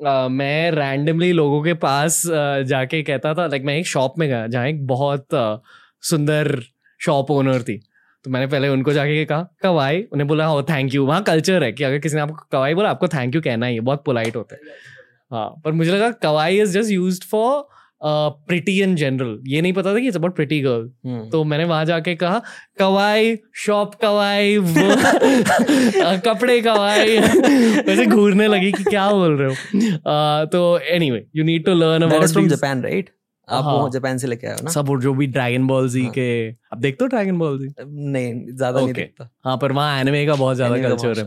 मैं 0.01 0.71
रैंडमली 0.71 1.31
लोगों 1.33 1.61
के 1.63 1.73
पास 1.75 2.21
जाके 2.67 3.01
कहता 3.03 3.33
था 3.33 3.45
लाइक 3.47 3.63
मैं 3.65 3.77
एक 3.77 3.87
शॉप 3.87 4.19
में 4.19 4.27
गया, 4.27 4.45
जहाँ 4.47 4.67
एक 4.67 4.85
बहुत 4.87 5.27
सुंदर 6.03 6.59
शॉप 6.99 7.31
ओनर 7.31 7.61
थी। 7.61 7.77
तो 8.25 8.31
मैंने 8.31 8.47
पहले 8.47 8.67
उनको 8.69 8.93
जाके 8.93 9.25
कहा, 9.25 9.47
कवाई? 9.63 10.01
उन्हें 10.03 10.27
बोला, 10.27 10.45
हो 10.45 10.61
थैंक 10.63 10.93
यू 10.95 11.05
वहाँ 11.05 11.21
कल्चर 11.23 11.63
है 11.63 11.71
कि 11.71 11.83
अगर 11.83 11.99
किसी 11.99 12.15
ने 12.15 12.21
आपको 12.21 12.47
कवाई 12.51 12.73
बोला, 12.73 12.89
आपको 12.89 13.07
थैंक 13.07 13.35
यू 13.35 13.41
कहना 13.41 13.65
ही 13.65 13.75
है, 13.75 13.81
बहुत 13.81 14.03
पोलाइट 14.05 14.35
होता 14.35 14.55
है। 14.55 14.61
हाँ 15.31 15.49
पर 15.65 15.71
मुझे 15.71 15.91
लगा, 15.91 16.09
kawaii 16.11 16.59
is 16.61 16.77
just 16.79 16.91
use 16.91 17.21
for 17.27 17.67
pretty 18.01 18.81
in 18.81 18.95
general 18.95 19.39
ये 19.47 19.61
नहीं 19.61 19.73
पता 19.73 19.93
था 19.93 19.99
कि 19.99 20.07
इट्स 20.07 20.17
अबाउट 20.17 20.35
प्रिटी 20.35 20.59
गर्ल 20.61 21.29
तो 21.29 21.43
मैंने 21.43 21.63
वहाँ 21.65 21.85
जाके 21.85 22.15
कहा 22.15 22.41
कवाई 22.79 23.35
शॉप 23.55 23.95
कवाई 23.95 24.57
कपड़े 26.25 26.59
कवाई. 26.61 27.17
वैसे 27.19 28.05
घूरने 28.05 28.47
लगी 28.47 28.71
कि 28.71 28.83
क्या 28.83 29.09
बोल 29.11 29.37
रहे 29.37 29.49
हो। 29.49 29.53
uh, 29.53 30.51
तो 30.51 30.79
anyway 30.79 31.25
you 31.35 31.43
need 31.43 31.65
to 31.65 31.73
learn 31.73 32.03
about 32.03 32.27
from 32.27 32.47
Japan 32.47 32.83
right 32.83 33.09
आप 33.49 33.63
हाँ, 33.63 33.73
वो 33.73 33.89
जापान 33.89 34.17
से 34.17 34.27
लेके 34.27 34.47
आए 34.47 34.53
हो 34.53 34.59
ना? 34.63 34.71
सब 34.71 34.99
जो 35.01 35.13
भी 35.13 35.27
ड्रैगन 35.27 35.67
बॉल 35.67 35.89
जी 35.89 36.03
हाँ. 36.03 36.11
के 36.11 36.49
अब 36.49 36.79
देखते 36.79 37.03
हो 37.03 37.07
ड्रैगन 37.07 37.37
बॉल 37.37 37.59
जी 37.59 37.73
नहीं 37.85 38.55
ज़्यादा 38.55 38.79
okay. 38.79 38.83
नहीं 38.83 38.93
देखता। 38.93 39.29
हाँ 39.45 39.57
पर 39.57 39.71
वहाँ 39.71 39.99
एनिमे 40.01 40.25
का 40.25 40.35
बहुत 40.35 40.55
ज़्यादा 40.55 40.77
कल्चर 40.77 41.19
है। 41.19 41.25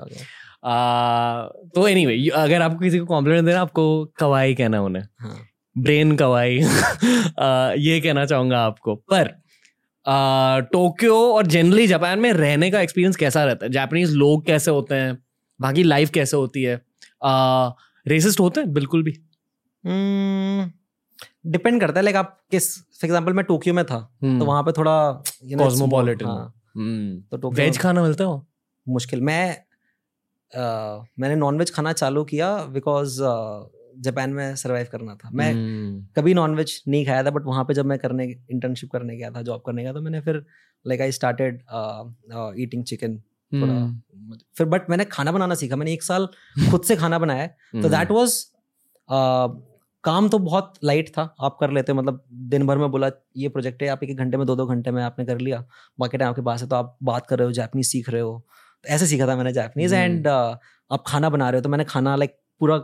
आ, 0.65 1.43
तो 1.75 1.89
एनीवे 1.89 2.17
anyway, 2.17 2.37
अगर 2.37 2.63
आपको 2.63 2.79
किसी 2.79 2.99
को 2.99 3.07
कॉम्प्लीमेंट 3.07 3.47
देना 3.47 3.61
आपको 3.61 4.05
कवाई 4.19 4.55
कहना 4.55 4.83
उन्हें। 4.83 5.05
हाँ. 5.21 5.49
ब्रेन 5.79 6.17
कवाई 6.17 6.59
ये 7.79 8.01
कहना 8.01 8.25
चाहूँगा 8.27 8.59
आपको। 8.59 8.95
पर 8.95 9.43
टोक्यो 10.73 11.35
और 11.35 11.47
जनरली 11.47 11.87
जापान 11.87 12.19
में 12.19 12.33
रहने 12.33 12.71
का 12.71 12.81
एक्सपीरियंस 12.81 13.17
कैसा 13.17 13.45
रहता 13.45 13.67
है? 13.67 13.73
जापानीज 13.73 14.13
लोग 14.13 14.45
कैसे 14.47 14.71
होते 14.71 14.95
हैं? 14.95 15.19
बाकी 15.61 15.83
लाइफ 15.83 16.11
कैसे 16.11 16.37
होती 16.37 16.63
है? 16.63 16.81
रेसिस्ट 18.07 18.41
होते 18.41 18.61
हैं? 18.61 18.73
बिल्कुल 18.73 19.03
भी। 19.03 19.13
डिपेंड 21.47 21.81
करता 21.81 22.01
है। 22.01 22.05
लाइक 22.05 22.17
आप 22.17 22.39
किस 22.51 22.75
फॉर 22.79 23.05
एग्जांपल 23.05 23.33
मैं 23.33 23.45
टोक्यो 23.45 23.75
में 23.75 23.85
था 23.85 23.99
तो 23.99 24.27
हम्म। 24.27 24.45
वहाँ 24.45 24.63
पे 24.63 24.73
थोड़ा 24.73 25.13
कॉस्मोपॉलिटन 25.59 26.27
हाँ, 26.27 26.55
हम्म। 26.77 27.39
तो 27.39 27.51
वेज 27.51 27.79
खाना 27.79 28.03
मिलता 28.03 28.25
है? 28.25 28.41
मुश्किल। 28.89 29.21
मैं 29.21 29.57
uh, 30.53 31.07
मैंने 31.19 31.37
नॉनवेज 31.37 31.71
खाना 31.71 31.93
चालू 31.93 32.25
किया 32.25 32.57
बिकॉज़ 32.57 33.23
जापान 33.99 34.31
में 34.31 34.55
सरवाइव 34.57 34.87
करना 34.93 35.15
था। 35.15 35.31
मैं 35.31 35.53
hmm. 35.53 36.17
कभी 36.17 36.35
नॉनवेज 36.35 36.83
नहीं 36.89 37.05
खाया 37.07 37.25
था 37.25 37.31
बट 37.31 37.45
वहाँ 37.45 37.65
पे 37.65 37.75
जब 37.75 37.87
मैं 37.87 37.99
करने 37.99 38.25
इंटर्नशिप 38.51 38.91
करने 38.91 39.17
गया 39.17 39.31
था 39.31 39.43
जॉब 39.43 39.63
करने 39.67 39.83
गया 39.83 39.93
तो 39.93 40.01
मैंने 40.01 40.21
फिर 40.21 40.45
like 40.85 41.01
I 41.01 41.13
started 41.13 41.63
eating 42.59 42.85
chicken 42.85 43.23
फिर 44.57 44.67
बट 44.67 44.91
मैंने 44.91 45.05
खाना 45.05 45.33
बनाना 45.33 45.55
सीखा। 45.55 45.77
मैंने 45.77 45.93
एक 45.93 46.03
साल 46.03 46.27
खुद 46.71 46.83
से 46.83 46.97
खाना 46.97 47.19
बनाया 47.19 47.47
तो 47.47 47.89
दैट 47.89 48.09
hmm. 48.09 48.17
वाज 48.17 48.45
काम 50.05 50.29
तो 50.29 50.39
बहुत 50.39 50.75
लाइट 50.85 51.09
था। 51.09 51.23
आप 51.41 51.57
कर 51.61 51.71
लेते 51.71 51.93
मतलब 51.93 52.25
दिन 52.33 52.67
भर 52.67 52.79
में 52.79 52.91
बोला 52.91 53.11
ये 53.37 53.49
प्रोजेक्ट 53.49 53.83
है 53.83 53.89
आप 53.89 54.03
एक 54.05 54.17
घंटे 54.17 54.37
में 54.37 54.47
दो 54.47 54.57
दो 54.57 54.67
घंटे 54.67 54.91
में 54.91 55.03
आपने 55.03 55.25
कर 55.25 55.39
लिया। 55.39 55.65
बाकी 55.99 56.19
टाइम 56.19 56.31
आपके 56.31 56.43
पास 56.43 56.63
है 56.63 56.69
तो 56.69 56.77
आप 56.77 56.97
बात 57.03 57.27
कर 57.27 57.39
रहे 57.39 57.47
हो 57.47 57.53
जापनीज 57.53 57.87
सीख 57.87 58.09
रहे 58.11 58.23
हो। 58.23 58.39
तो 58.85 58.89
ऐसे 58.89 59.07
सीखा 59.07 59.27
था 59.27 59.37
मैंने 59.37 59.53
जापनीज 59.53 59.93
एंड 59.93 60.27
hmm. 60.27 60.59
आप 60.91 61.05
खाना 61.07 61.31
बना 61.31 61.51
रहे 61.51 61.59
हो 61.59 61.63
तो 61.63 61.69
मैंने 61.69 61.85
खाना 61.85 62.17
लाइक 62.17 62.37
पूरा 62.61 62.79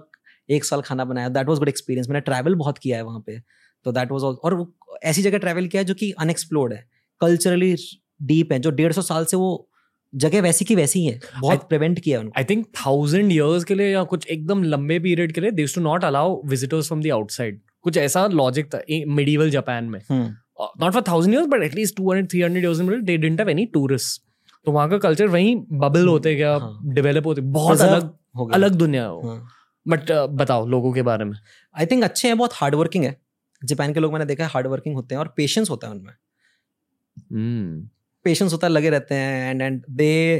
एक 0.48 0.64
साल 0.64 0.80
खाना 0.82 1.04
बनाया। 1.04 1.28
दैट 1.30 1.48
वॉज़ 1.48 1.58
गुड 1.58 1.68
एक्सपीरियंस 1.68 2.08
मैंने 2.08 2.20
ट्रैवल 2.22 2.54
बहुत 2.56 2.78
किया 2.78 2.96
है 2.96 3.04
वहाँ 3.04 3.20
पे। 3.26 3.38
तो 3.87 3.92
दैट 3.92 4.11
वॉज़ 4.12 4.24
और 4.24 4.64
ऐसी 5.04 5.22
जगह 5.22 5.38
ट्रैवल 5.38 5.66
किया 5.66 5.80
है 5.80 5.87
जो 5.87 5.94
कि 5.94 6.11
अनएक्सप्लोर्ड 6.20 6.72
है। 6.72 6.84
कल्चरली 7.20 7.74
डीप 8.22 8.52
है 8.52 8.58
जो 8.58 8.70
डेढ़ 8.72 8.92
सौ 8.92 9.02
साल 9.02 9.24
से 9.24 9.37
वो 9.37 9.68
जगह 10.12 10.40
वैसी 10.42 10.64
की 10.64 10.74
वैसी 10.74 11.04
है। 11.06 11.18
बहुत 11.40 11.68
प्रिवेंट 11.68 11.98
किया 12.00 12.22
आई 12.38 12.44
थिंक 12.44 12.66
थाउज़ेंड 12.76 13.32
ईयर्स 13.32 13.64
के 13.64 13.74
लिए 13.74 13.88
या 13.88 14.02
कुछ 14.04 14.26
एकदम 14.28 14.62
लंबे 14.64 14.98
पीरियड 14.98 15.32
के 15.32 15.40
लिए 15.40 15.50
this 15.52 15.74
to 15.74 15.80
not 15.80 16.04
allow 16.04 16.40
visitors 16.46 16.87
from 16.87 17.02
the 17.02 17.11
outside 17.12 17.61
कुछ 17.82 17.96
ऐसा 17.98 18.26
लॉजिक 18.28 18.74
था 18.74 18.80
मिडिवल 19.08 19.50
जापान 19.50 19.84
में। 19.84 20.00
Not 20.11 20.92
for 20.92 21.02
thousand 21.08 21.34
years 21.34 21.46
but 21.48 21.62
at least 21.62 21.96
two 21.96 22.11
hundred 22.11 22.30
three 22.30 22.40
hundred 22.42 22.64
years 22.64 22.78
they 22.78 23.16
didn't 23.16 23.40
have 23.40 23.50
any 23.50 23.66
tourist 23.74 24.22
तो 24.66 24.72
वहाँ 24.72 24.88
का 24.90 24.98
कल्चर 24.98 25.26
वहीं 25.28 25.54
बबल 25.80 26.08
होते 26.08 26.34
क्या 26.37 26.56
डेवलप 26.87 27.16
हाँ। 27.16 27.22
होते 27.24 27.40
बहुत 27.42 27.80
अलग 27.80 28.11
हो 28.37 28.46
गया। 28.46 28.54
अलग 28.54 28.74
दुनिया 28.76 29.04
हो 29.06 29.20
हाँ. 29.22 29.38
बट 29.88 30.11
uh, 30.11 30.29
बताओ 30.31 30.66
लोगों 30.66 30.92
के 30.92 31.03
बारे 31.03 31.24
में। 31.24 31.37
आई 31.79 31.87
थिंक 31.87 32.05
अच्छे 32.05 32.29
हैं 32.29 32.38
बहुत 32.38 32.51
हार्ड 32.55 32.74
वर्किंग 32.74 33.05
है। 33.05 33.20
जापान 33.64 33.94
के 33.94 34.01
लोग 34.01 34.12
मैंने 34.12 34.24
देखा 34.24 34.44
है 34.44 34.51
हार्ड 34.51 34.66
वर्किंग 34.66 34.94
होते 34.94 35.14
हैं 35.14 35.20
और 35.20 35.35
पेशेंस 35.37 35.70
होता 35.70 35.87
है 35.87 35.94
उनमें। 35.94 36.14
Patience 38.24 38.48
hmm. 38.48 38.53
होता 38.53 38.66
है 38.66 38.72
लगे 38.72 38.90
रहते 38.90 39.14
हैं 39.14 39.51
and 39.51 39.62
and 39.62 39.85
they 39.90 40.38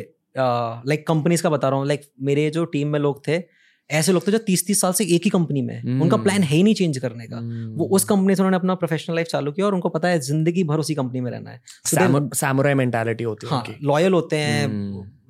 like 0.87 1.07
companies 1.07 1.43
का 1.43 1.51
बता 1.51 1.69
रहा 1.69 1.79
हूँ 1.79 1.87
लाइक 1.87 2.01
like, 2.01 2.15
मेरे 2.21 2.51
जो 2.51 2.65
टीम 2.65 2.89
में 2.89 3.01
लोग 3.01 3.29
थे 3.29 3.58
ऐसे 3.91 4.13
लोग 4.13 4.27
थे 4.27 4.33
जो 4.33 4.39
तीस 4.41 4.67
तीस 4.67 4.81
साल 4.81 4.93
से 4.93 5.05
एक 5.07 5.25
ही 5.25 5.31
कंपनी 5.31 5.63
में 5.63 5.75
है। 5.75 5.81
उनका 6.01 6.17
प्लान 6.19 6.43
है 6.43 6.57
ही 6.57 6.63
नहीं 6.63 6.75
चेंज 6.75 6.99
करने 6.99 7.27
का। 7.27 7.39
वो 7.77 7.87
उस 7.97 8.05
कंपनी 8.05 8.35
से 8.35 8.43
उन्होंने 8.43 8.57
अपना 8.57 8.75
प्रोफेशनल 8.75 9.15
लाइफ 9.17 9.27
चालू 9.27 9.53
किया 9.53 9.67
और 9.67 9.75
उनको 9.75 9.89
पता 9.89 10.09
है 10.09 10.19
ज़िंदगी 10.21 10.65
भर 10.65 10.79
उसी 10.79 10.95
कंपनी 10.95 11.21
में 11.21 11.31
रहना 11.31 11.51
है। 11.51 11.61
सैमुराई 11.87 12.75
मेंटालिटी 12.75 13.25
होती 13.25 13.47
है 13.47 13.53
हाँ 13.53 13.65
लॉयल 13.83 14.13
होते 14.13 14.37
हैं 14.37 14.67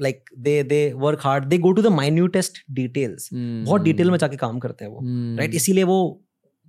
like 0.02 0.30
they 0.38 0.62
they 0.64 0.80
work 0.96 1.20
hard 1.22 1.44
they 1.44 1.58
go 1.58 1.72
to 1.72 1.82
the 1.82 1.86
minutest 1.94 2.62
details 2.72 3.28
बहुत 3.32 3.82
डिटेल 3.82 4.10
में 4.10 4.18
जाके 4.18 4.36
काम 4.36 4.58
करते 4.58 4.84
हैं 4.84 4.92
वो 4.92 5.00
राइट 5.38 5.54
इसीलिए 5.54 5.84
वो 5.84 5.98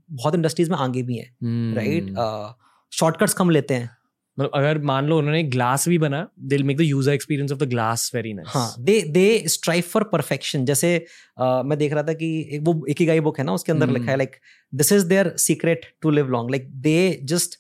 बहुत 0.09 0.35
इंडस्ट्रीज़ 0.35 0.69
में 0.71 0.77
आगे 0.77 1.03
भी 1.03 1.17
हैं 1.17 1.75
राइट 1.75 2.15
शॉर्टकट्स 2.91 3.33
कम 3.33 3.49
लेते 3.49 3.73
हैं। 3.73 3.89
मतलब 4.39 4.51
अगर 4.53 4.77
मान 4.81 5.05
लो 5.05 5.17
उन्होंने 5.17 5.43
ग्लास 5.43 5.87
भी 5.87 5.97
बना 5.97 6.27
they 6.39 6.57
make 6.57 6.77
the 6.77 6.81
user 6.81 7.13
experience 7.13 7.51
of 7.51 7.59
the 7.59 7.63
glass 7.63 8.11
very 8.15 8.33
nice 8.33 8.47
हाँ 8.47 8.75
they 8.79 9.01
they 9.01 9.43
strive 9.47 9.83
for 9.83 10.03
perfection 10.03 10.65
जैसे 10.65 11.05
uh, 11.41 11.63
मैं 11.65 11.77
देख 11.77 11.93
रहा 11.93 12.03
था 12.03 12.13
कि 12.13 12.29
एक 12.51 12.61
वो 12.63 12.85
एक 12.89 12.99
ही 12.99 13.05
गाई 13.05 13.19
बुक 13.19 13.39
है 13.39 13.45
ना 13.45 13.53
उसके 13.53 13.71
अंदर 13.71 13.85
hmm. 13.85 13.97
लिखा 13.97 14.11
है 14.11 14.17
like 14.17 14.35
this 14.73 14.91
is 14.91 15.05
their 15.05 15.35
secret 15.37 15.85
to 16.01 16.09
live 16.09 16.29
long 16.29 16.51
like 16.51 16.69
they 16.81 17.19
just 17.23 17.59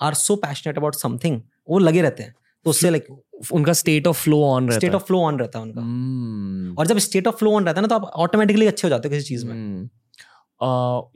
are 0.00 0.14
so 0.14 0.36
passionate 0.36 0.78
about 0.78 0.94
something 0.94 1.40
वो 1.70 1.78
लगे 1.78 2.02
रहते 2.02 2.22
हैं। 2.22 2.34
तो 2.64 2.70
उससे 2.70 2.90
लाइक 2.90 3.06
उनका 3.52 3.72
स्टेट 3.72 4.06
ऑफ़ 4.06 4.22
फ्लो 4.24 4.42
ऑन 4.44 4.68
रहता 4.68 4.78
स्टेट 4.78 4.94
ऑफ़ 4.94 5.02
फ्लो 5.02 5.20
ऑन 5.20 5.38
रहता 5.38 5.58
है 5.58 5.64
उनका। 5.64 5.80
Hmm. 5.80 6.78
और 6.78 6.86
जब 6.86 6.98
स्टेट 6.98 7.26
ऑफ़ 7.26 7.36
फ्लो 7.36 7.52
ऑन 7.52 7.64
रहता 7.64 7.80
है 7.80 7.82
ना 7.82 7.88
तो 7.88 7.94
आप 7.94 8.02
ऑटोमेटिकली 8.02 8.66
अच्छे 8.66 8.86
हो 8.86 8.90
जाते 8.90 9.08
हो 9.08 9.14
किसी 9.14 9.28
चीज़ 9.28 9.46
में। 9.46 9.54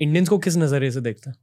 इंडियंस 0.00 0.16
hmm. 0.16 0.22
uh, 0.22 0.28
को 0.28 0.38
किस 0.38 0.56
नज़रिए 0.56 0.90
से 0.90 1.00
देखते 1.00 1.30
हैं? 1.30 1.36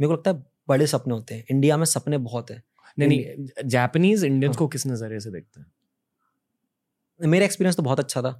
मेरे 0.00 0.08
को 0.08 0.14
लगता 0.14 0.30
है 0.30 0.53
बड़े 0.68 0.86
सपने 0.86 1.14
होते 1.14 1.34
हैं। 1.34 1.44
इंडिया 1.50 1.76
में 1.76 1.84
सपने 1.86 2.18
बहुत 2.20 2.50
है। 2.50 2.62
नहीं 2.98 3.08
नहीं 3.08 3.68
जापानीज 3.68 4.24
इंडियंस 4.24 4.56
को 4.56 4.68
किस 4.68 4.86
नज़रिए 4.86 5.20
से 5.20 5.30
देखते 5.30 5.60
हैं? 5.60 5.66
मेरा 7.20 7.44
एक्सपीरियंस 7.44 7.76
तो 7.76 7.82
बहुत 7.82 8.00
अच्छा 8.00 8.22
था। 8.22 8.30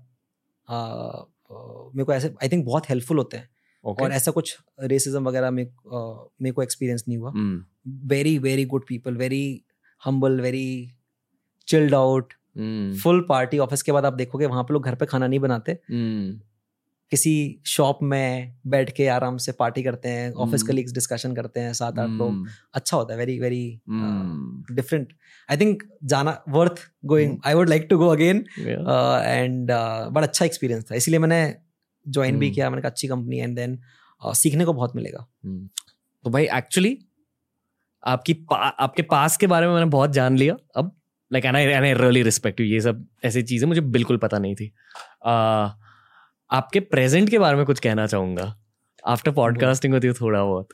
मेरे 1.95 2.05
को 2.05 2.13
ऐसे 2.13 2.35
आई 2.43 2.49
थिंक 2.49 2.65
बहुत 2.67 2.89
हेल्पफुल 2.91 3.19
होते 3.19 3.37
हैं। 3.37 3.49
Okay. 3.85 4.03
और 4.03 4.13
ऐसा 4.13 4.31
कुछ 4.31 4.57
रेसिज्म 4.81 5.25
वगैरह 5.25 5.51
में 5.51 5.65
मेरे 6.43 6.53
को 6.53 6.63
एक्सपीरियंस 6.63 7.05
नहीं 7.09 7.19
हुआ। 7.19 7.33
Very 8.07 8.39
very 8.39 8.65
good 8.65 8.87
people 8.89 9.17
very 9.17 9.65
humble 10.03 10.41
very 10.41 10.93
chilled 11.69 11.95
out 11.95 12.33
full 13.03 13.25
party 13.29 13.59
office 13.59 13.83
के 13.83 13.93
बाद 13.93 14.05
आप 14.05 14.13
देखोगे 14.13 14.47
वहाँ 14.47 14.63
पे 14.65 14.75
लोग 14.75 14.85
घर 14.85 14.95
पे 14.95 15.07
खाना 15.07 15.27
नहीं 15.27 15.41
बनाते। 15.41 15.73
Mm. 15.73 16.43
किसी 17.13 17.61
शॉप 17.67 17.99
में 18.03 18.55
बैठ 18.67 18.91
के 18.93 19.07
आराम 19.09 19.37
से 19.37 19.53
पार्टी 19.53 19.83
करते 19.83 20.09
हैं 20.09 20.33
ऑफ़िस 20.45 20.63
कलीग्स 20.63 20.93
डिस्कशन 20.93 21.35
करते 21.35 21.61
हैं 21.61 21.73
सात 21.73 21.99
आठ 21.99 22.09
लोग। 22.11 22.29
हम्म। 22.29 22.49
अच्छा 22.75 22.97
होता 22.97 23.13
है 23.13 23.19
very 23.19 23.39
very 23.41 23.81
different 24.71 25.13
I 25.49 25.57
think 25.57 25.83
जाना 26.05 26.39
worth 26.49 26.81
going 27.05 27.37
I 27.47 27.55
would 27.55 27.69
like 27.69 27.87
to 27.91 27.99
go 27.99 28.09
again 28.09 28.45
and 28.59 29.71
बड़ा 29.71 30.23
अच्छा 30.23 30.45
एक्सपीरियंस 30.45 30.91
था। 30.91 30.95
इसलिए 30.95 31.19
मैंने 31.19 31.43
ज्वाइन 32.07 32.39
भी 32.39 32.47
हम्म। 32.47 32.55
किया 32.55 32.71
मैंने 32.71 32.83
कहा 32.83 32.91
अच्छी 32.91 33.09
कंपनी 33.09 33.39
एंड 33.39 33.57
देन 33.57 33.79
सीखने 34.23 34.65
को 34.65 34.73
बहुत 34.73 34.97
मिलेगा। 34.97 35.27
हम्म। 35.45 35.69
तो 36.25 36.31
भाई 36.31 36.47
एक्चुअली 36.55 36.99
आपकी 38.03 38.33
पा, 38.33 38.57
आपके 38.57 39.03
पास 39.05 39.37
के 39.37 39.47
बारे 39.47 39.67
में 39.67 39.75
मैंने 39.75 39.91
बहुत 39.91 40.13
जान 40.13 40.37
लिया। 40.39 40.57
अब 40.77 40.97
like 41.31 41.45
an 41.45 41.57
I 41.57 41.95
really 41.95 42.23
respect 42.23 42.61
you 42.61 42.67
ये 42.67 42.81
सब 42.81 43.07
ऐसी 43.25 43.43
चीज़ें 43.43 43.67
मुझे 43.69 43.81
बिल्कुल 43.81 44.17
पता 44.17 44.39
नहीं 44.39 44.55
थी। 44.55 44.73
Uh, 45.27 45.71
आपके 46.51 46.81
प्रेजेंट 46.81 47.31
के 47.31 47.39
बारे 47.39 47.57
में 47.57 47.65
कुछ 47.67 47.81
कहना 47.81 48.07
चाहूँगा। 48.07 48.55
आफ्टर 49.07 49.31
पॉडकास्टिंग 49.31 49.95
होती 49.95 50.07
है 50.07 50.13
थोड़ा 50.13 50.45
बहुत। 50.45 50.69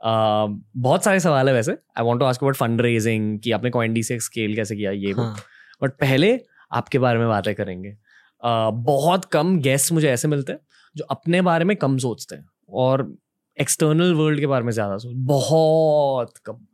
uh, 0.00 0.62
बहुत 0.76 1.04
सारे 1.04 1.20
सवाल 1.20 1.48
है 1.48 1.54
वैसे। 1.54 1.72
I 1.72 2.04
want 2.04 2.20
to 2.20 2.26
ask 2.26 2.42
about 2.42 2.56
fund 2.56 2.80
raising 2.80 3.38
कि 3.40 3.52
आपने 3.52 3.70
कॉइन 3.70 3.92
डी 3.92 4.02
से 4.02 4.20
स्केल 4.20 4.56
कैसे 4.56 4.76
किया 4.76 4.90
ये 4.90 5.12
हाँ. 5.12 5.36
बट 5.82 5.90
पहले 5.90 6.38
आपके 6.72 6.98
बारे 6.98 7.18
में 7.18 7.28
बातें 7.28 7.54
करेंगे। 7.54 7.90
uh, 7.90 8.70
बहुत 8.74 9.24
कम 9.24 9.56
गेस्ट 9.60 9.92
मुझे 9.92 10.10
ऐसे 10.10 10.28
मिलते 10.28 10.52
हैं 10.52 10.60
जो 10.96 11.04
अपने 11.04 11.42
बारे 11.42 11.64
में 11.64 11.76
कम 11.76 11.98
सोचते 11.98 12.36
हैं 12.36 12.48
और 12.70 13.16
एक्सटर्नल 13.60 14.12
वर्ल्ड 14.14 14.40
के 14.40 14.46
बारे 14.46 14.64
में 14.64 14.72
ज़्यादा 14.72 14.96
सोच 14.96 15.12
बहुत 15.16 16.36
कम। 16.36 16.66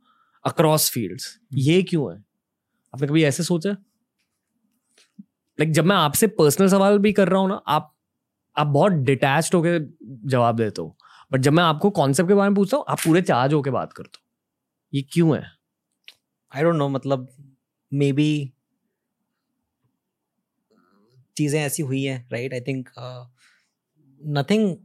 अक्रॉस 0.45 0.89
फील्ड्स 0.91 1.39
ये 1.53 1.81
क्यों 1.83 2.13
है? 2.13 2.23
आपने 2.93 3.07
कभी 3.07 3.23
ऐसे 3.23 3.43
सोचा? 3.43 3.69
लाइक 3.69 5.59
like, 5.59 5.73
जब 5.73 5.85
मैं 5.85 5.95
आपसे 5.95 6.27
पर्सनल 6.27 6.67
सवाल 6.67 6.97
भी 6.97 7.13
कर 7.13 7.29
रहा 7.29 7.39
हूँ 7.39 7.49
ना 7.49 7.61
आप 7.67 7.94
आप 8.57 8.67
बहुत 8.67 8.91
डिटैच 9.03 9.49
होके 9.53 9.79
जवाब 10.29 10.55
देते 10.57 10.81
हो। 10.81 10.95
बट 11.31 11.41
जब 11.41 11.53
मैं 11.53 11.63
आपको 11.63 11.89
कॉन्सेप्ट 11.91 12.29
के 12.29 12.35
बारे 12.35 12.49
में 12.49 12.55
पूछता 12.55 12.77
हूँ 12.77 12.85
आप 12.89 12.99
पूरे 13.05 13.21
चार्ज 13.23 13.53
होके 13.53 13.69
बात 13.71 13.93
करते 13.93 14.17
हो। 14.17 14.23
ये 14.93 15.01
क्यों 15.13 15.35
है? 15.35 15.43
आई 16.51 16.63
डोंट 16.63 16.75
नो 16.75 16.87
मतलब 16.89 17.27
मे 17.91 18.11
बी 18.13 18.53
चीज़ें 21.37 21.59
ऐसी 21.61 21.83
हुई 21.83 22.03
हैं 22.03 22.27
right 22.31 22.53
I 22.53 22.61
think 22.61 22.89
nothing 24.21 24.75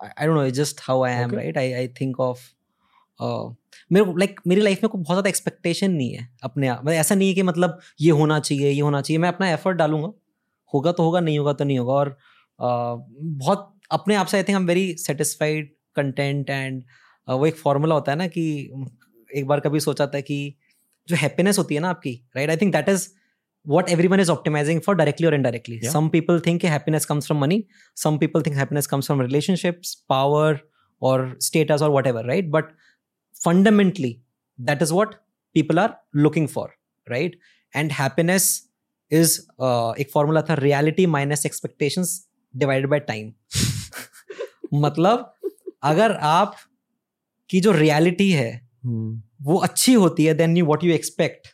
I 0.00 0.26
don't 0.26 0.36
know 0.36 0.48
just 0.52 0.80
how 0.82 1.02
I 1.04 1.12
am 1.14 1.34
right 1.34 1.58
I 1.58 1.72
I 1.72 1.88
think 2.00 2.20
of 2.20 2.40
मेरे 3.92 4.04
को 4.04 4.16
लाइक 4.18 4.40
मेरी 4.46 4.60
लाइफ 4.60 4.82
में 4.82 4.88
कोई 4.90 5.00
बहुत 5.00 5.14
ज़्यादा 5.14 5.28
एक्सपेक्टेशन 5.28 5.90
नहीं 5.90 6.12
है 6.12 6.28
अपने 6.44 6.68
आप। 6.68 6.78
मतलब 6.78 6.92
ऐसा 6.92 7.14
नहीं 7.14 7.28
है 7.28 7.34
कि 7.34 7.42
मतलब 7.42 7.78
ये 8.00 8.10
होना 8.12 8.38
चाहिए 8.40 8.70
ये 8.70 8.80
होना 8.80 9.00
चाहिए। 9.00 9.18
मैं 9.18 9.28
अपना 9.28 9.50
एफर्ट 9.50 9.76
डालूँगा। 9.76 10.08
होगा 10.74 10.92
तो 10.92 11.02
होगा 11.02 11.20
नहीं 11.20 11.38
होगा 11.38 11.52
तो 11.52 11.64
नहीं 11.64 11.78
होगा। 11.78 11.92
और 11.92 12.18
बहुत 12.60 13.74
अपने 13.90 14.14
आप 14.14 14.26
से 14.26 14.36
आई 14.36 14.42
थिंक 14.42 14.56
हम 14.56 14.66
वेरी 14.66 14.94
सेटिस्फाइड 14.94 15.74
कंटेंट 15.96 16.50
एंड 16.50 16.84
वो 17.28 17.46
एक 17.46 17.56
फॉर्मूला 17.56 17.94
होता 17.94 18.12
है 18.12 18.18
ना 18.18 18.26
कि 18.26 18.72
एक 19.34 19.46
बार 19.46 19.60
कभी 19.60 19.80
सोचा 19.80 20.06
था 20.06 20.20
कि 20.20 20.54
जो 21.08 21.16
हैप्पीनेस 21.16 21.58
होती 21.58 21.74
है 21.74 21.80
ना 21.80 21.90
आपकी 21.90 22.28
right 22.36 22.50
I 22.50 22.56
think 22.56 22.72
that 22.72 22.88
is 22.88 23.08
what 23.66 23.88
every 23.90 24.08
one 24.08 24.20
is 24.20 24.30
optimising 24.30 24.80
for 24.80 24.94
directly 24.94 25.26
और 25.26 25.34
indirectly 25.34 25.80
some 25.80 26.08
people 26.08 26.40
think 26.40 26.64
happiness 26.64 27.04
comes 27.06 27.26
from 27.26 27.40
money 27.40 27.64
some 27.96 28.18
people 28.18 28.42
think 28.42 28.56
happiness 28.56 28.86
comes 28.86 29.06
from 29.06 29.20
relationships 29.20 29.94
power 30.08 30.60
और 31.02 31.38
स्टेटस 31.40 31.82
और 31.82 31.90
whatever 32.06 32.24
right 32.24 32.48
but 32.48 32.64
fundamentally 33.44 34.22
that 34.60 34.82
is 34.82 34.92
what 34.92 35.14
people 35.54 35.78
are 35.78 35.94
looking 36.16 36.48
for 36.48 36.70
right 37.10 37.38
and 37.76 37.92
happiness 37.92 38.67
is 39.10 39.38
uh, 39.40 39.98
एक 39.98 40.10
formula 40.14 40.42
था 40.42 40.54
reality 40.54 41.06
minus 41.06 41.46
expectations 41.46 42.22
divided 42.54 42.90
by 42.90 43.00
time 43.00 43.32
मतलब 44.74 45.34
अगर 45.82 46.12
आप 46.22 46.56
की 47.50 47.60
जो 47.60 47.72
reality 47.72 48.30
है 48.30 48.50
hmm. 48.86 49.20
वो 49.42 49.56
अच्छी 49.58 49.92
होती 49.94 50.24
है 50.24 50.34
then 50.34 50.56
you 50.56 50.64
what 50.66 50.84
you 50.84 50.92
expect 50.92 51.46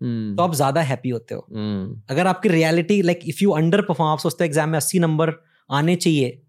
तो 0.00 0.42
आप 0.42 0.54
ज़्यादा 0.54 0.82
हैप्पी 0.82 1.10
होते 1.10 1.34
हो 1.34 1.40
hmm. 1.40 2.10
अगर 2.10 2.26
आपकी 2.26 2.48
reality 2.48 3.00
like 3.02 3.20
if 3.24 3.42
you 3.42 3.50
underperform 3.82 4.10
आप 4.12 4.18
सोचते 4.18 4.44
हो 4.44 4.46
एग्ज़ाम 4.46 4.68
में 4.68 4.76
अस्सी 4.76 4.98
नंबर 4.98 5.32
आने 5.70 5.96
चाहिए 5.96 6.40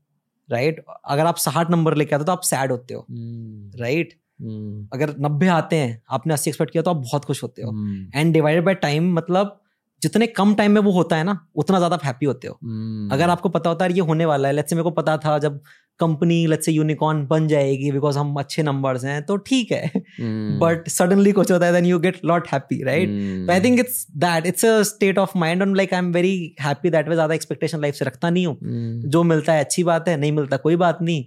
राइट 0.49 0.75
right? 0.75 0.95
अगर 1.05 1.25
आप 1.25 1.37
साठ 1.37 1.69
नंबर 1.71 1.95
लेके 1.95 2.15
आते 2.15 2.21
हो 2.21 2.25
तो 2.25 2.31
आप 2.31 2.41
सैड 2.43 2.71
होते 2.71 2.93
हो 2.93 3.05
राइट 3.09 4.09
hmm. 4.09 4.11
right? 4.11 4.93
अगर 4.93 5.15
नब्बे 5.19 5.47
आते 5.47 5.75
हैं 5.75 6.01
आपने 6.09 6.33
अस्सी 6.33 6.49
एक्सपेक्ट 6.49 6.71
किया 6.71 6.83
तो 6.83 6.89
आप 6.89 6.97
बहुत 6.97 7.25
खुश 7.25 7.43
होते 7.43 7.61
हो 7.61 7.71
एंड 8.15 8.33
डिवाइडेड 8.33 8.65
बाय 8.65 8.75
टाइम 8.75 9.13
मतलब 9.13 9.57
जितने 10.01 10.27
कम 10.27 10.53
टाइम 10.55 10.71
में 10.71 10.81
वो 10.81 10.91
होता 10.91 11.15
है 11.15 11.23
ना 11.23 11.39
उतना 11.55 11.77
ज़्यादा 11.77 11.99
हैप्पी 12.03 12.25
होते 12.25 12.47
हो। 12.47 12.53
hmm. 12.55 13.13
अगर 13.13 13.29
आपको 13.29 13.49
पता 13.49 13.69
होता 13.69 13.85
है 13.85 13.93
ये 13.93 14.01
होने 14.01 14.25
वाला 14.25 14.47
है। 14.47 14.53
लेट्स 14.53 14.69
से 14.69 14.75
मेरे 14.75 14.83
को 14.83 14.91
पता 14.91 15.17
था 15.17 15.37
जब 15.39 15.59
कंपनी 15.99 16.45
लेट्स 16.47 16.65
से 16.65 16.71
यूनिकॉर्न 16.71 17.25
बन 17.27 17.47
जाएगी 17.47 17.91
बिकॉज़ 17.91 18.17
हम 18.17 18.35
अच्छे 18.35 18.63
नंबर्स 18.63 19.03
हैं 19.05 19.21
तो 19.25 19.35
ठीक 19.39 19.71
है। 19.71 19.91
But 19.95 20.79
hmm. 20.79 20.89
सडनली 20.89 21.31
कुछ 21.31 21.51
होता 21.51 21.65
है 21.65 21.73
then 21.73 21.85
you 21.85 21.99
get 21.99 22.19
lot 22.25 22.47
happy 22.47 22.81
right 22.83 23.49
I 23.49 23.61
think 23.61 23.79
it's 23.79 24.05
that 24.17 24.45
it's 24.45 24.65
a 24.65 24.81
state 24.83 25.17
of 25.17 25.37
mind 25.37 25.61
on 25.61 25.75
like 25.75 25.93
I 25.93 25.99
am 25.99 26.11
very 26.13 26.55
happy 26.61 26.89
that 26.89 27.09
way 27.09 27.15
ज़्यादा 27.15 27.33
एक्सपेक्टेशन 27.33 27.81
लाइफ 27.81 27.95
से 27.95 28.05
रखता 28.05 28.29
नहीं 28.29 28.45
हूँ। 28.47 28.55
hmm. 28.55 29.09
जो 29.09 29.23
मिलता 29.23 29.53
है 29.53 29.63
अच्छी 29.63 29.83
बात 29.83 30.07
है 30.07 30.17
नहीं 30.17 30.31
मिलता 30.31 30.57
कोई 30.57 30.75
बात 30.75 31.01
नहीं। 31.01 31.23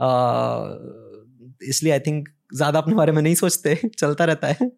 uh, 0.00 1.68
इसलिए 1.68 1.92
आई 1.92 2.00
थिंक 2.00 2.28
ज़्यादा 2.54 2.78
अपने 2.78 2.94
बारे 2.94 3.12
में 3.12 3.22
नहीं 3.22 3.34
सोचते 3.34 3.74
चलता 3.98 4.24
रहता 4.24 4.48
है। 4.48 4.70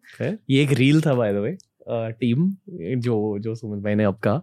ये 0.49 0.61
एक 0.63 0.71
रील 0.73 1.01
था 1.01 1.13
बाय 1.13 1.33
द 1.33 1.37
वे 1.37 1.57
टीम 1.91 2.49
जो 2.99 3.37
जो 3.39 3.55
सुमित 3.55 3.83
भाई 3.83 3.95
ने 3.95 4.03
आपका 4.03 4.41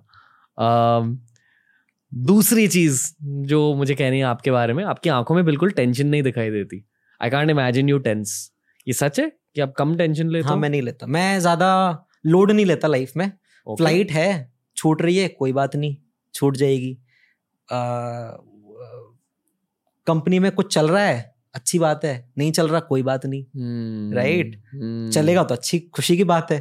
दूसरी 2.12 2.66
चीज़ 2.68 3.02
जो 3.22 3.74
मुझे 3.74 3.94
कहनी 3.94 4.18
है 4.18 4.24
आपके 4.24 4.50
बारे 4.50 4.72
में 4.72 4.82
आपकी 4.84 5.10
आँखों 5.10 5.34
में 5.34 5.44
बिल्कुल 5.44 5.70
टेंशन 5.70 6.06
नहीं 6.06 6.22
दिखाई 6.22 6.50
देती। 6.50 6.84
I 7.20 7.30
can't 7.30 7.50
imagine 7.50 7.88
you 7.88 7.98
tense 8.00 8.52
ये 8.86 8.92
सच 8.94 9.20
है 9.20 9.30
कि 9.54 9.60
आप 9.60 9.72
कम 9.78 9.96
टेंशन 9.96 10.28
लेते 10.28 10.48
हाँ 10.48 10.56
मैं 10.56 10.68
नहीं 10.70 10.82
लेता। 10.82 11.06
मैं 11.06 11.38
ज़्यादा 11.40 11.70
लोड 12.26 12.50
नहीं 12.52 12.66
लेता 12.66 12.88
लाइफ 12.88 13.12
में। 13.16 13.26
Okay. 13.26 13.76
फ़्लाइट 13.76 14.10
है 14.12 14.52
छूट 14.76 15.02
रही 15.02 15.16
है 15.16 15.28
कोई 15.28 15.52
बात 15.52 15.76
नहीं 15.76 15.96
छूट 16.34 16.56
जाएगी। 16.56 16.96
कंपनी 20.06 20.38
में 20.38 20.50
कुछ 20.52 20.74
चल 20.74 20.88
रहा 20.88 21.02
है 21.02 21.34
अच्छी 21.58 21.78
बात 21.78 22.04
है 22.04 22.14
नहीं 22.38 22.52
चल 22.52 22.68
रहा 22.68 22.80
कोई 22.88 23.02
बात 23.04 23.26
नहीं। 23.26 23.44
Right 24.14 24.46
right? 24.46 24.60
hmm. 24.76 25.10
चलेगा 25.14 25.42
तो 25.44 25.54
अच्छी 25.54 25.78
खुशी 25.94 26.16
की 26.16 26.24
बात 26.26 26.52
है। 26.52 26.58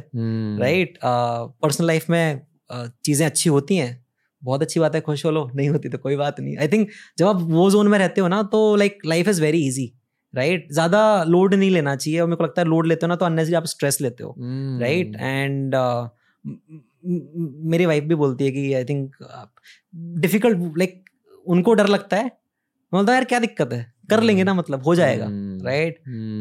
राइट 0.60 0.98
पर्सनल 1.04 1.86
लाइफ 1.86 2.10
में 2.10 2.40
uh, 2.70 2.88
चीज़ें 3.04 3.26
अच्छी 3.26 3.50
होती 3.50 3.76
हैं। 3.76 4.04
बहुत 4.42 4.62
अच्छी 4.62 4.80
बात 4.80 4.94
है 4.94 5.00
खुश 5.00 5.24
हो 5.24 5.30
लो 5.30 5.50
नहीं 5.54 5.68
होती 5.68 5.88
तो 5.88 5.98
कोई 5.98 6.16
बात 6.16 6.40
नहीं। 6.40 6.56
आई 6.58 6.68
थिंक 6.68 6.88
जब 7.18 7.26
आप 7.26 7.40
वो 7.42 7.70
जोन 7.70 7.88
में 7.88 7.98
रहते 7.98 8.20
हो 8.20 8.28
ना 8.28 8.42
तो 8.52 8.60
like 8.76 8.98
life 9.06 9.28
is 9.28 9.40
very 9.42 9.66
easy 9.66 9.92
right 10.34 10.66
ज़्यादा 10.72 11.02
लोड 11.24 11.54
नहीं 11.54 11.70
लेना 11.70 11.94
चाहिए। 11.96 12.20
और 12.20 12.26
मेरे 12.28 12.36
को 12.36 12.44
लगता 12.44 12.62
है 12.62 12.68
लोड 12.68 12.86
लेते 12.86 13.06
हो 13.06 13.08
ना 13.08 13.16
तो 13.16 13.26
अननेसरी 13.26 13.54
आप 13.54 13.66
स्ट्रेस 13.66 14.00
लेते 14.00 14.24
हो 14.24 14.34
राइट 14.80 15.16
एंड 15.16 15.74
मेरी 17.70 17.86
वाइफ 17.86 18.04
भी 18.04 18.14
बोलती 18.14 18.44
है 18.44 18.50
कि 18.50 18.72
आई 18.74 18.84
थिंक 18.84 19.16
डिफ़िकल्ट 20.18 20.78
लाइक 20.78 21.04
उनको 21.46 21.74
डर 21.74 21.88
लगता 21.88 22.16
है। 22.16 22.30
बोलता 22.92 23.14
यार 23.14 23.24
क्या 23.24 23.38
दिक्कत 23.38 23.72
है? 23.72 23.80
कर 24.10 24.22
लेंगे 24.22 24.44
ना 24.44 24.54
मतलब 24.54 24.82
हो 24.82 24.94
जाएगा 24.94 25.26
राइट 25.64 25.98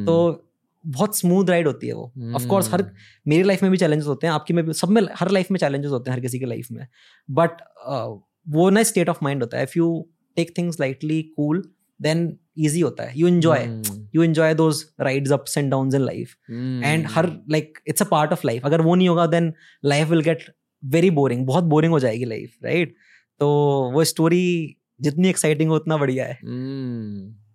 तो 0.08 0.44
बहुत 0.86 1.18
स्मूथ 1.18 1.50
राइड 1.50 1.68
होती 1.68 1.88
है 1.88 1.94
वो। 1.94 2.34
ऑफ़ 2.36 2.48
कोर्स 2.48 2.72
हर 2.74 2.84
मेरी 3.28 3.44
लाइफ 3.44 3.64
में 3.64 3.72
भी 3.72 3.78
चैलेंजेस 3.78 4.08
होते 4.08 4.28
हैं 4.28 4.34
आपकी 4.34 4.54
में 4.54 4.66
भी 4.66 4.74
सब 4.74 4.90
में 4.90 5.02
हर 5.16 5.32
लाइफ 5.32 5.52
में 5.52 5.60
चैलेंजेस 5.60 5.92
होते 5.92 6.12
हैं 6.12 6.18
हर 6.18 6.22
किसी 6.22 6.40
की 6.40 6.46
लाइफ 6.46 6.68
में। 6.72 6.88
बट 7.30 7.50
uh, 7.90 8.20
वो 8.48 8.70
ना 8.70 8.84
स्टेट 8.84 9.10
ऑफ़ 9.10 9.18
माइंड 9.24 9.42
होता 9.42 9.58
है। 9.58 9.64
If 9.64 9.74
you 9.78 10.08
take 10.36 10.58
things 10.58 10.80
lightly 10.80 11.22
cool 11.38 11.64
then 12.02 12.38
easy 12.60 12.80
होता 12.80 13.04
है। 13.04 13.20
You 13.20 13.28
enjoy 13.28 13.82
you 14.16 14.24
enjoy 14.24 14.54
those 14.54 14.84
rides 15.02 15.32
ups 15.32 15.58
and 15.58 15.72
down 15.72 15.96
in 15.96 16.02
life 16.02 16.36
and 16.84 17.06
her 17.10 17.28
like 17.50 17.80
it's 17.88 18.02
a 18.02 18.06
part 18.06 18.32
of 18.32 18.42
life 18.46 18.66
अगर 18.66 18.82
वो 18.82 18.96
नहीं 18.96 19.10
होगा 19.10 19.26
then 19.26 19.54
life 19.86 20.08
will 20.08 20.22
get 20.22 20.44
very 20.86 21.10
boring 21.10 21.46
बहुत 21.48 21.64
boring 21.64 21.94
हो 21.94 22.00
जाएगी 22.00 22.26
life 22.26 22.56
right 22.64 22.96
तो 23.40 23.48
वो 23.94 24.04
स्टोरी 24.04 24.78
जितनी 25.02 25.30
एक्साइटिंग 25.30 25.70
हो 25.70 25.76
उतना 25.76 25.98
बढ़िया 25.98 26.26
है। 26.26 26.40
hmm. 26.40 27.47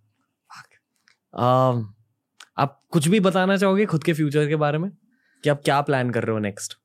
Uh, 1.35 1.85
आप 2.59 2.83
कुछ 2.91 3.09
भी 3.09 3.21
बताना 3.21 3.57
चाहोगे 3.57 3.87
खुद 3.87 4.05
के 4.05 4.13
फ्यूचर 4.13 4.49
के 4.49 4.57
बारे 4.57 4.79
में 4.79 4.91
कि 5.45 5.51
आप 5.51 5.63
क्या 5.65 5.81
प्लान 5.81 6.11
कर 6.11 6.25
रहे 6.25 6.33
हो 6.33 6.39
नेक्स्ट 6.39 6.79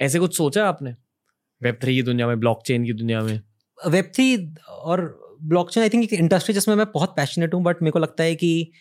ऐसे 0.00 0.18
कुछ 0.18 0.36
सोचा 0.36 0.68
आपने 0.68 0.96
वेब 1.62 1.78
थ्री 1.82 1.94
की 1.94 2.02
दुनिया 2.02 2.26
में 2.26 2.40
ब्लॉकचेन 2.40 2.84
की 2.84 2.92
दुनिया 2.92 3.20
में 3.20 3.40
वेब 3.86 4.04
थ्री 4.14 4.54
और 4.68 5.20
ब्लॉकचेन 5.42 5.82
आई 5.82 5.88
थिंक 5.88 6.04
एक 6.04 6.12
इंडस्ट्री 6.12 6.54
जिसमें 6.54 6.74
मैं 6.74 6.86
बहुत 6.92 7.16
पैशनेट 7.16 7.54
हूँ 7.54 7.62
बट 7.62 7.82
मेरे 7.82 7.90
को 7.90 7.98
लगता 7.98 8.24
है 8.24 8.34
कि 8.34 8.72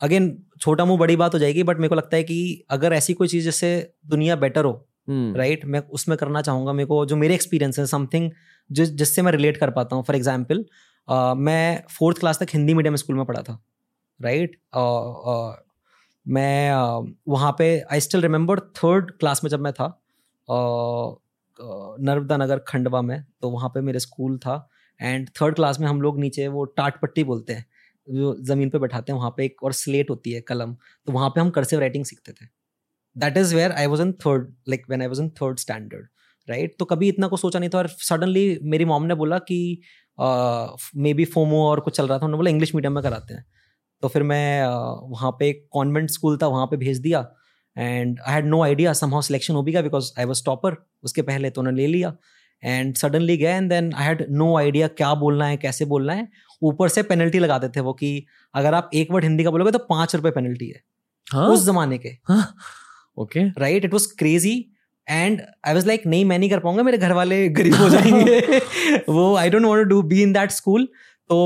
अगेन 0.00 0.42
छोटा 0.60 0.84
मुँह 0.84 0.98
बड़ी 0.98 1.16
बात 1.16 1.34
हो 1.34 1.38
जाएगी 1.38 1.62
बट 1.62 1.76
मेरे 1.76 1.88
को 1.88 1.94
लगता 1.94 2.16
है 2.16 2.22
कि 2.22 2.64
अगर 2.70 2.92
ऐसी 2.92 3.14
कोई 3.14 3.28
चीज़ 3.28 3.44
जिससे 3.44 3.94
दुनिया 4.06 4.36
बेटर 4.36 4.64
हो 4.64 4.88
राइट 5.10 5.34
hmm. 5.34 5.50
right? 5.50 5.64
मैं 5.64 5.80
उसमें 5.80 6.18
करना 6.18 6.42
चाहूँगा 6.42 6.72
मेरे 6.72 6.86
को 6.86 7.06
जो 7.06 7.16
मेरे 7.16 7.34
एक्सपीरियंस 7.34 7.78
है 7.78 7.86
समथिंग 7.86 8.30
जिस 8.72 8.90
जिससे 8.90 9.22
मैं 9.22 9.32
रिलेट 9.32 9.56
कर 9.56 9.70
पाता 9.70 9.96
हूँ 9.96 10.04
फॉर 10.04 10.16
एग्ज़ाम्पल 10.16 10.64
मैं 11.10 11.82
फोर्थ 11.90 12.18
क्लास 12.18 12.38
तक 12.38 12.46
हिंदी 12.54 12.74
मीडियम 12.74 12.96
स्कूल 12.96 13.16
में 13.16 13.24
पढ़ा 13.26 13.42
था 13.42 13.58
राइट 14.20 14.56
मैं 16.26 16.72
वहाँ 17.28 17.54
पे 17.58 17.68
I 17.92 18.00
still 18.00 18.20
remember 18.22 18.60
third 18.76 19.10
class 19.10 19.44
में 19.44 19.50
जब 19.50 19.60
मैं 19.60 19.72
था 19.72 19.86
नर्मदा 22.00 22.36
नगर 22.36 22.58
खंडवा 22.68 23.02
में 23.02 23.22
तो 23.42 23.50
वहाँ 23.50 23.68
पे 23.74 23.80
मेरे 23.80 24.00
स्कूल 24.00 24.38
था 24.38 24.68
एंड 25.00 25.28
थर्ड 25.40 25.54
क्लास 25.54 25.80
में 25.80 25.86
हम 25.88 26.00
लोग 26.02 26.18
नीचे 26.20 26.46
वो 26.48 26.64
टाट 26.76 27.00
पट्टी 27.00 27.24
बोलते 27.24 27.52
हैं, 27.52 27.64
जो 28.08 28.36
ज़मीन 28.44 28.70
पे 28.70 28.78
बैठाते 28.78 29.12
हैं, 29.12 29.18
वहाँ 29.18 29.30
पे 29.36 29.44
एक 29.44 29.62
और 29.64 29.72
स्लेट 29.72 30.10
होती 30.10 30.32
है, 30.32 30.40
कलम 30.40 30.74
तो 31.06 31.12
वहाँ 31.12 31.30
पे 31.30 31.40
हम 31.40 31.50
कर्सिव 31.50 31.80
राइटिंग 31.80 32.04
सीखते 32.04 32.32
थे। 32.32 32.46
That 33.16 33.36
is 33.36 33.54
where 33.56 33.72
I 33.72 33.86
was 33.86 34.02
in 34.02 34.12
third 34.26 34.52
like 34.68 34.90
when 34.90 35.02
I 35.02 35.08
was 35.08 35.22
in 35.22 35.28
third 35.42 35.58
standard 35.58 36.08
right 36.48 36.76
तो 36.78 36.84
कभी 36.84 37.08
इतना 37.08 37.28
कुछ 37.28 37.40
सोचा 37.40 37.58
नहीं 37.58 37.70
था 37.70 37.78
और 37.78 37.86
सडनली 37.88 38.58
मेरी 38.62 38.84
मॉम 38.84 39.04
ने 39.06 39.14
बोला 39.14 39.38
कि 39.38 39.80
मे 40.18 41.14
बी 41.14 41.24
फोमो 41.24 41.62
और 41.64 41.80
कुछ 41.80 41.96
चल 41.96 42.08
रहा 42.08 42.18
था 42.18 42.24
उन्होंने 42.24 42.36
बोला 42.36 42.50
इंग्लिश 42.50 42.74
मीडियम 42.74 42.94
में 42.94 43.02
कराते 43.02 43.34
हैं. 43.34 43.44
तो 44.02 44.08
फिर 44.08 44.22
मैं 44.22 44.62
uh, 44.62 45.10
वहाँ 45.10 45.30
पे 45.38 45.48
एक 45.48 45.66
कॉन्वेंट 45.72 46.10
स्कूल 46.10 46.36
था 46.42 46.46
वहाँ 46.46 46.66
पे 46.66 46.76
भेज 46.76 46.98
दिया। 46.98 47.20
And 47.76 48.18
I 48.20 48.34
had 48.34 48.46
no 48.46 48.62
idea 48.62 48.92
somehow 48.92 49.22
selection 49.22 49.54
हो 49.54 49.62
भी 49.62 49.72
गया 49.72 49.82
बिकॉज़ 49.82 50.10
आई 50.18 50.24
वॉज़ 50.24 50.44
टॉपर 50.44 50.76
उसके 51.04 51.22
पहले 51.22 51.50
तो 51.50 51.60
उन्होंने 51.60 51.82
ले 51.82 51.86
लिया। 51.86 52.12
एंड 52.62 52.94
सडनली 52.96 53.36
गए 53.36 53.52
and 53.56 53.68
then 53.70 53.92
I 53.94 54.06
had 54.06 54.24
no 54.30 54.56
idea 54.58 54.88
क्या 54.88 55.14
बोलना 55.14 55.46
है 55.46 55.56
कैसे 55.56 55.84
बोलना 55.84 56.12
है। 56.12 56.28
ऊपर 56.62 56.88
से 56.88 57.02
पेनल्टी 57.02 57.38
लगाते 57.38 57.68
थे 57.68 57.80
वो 57.80 57.92
कि 57.92 58.26
अगर 58.54 58.74
आप 58.74 58.90
एक 58.94 59.12
वर्ड 59.12 59.24
हिंदी 59.24 59.44
का 59.44 59.50
बोलोगे 59.50 59.70
तो 59.70 59.78
पाँच 59.90 60.14
रुपए 60.16 60.30
पेनल्टी 60.30 60.68
है। 60.68 60.82
हाँ? 61.26 61.48
उस 61.48 61.64
जमाने 61.66 61.98
के। 61.98 62.10
Okay. 63.18 63.48
Right 63.60 63.84
it 63.84 63.92
was 63.92 64.08
crazy 64.18 64.54
and 65.08 65.40
I 65.66 65.74
was 65.74 65.86
like 65.86 66.06
नहीं 66.06 66.24
मैं 66.24 66.38
नहीं 66.38 66.50
कर 66.50 66.58
पाऊँगा 66.58 66.82
मेरे 66.82 66.98
घर 66.98 67.12
वाले 67.12 67.48
गरीब 67.50 67.74
हो 67.74 67.88
जाएँगे। 67.88 68.58
वो 69.08 69.34
I 69.36 69.50
don't 69.50 69.64
want 69.64 69.88
do 69.88 70.02
be 70.02 70.22
in 70.22 70.32
that 70.32 70.50
school 70.50 70.88
तो 71.30 71.36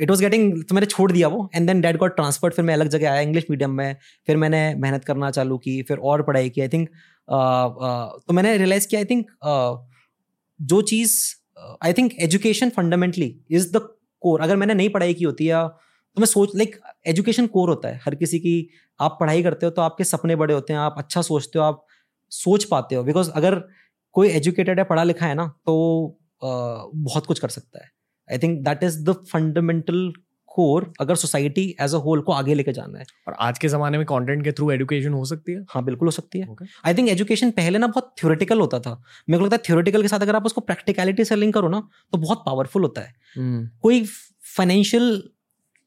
इट 0.00 0.10
वॉज़ 0.10 0.20
गेटिंग 0.22 0.62
तो 0.64 0.74
मैंने 0.74 0.86
छोड़ 0.86 1.10
दिया 1.12 1.28
वो। 1.28 1.48
And 1.54 1.66
then 1.66 1.80
dad 1.80 1.96
got 1.98 2.16
transfer 2.16 2.50
फिर 2.50 2.64
मैं 2.64 2.74
अलग 2.74 2.88
जगह 2.88 3.10
आया 3.10 3.20
इंग्लिश 3.20 3.44
मीडियम 3.50 3.70
में। 3.70 3.96
फिर 4.26 4.36
मैंने 4.36 4.74
मेहनत 4.74 5.04
करना 5.04 5.30
चालू 5.30 5.58
की 5.58 5.80
फिर 5.82 5.98
और 5.98 6.22
पढ़ाई 6.22 6.50
की। 6.50 6.60
आई 6.60 6.68
थिंक 6.68 6.88
uh, 6.88 7.68
uh, 7.78 8.26
तो 8.28 8.32
मैंने 8.32 8.56
रियलाइज़ 8.56 8.88
किया 8.88 9.00
आई 9.00 9.04
थिंक 9.04 9.26
uh, 9.46 9.78
जो 10.60 10.80
चीज़ 10.82 11.16
I 11.84 11.92
think 11.92 12.12
education 12.20 12.70
fundamentally 12.70 13.34
is 13.50 13.70
the 13.72 13.80
core 14.22 14.40
अगर 14.40 14.56
मैंने 14.56 14.74
नहीं 14.74 14.88
पढ़ाई 14.88 15.14
की 15.14 15.24
होती 15.24 15.48
या 15.50 15.66
तो 16.16 16.20
मैं 16.20 16.26
सोच 16.26 16.56
लाइक 16.56 16.76
एजुकेशन 17.06 17.46
कोर 17.46 17.68
होता 17.68 17.88
है। 17.88 18.00
हर 18.06 18.14
किसी 18.14 18.38
की 18.38 18.68
आप 19.00 19.16
पढ़ाई 19.20 19.42
करते 19.42 19.66
हो 19.66 19.70
तो 19.70 19.82
आपके 19.82 20.04
सपने 20.04 20.36
बड़े 20.36 20.54
होते 20.54 20.72
हैं 20.72 20.80
आप 20.80 20.94
अच्छा 20.98 21.22
सोचते 21.22 21.58
हो 21.58 21.64
आप 21.64 21.84
सोच 22.32 22.64
पाते 22.64 22.94
हो? 22.94 23.04
बिकॉज़ 23.04 23.30
अगर 23.32 23.62
कोई 24.14 24.28
एजुकेटेड 24.30 24.78
है 24.78 24.84
पढ़ा 24.84 25.04
लिखा 25.04 25.26
है 25.26 25.34
ना 25.34 25.46
तो 25.66 26.18
बहुत 26.42 27.26
कुछ 27.26 27.38
कर 27.38 27.48
सकता 27.50 27.84
है। 27.84 27.90
I 28.28 28.38
think 28.38 28.60
that 28.64 28.82
is 28.84 29.02
the 29.04 29.12
fundamental 29.32 30.12
core 30.48 30.92
अगर 31.00 31.14
सोसाइटी 31.14 31.64
एज 31.80 31.94
अ 31.94 31.98
होल 31.98 32.20
को 32.20 32.32
आगे 32.32 32.54
लेके 32.54 32.72
जाना 32.72 32.98
है। 32.98 33.04
और 33.28 33.34
आज 33.40 33.58
के 33.58 33.68
जमाने 33.68 33.98
में 33.98 34.04
कंटेंट 34.06 34.44
के 34.44 34.52
थ्रू 34.52 34.70
एजुकेशन 34.70 35.12
हो 35.12 35.24
सकती 35.24 35.52
है? 35.52 35.64
हाँ 35.70 35.84
बिल्कुल 35.84 36.08
हो 36.08 36.10
सकती 36.10 36.38
है। 36.38 36.56
आई 36.86 36.94
थिंक 36.94 37.08
एजुकेशन 37.08 37.50
पहले 37.50 37.78
ना 37.78 37.86
बहुत 37.86 38.14
थ्योरेटिकल 38.20 38.60
होता 38.60 38.80
था। 38.80 38.92
मेरे 39.28 39.38
को 39.38 39.44
लगता 39.44 39.56
है 39.56 39.62
थ्योरेटिकल 39.66 40.02
के 40.02 40.08
साथ 40.08 40.20
अगर 40.20 40.36
आप 40.36 40.46
उसको 40.46 40.60
प्रैक्टिकलिटी 40.60 41.24
से 41.24 41.36
लिंक 41.36 41.54
करो 41.54 41.68
ना 41.68 41.80
तो 42.12 42.18
बहुत 42.18 42.42
पावरफुल 42.46 42.82
होता 42.82 43.00
है। 43.00 43.14
hmm. 43.38 43.80
कोई 43.82 44.04
फाइनेंशियल 44.56 45.22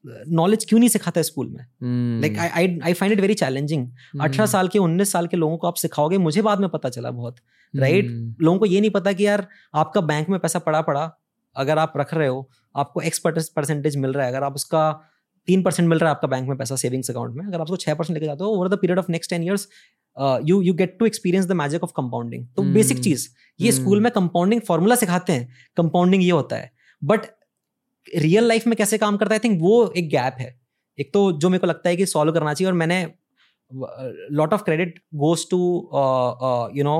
नॉलेज 0.06 0.64
क्यों 0.64 0.78
नहीं 0.78 0.88
सिखाता 0.88 1.18
है 1.18 1.22
स्कूल 1.22 1.48
में 1.48 2.20
like 2.20 2.38
I 2.38 2.78
I 2.84 2.92
find 2.92 3.12
it 3.12 3.20
very 3.20 3.34
challenging 3.34 3.86
अठारह 4.20 4.46
साल 4.46 4.68
के 4.68 4.78
उन्नीस 4.78 5.12
साल 5.12 5.26
के 5.26 5.36
लोगों 5.36 5.56
को 5.56 5.66
आप 5.66 5.74
सिखाओगे 5.74 6.18
मुझे 6.18 6.42
बाद 6.42 6.60
में 6.60 6.68
पता 6.68 6.88
चला 6.88 7.10
बहुत 7.10 7.36
राइट 7.74 8.04
right? 8.04 8.16
Hmm. 8.16 8.42
लोगों 8.42 8.58
को 8.58 8.66
ये 8.66 8.80
नहीं 8.80 8.90
पता 8.90 9.12
कि 9.12 9.26
यार 9.26 9.46
आपका 9.74 10.00
बैंक 10.00 10.28
में 10.28 10.38
पैसा 10.40 10.58
पड़ा 10.58 10.80
पड़ा 10.80 11.10
अगर 11.56 11.78
आप 11.78 11.92
रख 11.96 12.14
रहे 12.14 12.28
हो 12.28 12.48
आपको 12.76 13.00
एक्स 13.00 13.18
परसेंटेज 13.18 13.96
मिल 13.96 14.12
रहा 14.12 14.26
है 14.26 14.32
अगर 14.32 14.44
आप 14.44 14.54
उसका 14.54 14.90
तीन 15.48 15.62
परसेंट 15.62 15.88
मिल 15.88 15.98
रहा 15.98 16.10
है 16.10 16.16
आपका 16.16 16.28
बैंक 16.28 16.48
में 16.48 16.56
पैसा 16.58 16.76
सेविंग्स 16.76 17.10
अकाउंट 17.10 17.34
में 17.34 17.44
अगर 17.46 17.56
आप 17.56 17.62
उसको 17.62 17.76
छह 17.76 17.94
परसेंट 17.94 18.14
लेके 18.14 18.26
जाते 18.26 18.44
हो 18.44 18.50
over 18.50 18.68
the 18.68 18.78
period 18.78 18.98
of 18.98 19.10
next 19.10 19.30
ten 19.30 19.42
years 19.42 19.68
you 20.44 20.60
you 20.62 20.74
get 20.74 20.96
to 20.98 21.06
experience 21.06 21.46
the 21.46 21.52
magic 21.52 21.84
of 21.84 21.92
compounding 21.96 22.46
तो 22.46 22.62
बेसिक 22.62 22.96
hmm. 22.96 23.04
चीज़ 23.04 23.28
ये 23.60 23.72
स्कूल 23.72 23.94
hmm. 23.94 24.02
में 24.02 24.12
कंपाउंडिंग 24.12 24.60
फॉर्मूला 24.60 24.94
सिखाते 24.94 25.32
हैं 25.32 25.48
कंपाउंडिंग 25.76 26.22
ये 26.22 26.30
होता 26.30 26.56
है 26.56 26.70
बट 27.02 27.26
रियल 28.16 28.44
लाइफ 28.48 28.66
में 28.66 28.76
कैसे 28.76 28.98
काम 28.98 29.16
करता 29.16 29.34
है? 29.34 29.40
आई 29.40 29.48
थिंक 29.48 29.60
वो 29.62 29.92
एक 29.96 30.08
गैप 30.10 30.36
है। 30.38 30.54
एक 30.98 31.12
तो 31.14 31.30
जो 31.32 31.48
मेरे 31.48 31.60
को 31.60 31.66
लगता 31.66 31.88
है 31.88 31.96
कि 31.96 32.06
सॉल्व 32.06 32.32
करना 32.32 32.54
चाहिए 32.54 32.70
और 32.70 32.76
मैंने 32.78 33.06
lot 34.32 34.52
of 34.52 34.62
credit 34.64 34.98
goes 35.14 35.46
to 35.50 35.58
you 36.76 36.84
know 36.84 36.98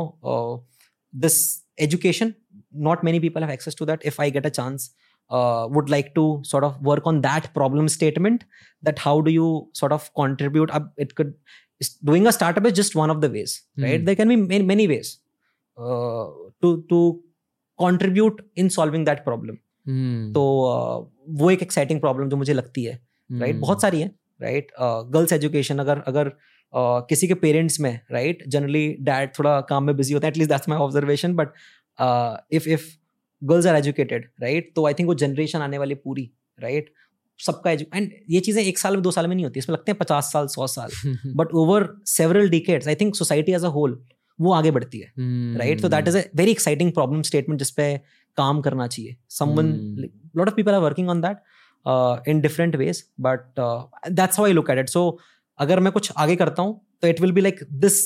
this 1.14 1.36
education 1.80 2.32
not 2.86 3.04
many 3.04 3.20
people 3.20 3.42
have 3.42 3.52
access 3.52 3.76
to 3.78 3.86
that 3.86 4.06
if 4.06 4.20
I 4.22 4.30
get 4.30 4.46
a 4.46 4.48
chance 4.48 4.90
would 5.74 5.90
like 5.90 6.12
to 6.14 6.24
sort 6.46 6.64
of 6.64 6.78
work 6.82 7.06
on 7.06 7.20
that 7.20 7.46
problem 7.54 7.86
statement 7.96 8.44
that 8.82 9.00
how 9.00 9.20
do 9.20 9.30
you 9.30 9.46
sort 9.74 9.92
of 9.92 10.10
contribute 10.14 10.70
अब 10.70 10.94
it 10.98 11.12
could 11.12 11.32
doing 12.04 12.26
a 12.26 12.30
startup 12.30 12.66
is 12.66 12.74
just 12.74 12.96
one 12.96 13.10
of 13.10 13.18
the 13.18 13.30
ways 13.30 13.60
right 13.78 14.04
there 14.06 14.14
can 14.14 14.46
be 14.46 14.62
many 14.62 14.86
ways 14.86 15.16
to 15.78 16.74
to 16.90 17.00
contribute 17.78 18.50
in 18.56 18.68
solving 18.68 19.06
that 19.06 19.24
problem 19.24 19.56
तो 20.32 20.42
uh, 20.66 21.40
वो 21.40 21.50
एक 21.50 21.62
exciting 21.62 22.00
problem 22.00 22.28
जो 22.28 22.36
मुझे 22.36 22.54
लगती 22.54 22.84
है 22.84 22.98
right 23.30 23.56
बहुत 23.56 23.82
सारी 23.82 24.00
है 24.00 24.10
राइट 24.40 24.72
गर्ल्स 24.80 25.32
एजुकेशन 25.32 25.78
अगर 25.78 26.02
अगर 26.06 26.28
uh, 26.28 27.08
किसी 27.08 27.28
के 27.28 27.34
पेरेंट्स 27.36 27.80
में 27.80 27.92
राइट 28.12 28.42
जनरली 28.48 28.86
डैड 29.00 29.32
थोड़ा 29.38 29.60
काम 29.68 29.84
में 29.84 29.96
बिज़ी 29.96 30.14
होते 30.14 30.26
हैं 30.26 30.32
at least 30.32 30.50
that's 30.50 30.68
my 30.68 30.78
observation 30.78 31.34
but 31.34 31.48
if 32.52 32.68
if 32.68 32.86
girls 33.42 33.66
are 33.66 33.76
educated 33.76 34.30
right 34.42 34.72
तो 34.76 34.86
आई 34.86 34.94
थिंक 34.94 35.06
वो 35.08 35.14
जनरेशन 35.14 35.58
आने 35.58 35.78
वाली 35.78 35.94
पूरी 35.96 36.30
राइट 36.58 36.84
right? 36.84 36.94
सबका 37.40 37.70
एंड 37.70 38.10
ये 38.30 38.40
चीज़ें 38.40 38.62
एक 38.62 38.78
साल 38.78 38.94
में 38.94 39.02
दो 39.02 39.10
साल 39.10 39.26
में 39.26 39.34
नहीं 39.34 39.44
होती 39.44 39.58
इसमें 39.58 39.76
लगते 39.76 39.92
हैं 39.92 39.98
पचास 39.98 40.30
साल 40.32 40.46
सौ 40.46 40.66
साल 40.66 40.90
but 41.36 41.52
over 41.54 41.88
several 42.06 42.48
decades 42.50 42.88
I 42.88 42.94
think 42.94 43.16
society 43.16 43.52
as 43.52 43.64
a 43.64 43.68
whole 43.68 43.98
वो 44.38 44.52
आगे 44.52 44.70
बढ़ती 44.70 44.98
है 44.98 45.12
राइट 45.58 45.80
तो 45.82 45.88
that 45.88 46.08
is 46.08 46.18
a 46.18 46.22
very 46.36 46.50
exciting 46.50 46.92
problem 46.92 47.22
statement 47.22 47.58
जिसपे 47.58 47.88
काम 48.36 48.60
करना 48.60 48.86
चाहिए। 48.86 49.16
Someone 49.30 49.72
lot 50.36 50.48
of 50.48 50.54
people 50.54 50.74
are 50.74 50.80
working 50.80 51.08
on 51.10 51.20
that 51.20 52.28
in 52.28 52.40
different 52.40 52.76
ways 52.76 53.04
but 53.20 53.60
that's 54.10 54.38
how 54.38 54.46
I 54.46 54.52
look 54.52 54.70
at 54.70 54.78
it 54.78 54.88
so 54.88 55.08
अगर 55.58 55.80
मैं 55.80 55.92
कुछ 55.92 56.12
आगे 56.18 56.36
करता 56.36 56.62
हूँ 56.62 56.80
तो 57.02 57.08
it 57.08 57.20
will 57.20 57.32
be 57.32 57.40
like 57.40 57.60
this 57.80 58.02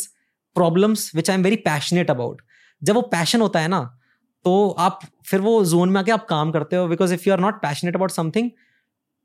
problems 0.57 1.11
which 1.15 1.31
I 1.31 1.37
am 1.37 1.43
very 1.43 1.57
passionate 1.65 2.11
about 2.11 2.43
जब 2.83 2.95
वो 2.95 3.03
passion 3.13 3.41
होता 3.41 3.61
है 3.61 3.69
ना 3.69 3.81
तो 4.45 4.53
आप 4.81 5.01
फिर 5.27 5.41
वो 5.41 5.65
जोन 5.65 5.89
में 5.91 6.01
आके 6.01 6.13
आप 6.13 6.27
काम 6.29 6.53
करते 6.53 6.77
हो 6.77 6.87
because 6.89 7.15
if 7.15 7.29
you 7.29 7.33
are 7.35 7.41
not 7.41 7.61
passionate 7.63 7.97
about 7.97 8.11
something 8.11 8.51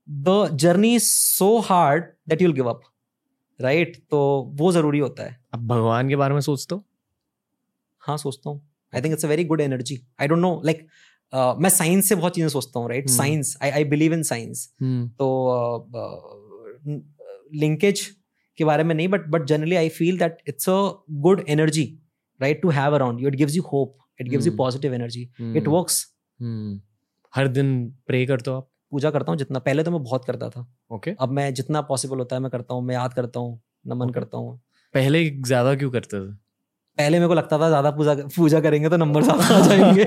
the 0.07 0.57
journey 0.63 0.93
is 0.95 1.03
so 1.05 1.57
hard 1.67 2.05
that 2.29 2.41
you'll 2.41 2.53
give 2.53 2.69
up 2.69 2.81
right 3.59 3.95
तो 4.11 4.19
वो 4.53 4.71
ज़रूरी 4.71 4.99
होता 4.99 5.23
है। 5.23 5.37
अब 5.53 5.67
भगवान 5.67 6.09
के 6.09 6.15
बारे 6.15 6.33
में 6.33 6.41
सोचते 6.41 6.75
हो? 6.75 6.83
हाँ 8.03 8.17
सोचता 8.17 8.49
हूँ। 8.49 8.61
I 8.93 9.01
think 9.01 9.13
it's 9.13 9.25
a 9.25 9.27
very 9.27 9.43
good 9.45 9.61
energy 9.61 9.99
I 10.21 10.27
don't 10.27 10.39
know 10.39 10.61
like 10.65 10.87
मैं 11.33 11.69
साइंस 11.69 12.09
से 12.09 12.15
बहुत 12.15 12.35
चीज़ें 12.35 12.49
सोचता 12.49 12.79
हूँ 12.79 12.89
right 12.89 13.09
science 13.09 13.57
I 13.63 13.69
I 13.69 13.83
believe 13.93 14.13
in 14.13 14.23
science 14.23 14.67
तो 15.19 15.89
लिंकेज 17.53 18.01
uh, 18.01 18.13
के 18.57 18.65
बारे 18.65 18.83
में 18.83 18.93
नहीं 18.95 19.07
but 19.07 19.27
but 19.29 19.45
generally 19.47 19.75
I 19.75 19.89
feel 19.89 20.17
that 20.19 20.37
it's 20.47 20.69
a 20.69 20.77
good 21.23 21.43
energy 21.49 21.83
right 22.39 22.61
to 22.61 22.69
have 22.69 22.95
around 22.95 23.21
you 23.21 23.27
it 23.27 23.35
gives 23.35 23.55
you 23.55 23.63
hope 23.71 23.97
it 24.21 24.27
gives 24.29 24.47
you. 24.47 24.55
Positive 24.57 24.93
energy 24.93 25.21
it 25.41 25.67
works. 25.67 26.05
हर 27.33 27.47
दिन 27.47 27.75
pray 28.07 28.25
करते 28.25 28.51
हो 28.51 28.57
आप? 28.57 28.69
पूजा 28.91 29.09
करता 29.11 29.31
हूँ 29.31 29.37
जितना 29.39 29.59
पहले 29.59 29.83
तो 29.83 29.91
मैं 29.91 30.03
बहुत 30.03 30.25
करता 30.25 30.49
था। 30.49 30.61
Okay 30.91 31.11
okay. 31.11 31.21
अब 31.23 31.31
मैं 31.31 31.53
जितना 31.53 31.81
पॉसिबल 31.81 32.17
होता 32.17 32.35
है 32.35 32.41
मैं 32.41 32.51
करता 32.51 32.73
हूँ 32.73 32.83
मैं 32.85 32.95
याद 32.95 33.13
करता 33.13 33.39
हूँ 33.39 33.61
नमन 33.87 34.05
Okay. 34.05 34.15
करता 34.15 34.37
हूँ। 34.37 34.57
पहले 34.93 35.29
ज़्यादा 35.29 35.75
क्यों 35.75 35.91
करते 35.91 36.19
थे? 36.19 36.33
पहले 36.97 37.17
मेरे 37.19 37.27
को 37.27 37.33
लगता 37.33 37.57
था 37.59 37.67
ज़्यादा 37.69 37.91
पूजा 37.91 38.13
पूजा 38.35 38.59
करेंगे 38.61 38.89
तो 38.89 38.97
नंबर 38.97 39.23
ज़्यादा 39.23 39.55
आ 39.55 39.59
जाएँगे। 39.67 40.03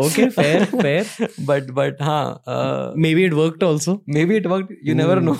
Okay 0.00 0.28
fair 0.30 0.64
fair 0.64 1.28
but 1.46 1.70
but 1.70 2.02
हाँ 2.02 2.92
maybe 3.14 3.24
it 3.24 3.32
worked 3.32 3.64
also 3.64 4.02
maybe 4.24 4.36
it 4.36 4.46
work 4.46 4.68
you 4.84 4.94
never. 4.94 5.20
Know 5.20 5.36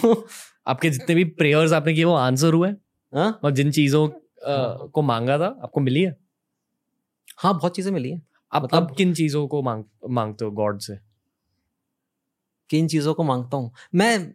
आपके 0.68 0.90
जितने 0.90 1.14
भी 1.14 1.24
प्रेयर्स 1.40 1.72
आपने 1.72 1.94
किए 1.94 2.04
वो 2.04 2.14
आंसर 2.14 2.52
हुए 2.54 2.68
हाँ? 3.12 3.40
और 3.44 3.50
जिन 3.50 3.70
चीज़ों 3.70 4.08
अ, 4.08 4.86
को 4.94 5.02
मांगा 5.02 5.38
था 5.38 5.46
आपको 5.62 5.80
मिली 5.80 6.02
है? 6.02 6.16
हाँ 7.38 7.54
बहुत 7.54 7.76
चीज़ें 7.76 7.92
मिली 7.92 8.10
है। 8.10 8.22
आप 8.52 8.62
मतलब- 8.64 8.90
अब 8.90 8.94
किन 8.96 9.14
चीज़ों 9.14 9.46
को 9.48 9.62
मांग 9.62 9.84
मांगते 10.10 10.44
हो 10.44 10.50
गॉड 10.50 10.78
से? 10.80 10.98
किन 12.70 12.88
चीज़ों 12.88 13.14
को 13.14 13.22
माँगता 13.24 13.56
हूँ? 13.56 13.70
मैं 13.94 14.32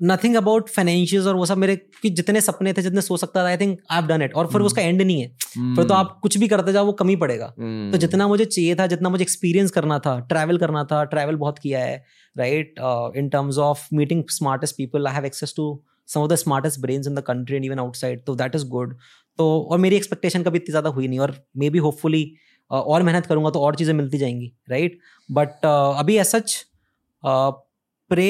नथिंग 0.00 0.34
अबाउट 0.36 0.68
फाइनेंशियल 0.68 1.28
और 1.28 1.34
वो 1.36 1.46
सब 1.46 1.58
मेरे 1.58 1.76
कि 2.02 2.10
जितने 2.10 2.40
सपने 2.40 2.72
थे 2.72 2.82
जितने 2.82 3.00
सोच 3.00 3.20
सकता 3.20 3.42
था 3.42 3.48
I 3.48 3.56
think 3.56 3.78
I 3.90 4.00
have 4.00 4.08
done 4.08 4.22
it 4.22 4.34
और 4.34 4.46
फिर 4.46 4.56
Hmm. 4.56 4.66
उसका 4.66 4.82
एंड 4.82 5.02
नहीं 5.02 5.20
है। 5.20 5.28
फिर 5.76 5.84
तो 5.84 5.94
आप 5.94 6.18
कुछ 6.22 6.36
भी 6.38 6.48
करते 6.48 6.72
जाओ 6.72 6.86
वो 6.86 6.92
कमी 6.92 7.16
पड़ेगा। 7.16 7.52
हम्म। 7.58 7.90
तो 7.92 7.98
जितना 7.98 8.28
मुझे 8.28 8.44
चाहिए 8.44 8.74
था 8.74 8.86
जितना 8.86 9.08
मुझे 9.08 9.22
एक्सपीरियंस 9.22 9.70
करना 9.70 9.98
था 9.98 10.18
ट्रैवल 10.28 10.58
करना 10.58 10.84
था 10.84 11.02
ट्रैवल 11.04 11.36
बहुत 11.36 11.58
किया 11.58 11.80
है 11.80 12.04
right 12.36 12.74
in 13.16 13.28
terms 13.28 13.58
of 13.58 13.86
meeting 13.92 14.24
smartest 14.30 14.76
people 14.76 15.06
I 15.06 15.14
have 15.14 15.26
access 15.26 15.54
to 15.56 15.68
some 16.08 16.20
of 16.20 16.30
the 16.30 16.34
smartest 16.34 16.80
brains 16.80 17.06
in 17.06 17.14
the 17.14 17.20
country 17.26 17.56
and 17.56 17.64
even 17.64 17.78
outside 17.78 18.24
तो 18.24 18.34
दैट 18.34 18.54
इज़ 18.54 18.66
गुड 18.68 18.96
तो 19.38 19.48
और 19.70 19.78
मेरी 19.78 19.96
एक्सपेक्टेशन 19.96 20.42
कभी 20.42 20.58
इतनी 20.58 20.72
ज़्यादा 20.72 20.90
हुई 20.90 21.08
नहीं 21.08 21.18
और 21.18 21.34
मे 21.56 21.70
बी 21.70 21.78
होपफुली 21.78 22.30
और 22.70 23.02
मेहनत 23.02 23.26
करूँगा 23.26 23.50
तो 23.50 23.60
और 23.60 23.76
चीज़ें 23.76 23.94
मिलती 23.94 24.18
जाएँगी 24.18 24.52
राइट 24.70 24.98
बट 25.28 25.66
अभी 25.66 26.16
एज 26.16 26.26
सच 26.26 26.64
प्रे 27.22 28.28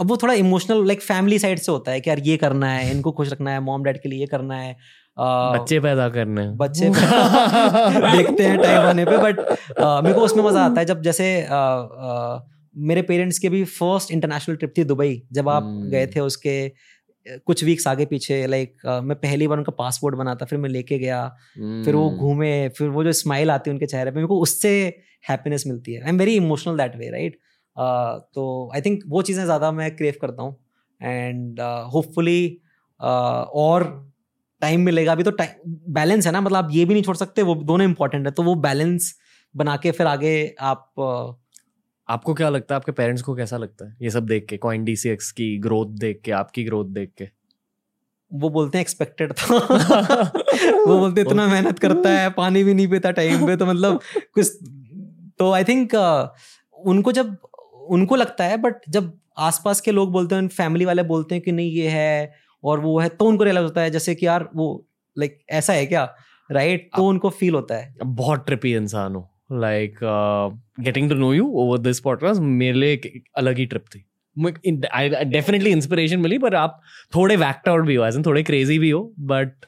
अब 0.00 0.08
वो 0.08 0.16
थोड़ा 0.16 0.34
इमोशनल 0.36 0.86
लाइक 0.86 1.02
फैमिली 1.02 1.38
साइड 1.38 1.58
से 1.58 1.72
होता 1.72 1.92
है 1.92 2.00
कि 2.00 2.10
यार 2.10 2.18
ये 2.22 2.36
करना 2.38 2.68
है 2.68 2.90
इनको 2.90 3.12
खुश 3.12 3.32
रखना 3.32 3.50
है 3.50 3.60
मॉम 3.62 3.82
डैड 3.84 4.00
के 4.02 4.08
लिए 4.08 4.20
ये 4.20 4.26
करना 4.28 4.56
है 4.56 4.72
uh, 4.72 5.56
बच्चे 5.56 5.80
पैदा 5.80 6.08
करने 6.10 6.46
बच्चे 6.58 6.88
देखते 6.90 8.44
हैं 8.44 8.58
टाइम 8.58 8.86
आने 8.86 9.04
पे 9.04 9.18
बट 9.18 9.40
मेरे 9.40 10.14
को 10.14 10.20
उसमें 10.20 10.42
मज़ा 10.44 10.64
आता 10.64 10.80
है 10.80 10.86
जब 10.86 11.02
जैसे 11.02 11.26
uh, 11.42 11.82
uh, 12.04 12.40
मेरे 12.84 13.02
पेरेंट्स 13.04 13.38
की 13.38 13.48
भी 13.48 13.64
फ़र्स्ट 13.66 14.10
इंटरनेशनल 14.12 14.56
ट्रिप 14.56 14.72
थी 14.76 14.84
दुबई 14.86 15.22
जब 15.32 15.48
आप 15.48 15.62
Hmm. 15.62 15.90
गए 15.90 16.06
थे 16.06 16.20
उसके 16.22 16.56
कुछ 17.46 17.62
वीक्स 17.64 17.86
आगे 17.86 18.04
पीछे 18.06 18.46
लाइक 18.46 18.86
मैं 19.04 19.16
पहली 19.18 19.48
बार 19.48 19.58
उनका 19.58 19.72
पासपोर्ट 19.78 20.14
बना 20.14 20.34
था 20.34 20.44
फिर 20.44 20.58
मैं 20.58 20.68
लेके 20.70 20.98
गया 20.98 21.26
फिर 21.56 21.94
वो 21.94 22.08
हम्म। 22.08 22.18
घूमे 22.18 22.68
फिर 22.68 22.88
वो 22.88 23.04
जो 23.04 23.12
स्माइल 23.14 23.50
आती 23.50 23.70
है 23.70 23.74
उनके 23.74 23.86
चेहरे 23.86 24.10
पे 24.10 24.16
मेरे 24.16 24.26
को 24.26 24.38
उससे 24.40 24.72
हैप्पीनेस 25.28 25.66
मिलती 25.66 25.94
है 25.94 26.02
I 26.02 26.08
am 26.08 26.18
very 26.18 26.34
emotional 26.36 26.76
that 26.76 26.96
way 26.96 27.10
right 27.10 27.38
तो 27.76 28.70
आई 28.74 28.80
थिंक 28.80 29.02
वो 29.08 29.22
चीज़ें 29.22 29.44
ज़्यादा 29.44 29.70
मैं 29.72 29.94
क्रेव 29.96 30.14
करता 30.20 30.42
हूँ। 30.42 30.56
एंड 31.00 31.60
होपफुली 31.92 32.60
और 33.00 33.84
टाइम 34.62 34.80
मिलेगा 34.80 35.12
अभी 35.12 35.22
तो 35.22 35.30
टाइम 35.30 35.76
बैलेंस 35.94 36.26
है 36.26 36.32
ना? 36.32 36.40
मतलब 36.40 36.64
आप 36.64 36.70
ये 36.72 36.84
भी 36.84 36.94
नहीं 36.94 37.02
छोड़ 37.02 37.16
सकते 37.16 37.42
वो 37.42 37.54
दोनों 37.54 37.88
इंपॉर्टेंट 37.88 38.26
है। 38.26 38.32
तो 38.32 38.42
वो 38.42 38.54
बैलेंस 38.54 39.14
बना 39.54 39.76
के 39.76 39.90
फिर 39.90 40.06
आगे 40.06 40.54
आप 40.60 40.90
uh, 41.00 41.34
आपको 42.08 42.34
क्या 42.34 42.48
लगता 42.48 42.74
है? 42.74 42.76
आपके 42.76 42.92
पेरेंट्स 42.92 43.22
को 43.22 43.34
कैसा 43.34 43.56
लगता 43.56 43.84
है? 43.84 43.96
ये 44.02 44.10
सब 44.10 44.26
देख 44.26 44.46
के 44.48 44.56
कॉइन 44.56 44.84
डीसीएक्स 44.84 45.30
की 45.32 45.56
ग्रोथ 45.58 45.86
देख 45.98 46.20
के 46.24 46.32
आपकी 46.32 46.64
ग्रोथ 46.64 46.86
देख 46.90 47.12
के। 47.18 47.28
वो 48.30 48.48
बोलते 48.50 48.78
हैं 48.78 48.82
एक्सपेक्टेड 48.84 49.32
था। 49.32 49.54
वो 50.86 50.98
बोलते 50.98 51.20
इतना 51.20 51.46
मेहनत 51.46 51.78
करता 51.78 52.10
है 52.10 52.30
पानी 52.30 52.64
भी 52.64 52.74
नहीं 52.74 52.88
पीता 52.88 53.10
टाइम 53.10 53.46
पे। 53.46 53.56
तो 53.56 53.66
मतलब 53.66 54.00
कुछ 54.34 54.58
तो 55.38 55.52
आई 55.52 55.64
थिंक 55.64 55.94
uh, 55.94 56.28
उनको 56.78 57.12
जब 57.12 57.36
उनको 57.88 58.16
लगता 58.16 58.44
है 58.44 58.56
बट 58.56 58.74
जब 58.88 59.12
आसपास 59.38 59.80
के 59.80 59.90
लोग 59.90 60.12
बोलते 60.12 60.34
हैं 60.34 60.48
फैमिली 60.48 60.84
वाले 60.84 61.02
बोलते 61.02 61.34
हैं 61.34 61.42
कि 61.44 61.52
नहीं 61.52 61.70
ये 61.72 61.88
है 61.88 62.34
और 62.64 62.80
वो 62.80 62.98
है 63.00 63.08
तो 63.08 63.24
उनको 63.24 63.44
रियलाइज़ 63.44 63.64
होता 63.64 63.80
है 63.80 63.90
जैसे 63.90 64.14
कि 64.14 64.26
यार 64.26 64.48
वो 64.54 64.86
लाइक 65.16 65.38
ऐसा 65.50 65.72
है 65.72 65.86
क्या? 65.86 66.04
राइट 66.50 66.88
तो 66.96 67.06
उनको 67.06 67.30
फील 67.30 67.54
होता 67.54 67.76
है। 67.76 67.94
बहुत 68.04 68.44
ट्रिपी 68.46 68.74
इंसान 68.74 69.14
हो। 69.14 69.28
Like 69.52 69.98
getting 70.80 71.08
to 71.10 71.16
know 71.16 71.32
you 71.34 71.46
over 71.56 71.78
this 71.78 72.00
podcast 72.00 72.40
मेरे 72.40 72.78
लिए 72.78 72.92
एक 72.92 73.22
अलग 73.36 73.58
ही 73.58 73.66
ट्रिप 73.66 73.84
थी। 73.94 74.04
डेफिनेटली 74.36 75.70
इंस्पिरेशन 75.70 76.20
मिली 76.20 76.38
पर 76.38 76.54
आप 76.54 76.80
थोड़े 77.14 77.36
वैक्ट 77.36 77.68
आउट 77.68 77.84
भी 77.86 77.94
हो 77.94 78.04
ऐसे 78.06 78.22
थोड़े 78.22 78.42
क्रेजी 78.42 78.78
भी 78.78 78.90
हो 78.90 79.02
बट 79.18 79.66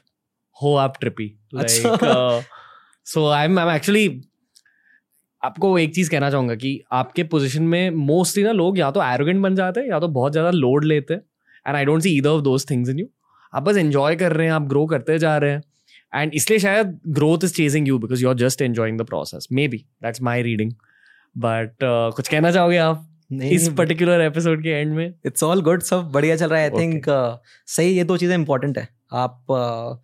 हो 0.57 0.75
आप 0.75 0.97
trippy. 0.99 1.31
Like 1.53 2.43
so 3.05 3.27
I 3.29 3.45
am 3.45 3.59
actually 3.59 4.07
आपको 5.43 5.77
एक 5.79 5.93
चीज़ 5.95 6.09
कहना 6.09 6.29
चाहूँगा 6.31 6.55
कि 6.55 6.79
आपके 6.91 7.23
पोजीशन 7.31 7.63
में 7.63 7.89
मोस्टली 7.91 8.43
ना 8.43 8.51
लोग 8.51 8.79
या 8.79 8.91
तो 8.91 9.03
एरोगेंट 9.03 9.41
बन 9.41 9.55
जाते 9.55 9.79
हैं 9.79 9.87
या 9.89 9.99
तो 9.99 10.07
बहुत 10.07 10.31
ज़्यादा 10.31 10.51
लोड 10.51 10.85
लेते 10.85 11.13
हैं। 11.13 11.21
And 11.67 11.75
I 11.75 11.85
don't 11.85 12.01
see 12.01 12.17
either 12.17 12.29
of 12.29 12.41
those 12.41 12.69
things 12.69 12.89
in 12.89 12.99
you 12.99 13.07
आप 13.53 13.63
बस 13.63 13.77
एंजॉय 13.77 14.15
कर 14.15 14.33
रहे 14.33 14.47
हैं 14.47 14.53
आप 14.53 14.67
ग्रो 14.67 14.85
करते 14.85 15.17
जा 15.19 15.37
रहे 15.37 15.51
हैं। 15.51 15.63
एंड 16.13 16.33
इसलिए 16.35 16.59
शायद 16.59 16.99
growth 17.07 17.43
is 17.43 17.53
chasing 17.53 17.87
you 17.87 17.97
because 17.99 18.23
you 18.23 18.29
are 18.29 18.35
just 18.37 18.61
enjoying 18.61 18.99
the 18.99 19.05
process 19.05 19.47
maybe 19.67 19.77
that's 20.03 20.21
my 20.21 20.41
reading 20.43 20.71
but 21.35 21.75
कुछ 22.15 22.27
कहना 22.27 22.51
चाहोगे 22.51 22.77
आप 22.77 23.09
इस 23.43 23.67
पर्टिकुलर 23.77 24.21
एपिसोड 24.21 24.63
के 24.63 24.69
एंड 24.69 24.93
में? 24.95 25.13
इट्स 25.25 25.43
ऑल 25.43 25.61
गुड 25.61 25.81
सब 25.83 26.11
बढ़िया 26.13 26.35
चल 26.35 26.47
रहा 26.47 26.59
है. 26.59 26.69
I 26.71 26.79
think 26.79 26.93
Okay. 26.95 27.07
थिंक 27.07 27.39
सही 27.67 27.95
ये 27.97 28.03
दो 28.03 28.17
चीज़ें 28.17 28.35
इंपॉर्टेंट 28.35 28.77
है। 28.77 28.87
आप 29.13 30.01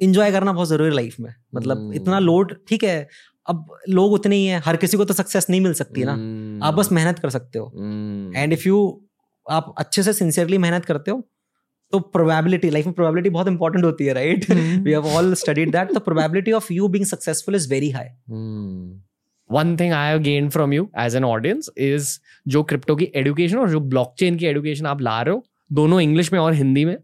इंजॉय 0.00 0.26
uh, 0.26 0.32
करना 0.32 0.52
बहुत 0.52 0.68
ज़रूरी 0.68 0.90
है 0.90 0.94
लाइफ 0.96 1.18
में। 1.20 1.34
मतलब 1.54 1.78
Hmm. 1.78 1.94
इतना 1.96 2.18
लोड 2.18 2.54
ठीक 2.68 2.84
है 2.84 3.08
अब 3.48 3.76
लोग 3.88 4.12
उतने 4.12 4.36
ही 4.36 4.46
हैं 4.46 4.62
हर 4.64 4.76
किसी 4.76 4.96
को 4.96 5.04
तो 5.04 5.14
सक्सेस 5.14 5.46
नहीं 5.50 5.60
मिल 5.60 5.72
सकती 5.74 6.04
ना। 6.04 6.12
Hmm. 6.12 6.66
आप 6.66 6.74
बस 6.74 6.92
मेहनत 6.92 7.18
कर 7.18 7.30
सकते 7.30 7.58
हो। 7.58 7.72
एंड 8.36 8.52
इफ़ 8.52 8.68
यू 8.68 8.78
आप 9.50 9.74
अच्छे 9.78 10.02
से 10.02 10.12
सिंसियरली 10.12 10.58
मेहनत 10.58 10.84
करते 10.84 11.10
हो 11.10 11.28
तो 11.92 11.98
प्रोबेबिलिटी 12.00 12.70
लाइफ 12.70 12.86
में 12.86 12.94
प्रोबेबिलिटी 12.94 13.30
बहुत 13.30 13.48
इंपॉर्टेंट 13.48 13.84
होती 13.84 14.04
है 14.04 14.12
right. 14.12 14.50
We 14.50 14.92
have 14.92 15.06
all 15.06 15.34
studied 15.34 15.72
that 15.72 15.92
the 15.92 15.98
probability 15.98 16.52
of 16.52 16.72
you 16.72 16.88
being 16.88 17.06
successful 17.06 17.54
is 17.54 17.68
very 17.70 17.90
high 17.90 18.06
one 19.50 19.76
thing 19.80 19.92
I 19.92 20.08
have 20.08 20.18
gain 20.18 20.48
from 20.48 20.72
you 20.72 20.88
as 20.98 21.16
an 21.16 21.24
audience 21.24 21.70
is 21.78 22.18
जो 22.48 22.62
crypto 22.62 22.96
की 22.96 23.10
education 23.14 23.58
और 23.58 23.70
जो 23.70 23.80
blockchain 23.80 24.36
की 24.36 24.46
education 24.46 24.86
आप 24.86 25.00
ला 25.00 25.20
रहे 25.22 25.34
हो 25.34 25.44
दोनों 25.72 26.00
इंग्लिश 26.00 26.32
में 26.32 26.40
और 26.40 26.54
हिंदी 26.54 26.84
में 26.84 26.96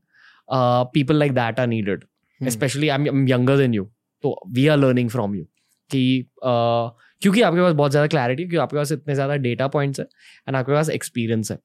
people 0.95 1.15
like 1.15 1.33
that 1.33 1.61
are 1.61 1.67
needed 1.67 2.05
specially 2.49 2.89
I 2.89 3.07
am 3.07 3.29
younger 3.29 3.57
than 3.57 3.75
you 3.75 3.85
तो 4.23 4.41
we 4.49 4.67
are 4.67 4.77
learning 4.77 5.11
from 5.11 5.35
you 5.35 5.45
कि 5.91 6.27
uh, 6.39 6.91
क्योंकि 7.23 7.43
आपके 7.43 7.61
पास 7.61 7.73
बहुत 7.73 7.91
ज़्यादा 7.91 8.07
क्लैरिटी 8.07 8.43
क्योंकि 8.43 8.57
आपके 8.57 8.77
पास 8.77 8.93
इतने 8.93 9.15
ज़्यादा 9.15 9.37
डेटा 9.37 9.69
पॉइंट्स 9.69 10.01
है 10.01 10.07
एंड 10.49 10.57
आपके 10.57 10.73
पास 10.73 10.91
एक्सपीरियंस 10.91 11.51
है। 11.51 11.59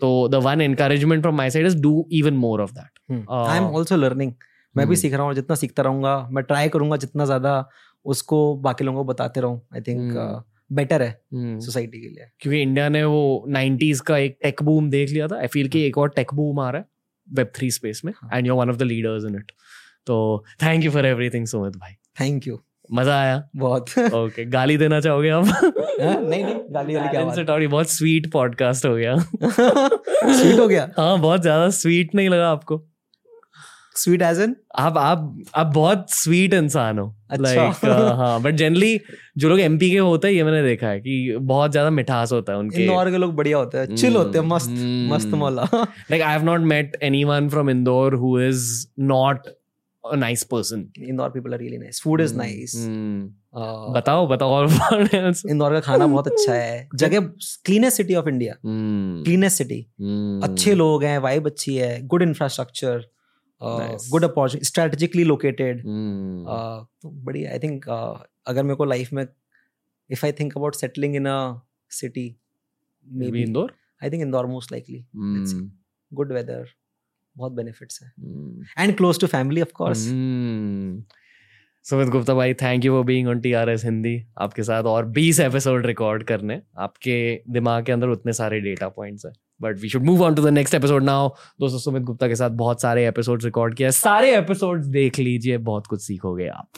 तो 0.00 0.28
the 0.28 0.34
one 0.34 0.60
encouragement 0.60 1.22
from 1.22 1.36
my 1.36 1.50
side 1.50 1.66
is 1.66 1.76
do 1.76 2.08
even 2.12 2.34
more 2.34 2.60
of 2.60 2.72
that 2.72 2.98
I 3.30 3.56
am 3.58 3.64
also 3.64 3.96
learning 3.96 4.32
मैं 4.74 4.86
भी 4.86 4.94
Hmm. 4.94 5.02
सीख 5.02 5.14
रहा 5.14 5.22
हूँ 5.22 5.34
जितना 5.34 5.56
सीखता 5.56 5.82
रहूँगा 5.82 6.28
मैं 6.30 6.44
ट्राई 6.44 6.68
करूँगा 6.68 6.96
जितना 6.96 7.24
ज़्यादा 7.24 7.68
उसको 8.04 8.56
बाकी 8.56 8.84
लोगों 8.84 9.04
को 9.04 9.12
बताते 9.12 9.40
रहूँ 9.40 9.60
आई 9.74 9.80
थिंक 9.80 10.12
Hmm. 10.12 10.42
बेटर 10.72 11.02
है 11.02 11.58
सोसाइटी 11.60 12.00
के 12.00 12.08
लिए। 12.08 12.26
क्योंकि 12.40 12.60
इंडिया 12.62 12.88
ने 12.88 13.02
वो 13.04 13.44
90s 13.48 14.00
का 14.00 14.18
एक 14.18 14.38
टेक 14.42 14.62
बूम 14.62 14.90
देख 14.90 15.10
लिया 15.10 15.28
था। 15.28 15.38
आई 15.38 15.46
फील 15.46 15.68
कि 15.68 15.82
एक 15.86 15.98
और 15.98 16.08
टेक 16.16 16.34
बूम 16.34 16.60
आ 16.60 16.70
रहा 16.70 16.80
है 16.80 16.86
वेब 17.28 17.52
थ्री 17.56 17.70
स्पेस 17.70 18.02
में। 18.04 18.12
And 18.34 18.46
you 18.46 18.54
one 18.56 18.70
of 18.70 18.76
the 18.76 18.82
leaders 18.82 19.24
in 19.24 19.36
it 19.36 19.52
तो 20.06 20.44
thank 20.62 20.84
you 20.84 20.90
for 20.90 21.06
everything 21.06 21.46
Sumit 21.46 21.76
भाई 21.76 21.92
थैंक 22.20 22.46
यू 22.46 22.60
मज़ा 22.92 23.18
आया। 23.20 23.42
बहुत। 23.56 23.90
ओके 24.14 24.44
गाली 24.50 24.76
देना 24.76 25.00
चाहोगे 25.00 25.28
आप? 25.30 25.46
हाँ, 25.46 26.20
नहीं 26.20 26.44
नहीं 26.44 26.54
गाली 26.74 26.96
वाली 26.96 27.08
क्या 27.08 27.24
बात 27.24 27.60
ये 27.60 27.66
बहुत 27.66 27.90
स्वीट 27.90 28.30
पॉडकास्ट 28.32 28.86
हो 28.86 28.94
गया। 28.94 29.16
स्वीट 29.16 30.58
हो 30.58 30.68
गया? 30.68 30.88
हाँ 30.98 31.18
बहुत 31.20 31.42
ज़्यादा 31.42 31.68
स्वीट 31.78 32.14
नहीं 32.14 32.28
लगा 32.28 32.50
आपको। 32.50 32.86
स्वीट 33.96 34.22
एज 34.22 34.40
एन 34.40 34.54
आप 34.78 34.98
आप 34.98 35.42
आप 35.54 35.72
बहुत 35.74 36.06
स्वीट 36.10 36.54
इंसान 36.54 36.98
हो। 36.98 37.06
अच्छा। 37.30 37.42
लाइक 37.44 37.84
हाँ 38.18 38.40
बट 38.42 38.54
जनरली 38.54 39.00
जो 39.38 39.48
लोग 39.48 39.60
एमपी 39.60 39.90
के 39.90 39.98
होते 39.98 40.28
हैं 40.28 40.34
ये 40.34 40.44
मैंने 40.44 40.62
देखा 40.62 40.88
है 40.88 41.00
कि 41.00 41.36
बहुत 41.40 41.70
ज़्यादा 41.70 41.90
मिठास 41.90 42.32
होता 42.32 42.52
है 42.52 42.58
उनके। 42.58 42.82
इंदौर 42.82 43.10
के 43.10 43.18
लोग 43.18 43.34
बढ़िया 43.36 43.58
होते 43.58 43.78
हैं। 43.78 43.96
चिल 43.96 44.16
होते 44.16 44.38
हैं 44.38 44.46
मस्त. 44.46 44.70
मस्त 45.12 45.34
मौला 45.34 45.64
like 46.10 46.22
I 46.22 46.32
have 46.32 46.44
not 46.44 46.68
met 46.72 46.96
anyone 47.02 47.50
from 47.50 47.68
Indore 47.68 48.12
who 48.22 48.36
is 48.48 48.68
not 49.12 49.48
a 50.04 50.16
nice 50.16 50.42
person. 50.52 50.82
Indore 51.08 51.30
people 51.30 51.52
are 51.52 51.58
really 51.58 51.78
nice 51.78 52.00
food 52.02 52.20
is 52.20 52.34
Hmm. 52.34 53.20
Hmm. 53.54 53.94
बताओ 53.94 54.26
बताओ 54.28 54.50
और. 54.50 54.66
इंदौर 55.50 55.72
का 55.72 55.80
खाना 55.80 56.06
बहुत 56.06 56.28
अच्छा 56.28 56.54
है 56.54 56.88
जगह 57.02 57.20
cleanest 57.64 57.96
city 57.96 58.14
of 58.14 58.28
India. 58.28 58.54
Cleanest 58.64 59.58
city. 59.58 59.80
अच्छे 60.44 60.74
लोग 60.74 61.04
हैं 61.04 61.18
वाइब 61.28 61.46
अच्छी 61.46 61.76
है 61.76 61.92
good 62.06 62.22
infrastructure 62.22 63.08
Nice. 63.60 64.04
Good 64.10 64.24
opportunity 64.24 64.64
strategically 64.66 65.24
located 65.24 65.82
बढ़िया 65.86 67.50
आई 67.52 67.58
थिंक 67.58 67.88
अगर 67.88 68.62
मेरे 68.62 68.74
को 68.76 68.84
लाइफ 68.84 69.12
में 69.12 69.26
if 70.10 70.24
I 70.26 70.32
think 70.32 70.56
about 70.56 70.74
settling 70.74 71.16
in 71.16 71.26
a 71.26 71.40
city 71.90 72.24
Maybe 73.06 73.42
Indore. 73.46 73.68
I 74.02 74.10
think 74.10 74.22
Indore 74.22 74.46
most 74.46 74.72
likely 74.72 74.98
Let's 74.98 75.52
see. 75.54 75.66
Good 76.12 76.32
weather 76.32 76.64
बहुत 77.40 77.52
बेनिफिट्स 77.52 78.02
है। 78.02 78.12
And 78.78 78.96
close 78.96 79.20
to 79.20 79.26
family 79.26 79.60
of 79.60 79.72
course 79.74 80.06
Sumit 81.84 82.08
Gupta 82.08 82.34
भाई 82.34 82.54
thank 82.54 82.84
you 82.84 82.92
for 82.92 83.04
being 83.04 83.28
on 83.28 83.40
TRS 83.40 83.84
Hindi 83.84 84.16
आपके 84.38 84.62
साथ 84.62 84.84
और 84.84 85.06
20 85.10 85.40
episode 85.40 85.86
record 85.86 86.22
करने। 86.22 86.60
आपके 86.78 87.14
दिमाग 87.50 87.84
के 87.84 87.92
अंदर 87.92 88.08
उतने 88.08 88.32
सारे 88.32 88.60
डेटा 88.60 88.88
पॉइंट्स 88.88 89.26
हैं। 89.26 89.32
But 89.62 89.78
we 89.78 89.88
should 89.88 90.04
move 90.04 90.22
on 90.24 90.34
to 90.34 90.42
the 90.42 90.48
next 90.48 90.74
episode 90.74 91.02
now 91.02 91.28
दोस्तों 91.60 91.78
सुमित 91.78 92.02
गुप्ता 92.02 92.28
के 92.28 92.36
साथ 92.36 92.50
बहुत 92.56 92.82
सारे 92.82 93.06
एपिसोड 93.08 93.44
रिकॉर्ड 93.44 93.74
किया 93.74 93.90
सारे 93.90 94.36
एपिसोड्स 94.36 94.86
देख 94.86 95.18
लीजिए। 95.18 95.58
बहुत 95.58 95.86
कुछ 95.86 96.02
सीखोगे 96.02 96.48
आप। 96.48 96.68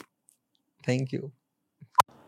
थैंक 0.87 1.13
यू 1.13 1.31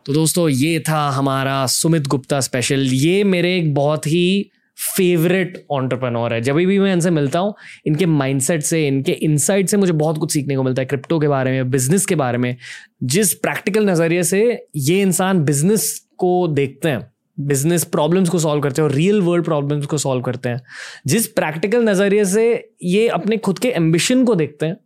तो 0.06 0.12
दोस्तों 0.12 0.48
ये 0.48 0.78
था 0.88 0.98
हमारा 1.10 1.66
सुमित 1.66 2.06
गुप्ता 2.06 2.40
स्पेशल 2.40 2.86
ये 2.92 3.24
मेरे 3.24 3.56
एक 3.58 3.74
बहुत 3.74 4.06
ही 4.06 4.50
फेवरेट 4.76 5.64
ऑन्टरप्रनोर 5.70 6.32
है। 6.34 6.40
जब 6.40 6.54
भी 6.54 6.78
मैं 6.78 6.92
इनसे 6.92 7.10
मिलता 7.10 7.38
हूँ, 7.38 7.54
इनके 7.86 8.06
माइंडसेट 8.06 8.62
से, 8.62 8.86
इनके 8.88 9.12
इनसाइट 9.12 9.68
से 9.68 9.76
मुझे 9.76 9.92
बहुत 9.92 10.18
कुछ 10.18 10.32
सीखने 10.32 10.56
को 10.56 10.62
मिलता 10.62 10.82
है 10.82 10.86
क्रिप्टो 10.86 11.18
के 11.18 11.28
बारे 11.28 11.50
में 11.50 11.70
बिज़नेस 11.70 12.06
के 12.06 12.14
बारे 12.14 12.38
में। 12.38 12.56
जिस 13.02 13.32
प्रैक्टिकल 13.34 13.88
नज़रिए 13.90 14.22
से 14.22 14.42
ये 14.76 15.00
इंसान 15.02 15.44
बिज़नेस 15.44 16.08
को 16.18 16.48
देखते 16.48 16.88
हैं 16.88 17.06
बिज़नेस 17.38 17.84
प्रॉब्लम्स 17.84 18.28
को 18.28 18.38
सॉल्व 18.38 18.62
करते 18.62 18.82
हैं 18.82 18.88
और 18.88 18.94
रियल 18.94 19.20
वर्ल्ड 19.20 19.44
प्रॉब्लम्स 19.44 19.86
को 19.86 19.98
सॉल्व 19.98 20.22
करते 20.22 20.48
हैं, 20.48 20.60
जिस 21.06 21.26
प्रैक्टिकल 21.26 21.82
नज़रिए 21.82 22.24
से 22.24 22.44
ये 22.82 23.08
अपने 23.08 23.36
खुद 23.36 23.58
के 23.58 23.68
एम्बिशन 23.68 24.24
को 24.24 24.34
देखते 24.34 24.66
हैं, 24.66 24.76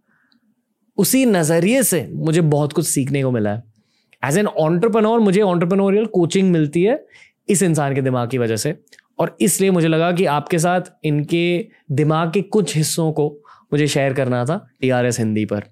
उसी 0.99 1.24
नज़रिए 1.26 1.82
से 1.82 2.07
मुझे 2.12 2.41
बहुत 2.41 2.72
कुछ 2.72 2.86
सीखने 2.86 3.22
को 3.22 3.30
मिला 3.30 3.51
है। 3.51 3.62
एज 4.22 4.38
एन 4.38 4.47
ऑन्टरप्रनोर 4.47 5.20
मुझे 5.20 5.41
ऑन्टरप्रनोरियल 5.41 6.07
कोचिंग 6.07 6.51
मिलती 6.53 6.82
है 6.82 7.05
इस 7.49 7.62
इंसान 7.62 7.95
के 7.95 8.03
दिमाग 8.03 8.30
की 8.30 8.38
वजह 8.38 8.57
से। 8.57 8.74
और 9.20 9.36
इसलिए 9.40 9.70
मुझे 9.70 9.88
लगा 9.88 10.12
कि 10.12 10.24
आपके 10.24 10.58
साथ 10.58 10.80
इनके 11.04 11.66
दिमाग 11.92 12.32
के 12.32 12.42
कुछ 12.42 12.76
हिस्सों 12.76 13.12
को 13.12 13.28
मुझे 13.72 13.86
शेयर 13.86 14.12
करना 14.12 14.44
था 14.44 14.68
टी 14.80 14.90
आर 14.90 15.06
एस 15.06 15.18
हिंदी 15.18 15.44
पर। 15.44 15.64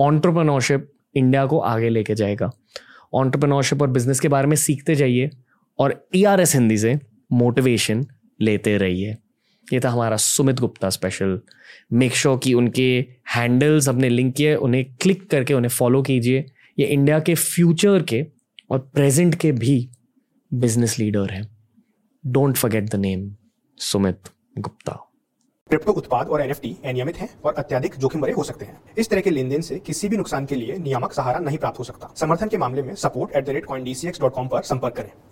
ऑन्टरप्रनोरशिप 0.00 0.92
इंडिया 1.14 1.46
को 1.46 1.58
आगे 1.58 1.88
लेके 1.88 2.14
जाएगा। 2.14 2.50
ऑन्टरप्रनोरशिप 3.14 3.82
और 3.82 3.88
बिज़नेस 3.88 4.20
के 4.20 4.28
बारे 4.28 4.46
में 4.46 4.56
सीखते 4.56 4.94
जाइए 4.94 5.30
और 5.78 6.08
टी 6.12 6.24
आर 6.24 6.40
एस 6.40 6.54
हिंदी 6.54 6.78
से 6.78 6.98
मोटिवेशन 7.32 8.06
लेते 8.40 8.76
रहिए। 8.76 9.16
ये 9.72 9.80
था 9.80 9.90
हमारा 9.90 10.16
Sumit 10.16 10.60
Gupta 10.60 10.90
special 10.90 11.40
make 11.92 12.14
sure 12.14 12.38
कि 12.38 12.54
उनके 12.54 13.06
हैंडल्स 13.36 13.88
अपने 13.88 14.08
लिंक 14.08 14.34
किए, 14.34 14.54
उन्हें 14.54 14.84
क्लिक 14.94 15.30
करके, 15.30 15.54
उन्हें 15.54 15.70
फॉलो 15.70 16.02
कीजिए। 16.02 16.44
ये 16.78 16.86
इंडिया 16.86 17.20
के 17.20 17.34
फ्यूचर 17.34 18.02
के 18.02 18.26
और 18.70 18.78
प्रेजेंट 18.94 19.34
के 19.34 19.52
भी 19.52 19.88
बिज़नेस 20.54 20.98
लीडर 20.98 21.30
हैं। 21.30 21.57
Don't 22.26 22.56
forget 22.56 22.90
the 22.90 22.94
name 22.94 23.30
Sumit 23.78 24.28
Gupta 24.58 24.92
crypto 25.70 25.92
उत्पाद 25.92 26.28
और 26.28 26.40
एनएफटी 26.40 26.76
अनियमित 26.84 27.16
हैं 27.16 27.28
और 27.44 27.54
अत्यधिक 27.54 27.94
जोखिम 27.94 28.20
भरे 28.20 28.32
हो 28.32 28.42
सकते 28.42 28.64
हैं। 28.64 28.80
इस 28.98 29.10
तरह 29.10 29.20
के 29.20 29.30
लेन 29.30 29.48
देन 29.48 29.60
से 29.60 29.78
किसी 29.78 30.08
भी 30.08 30.16
नुकसान 30.16 30.46
के 30.46 30.54
लिए 30.54 30.76
नियामक 30.78 31.12
सहारा 31.12 31.38
नहीं 31.38 31.58
प्राप्त 31.58 31.78
हो 31.78 31.84
सकता। 31.84 32.12
समर्थन 32.16 32.48
के 32.48 32.58
मामले 32.58 32.82
में 32.82 32.94
support 32.94 33.36
at 33.36 33.44
the 33.44 33.48
rate 33.48 33.64
coin 33.64 34.48
पर 34.48 34.62
संपर्क 34.62 34.96
करें। 34.96 35.10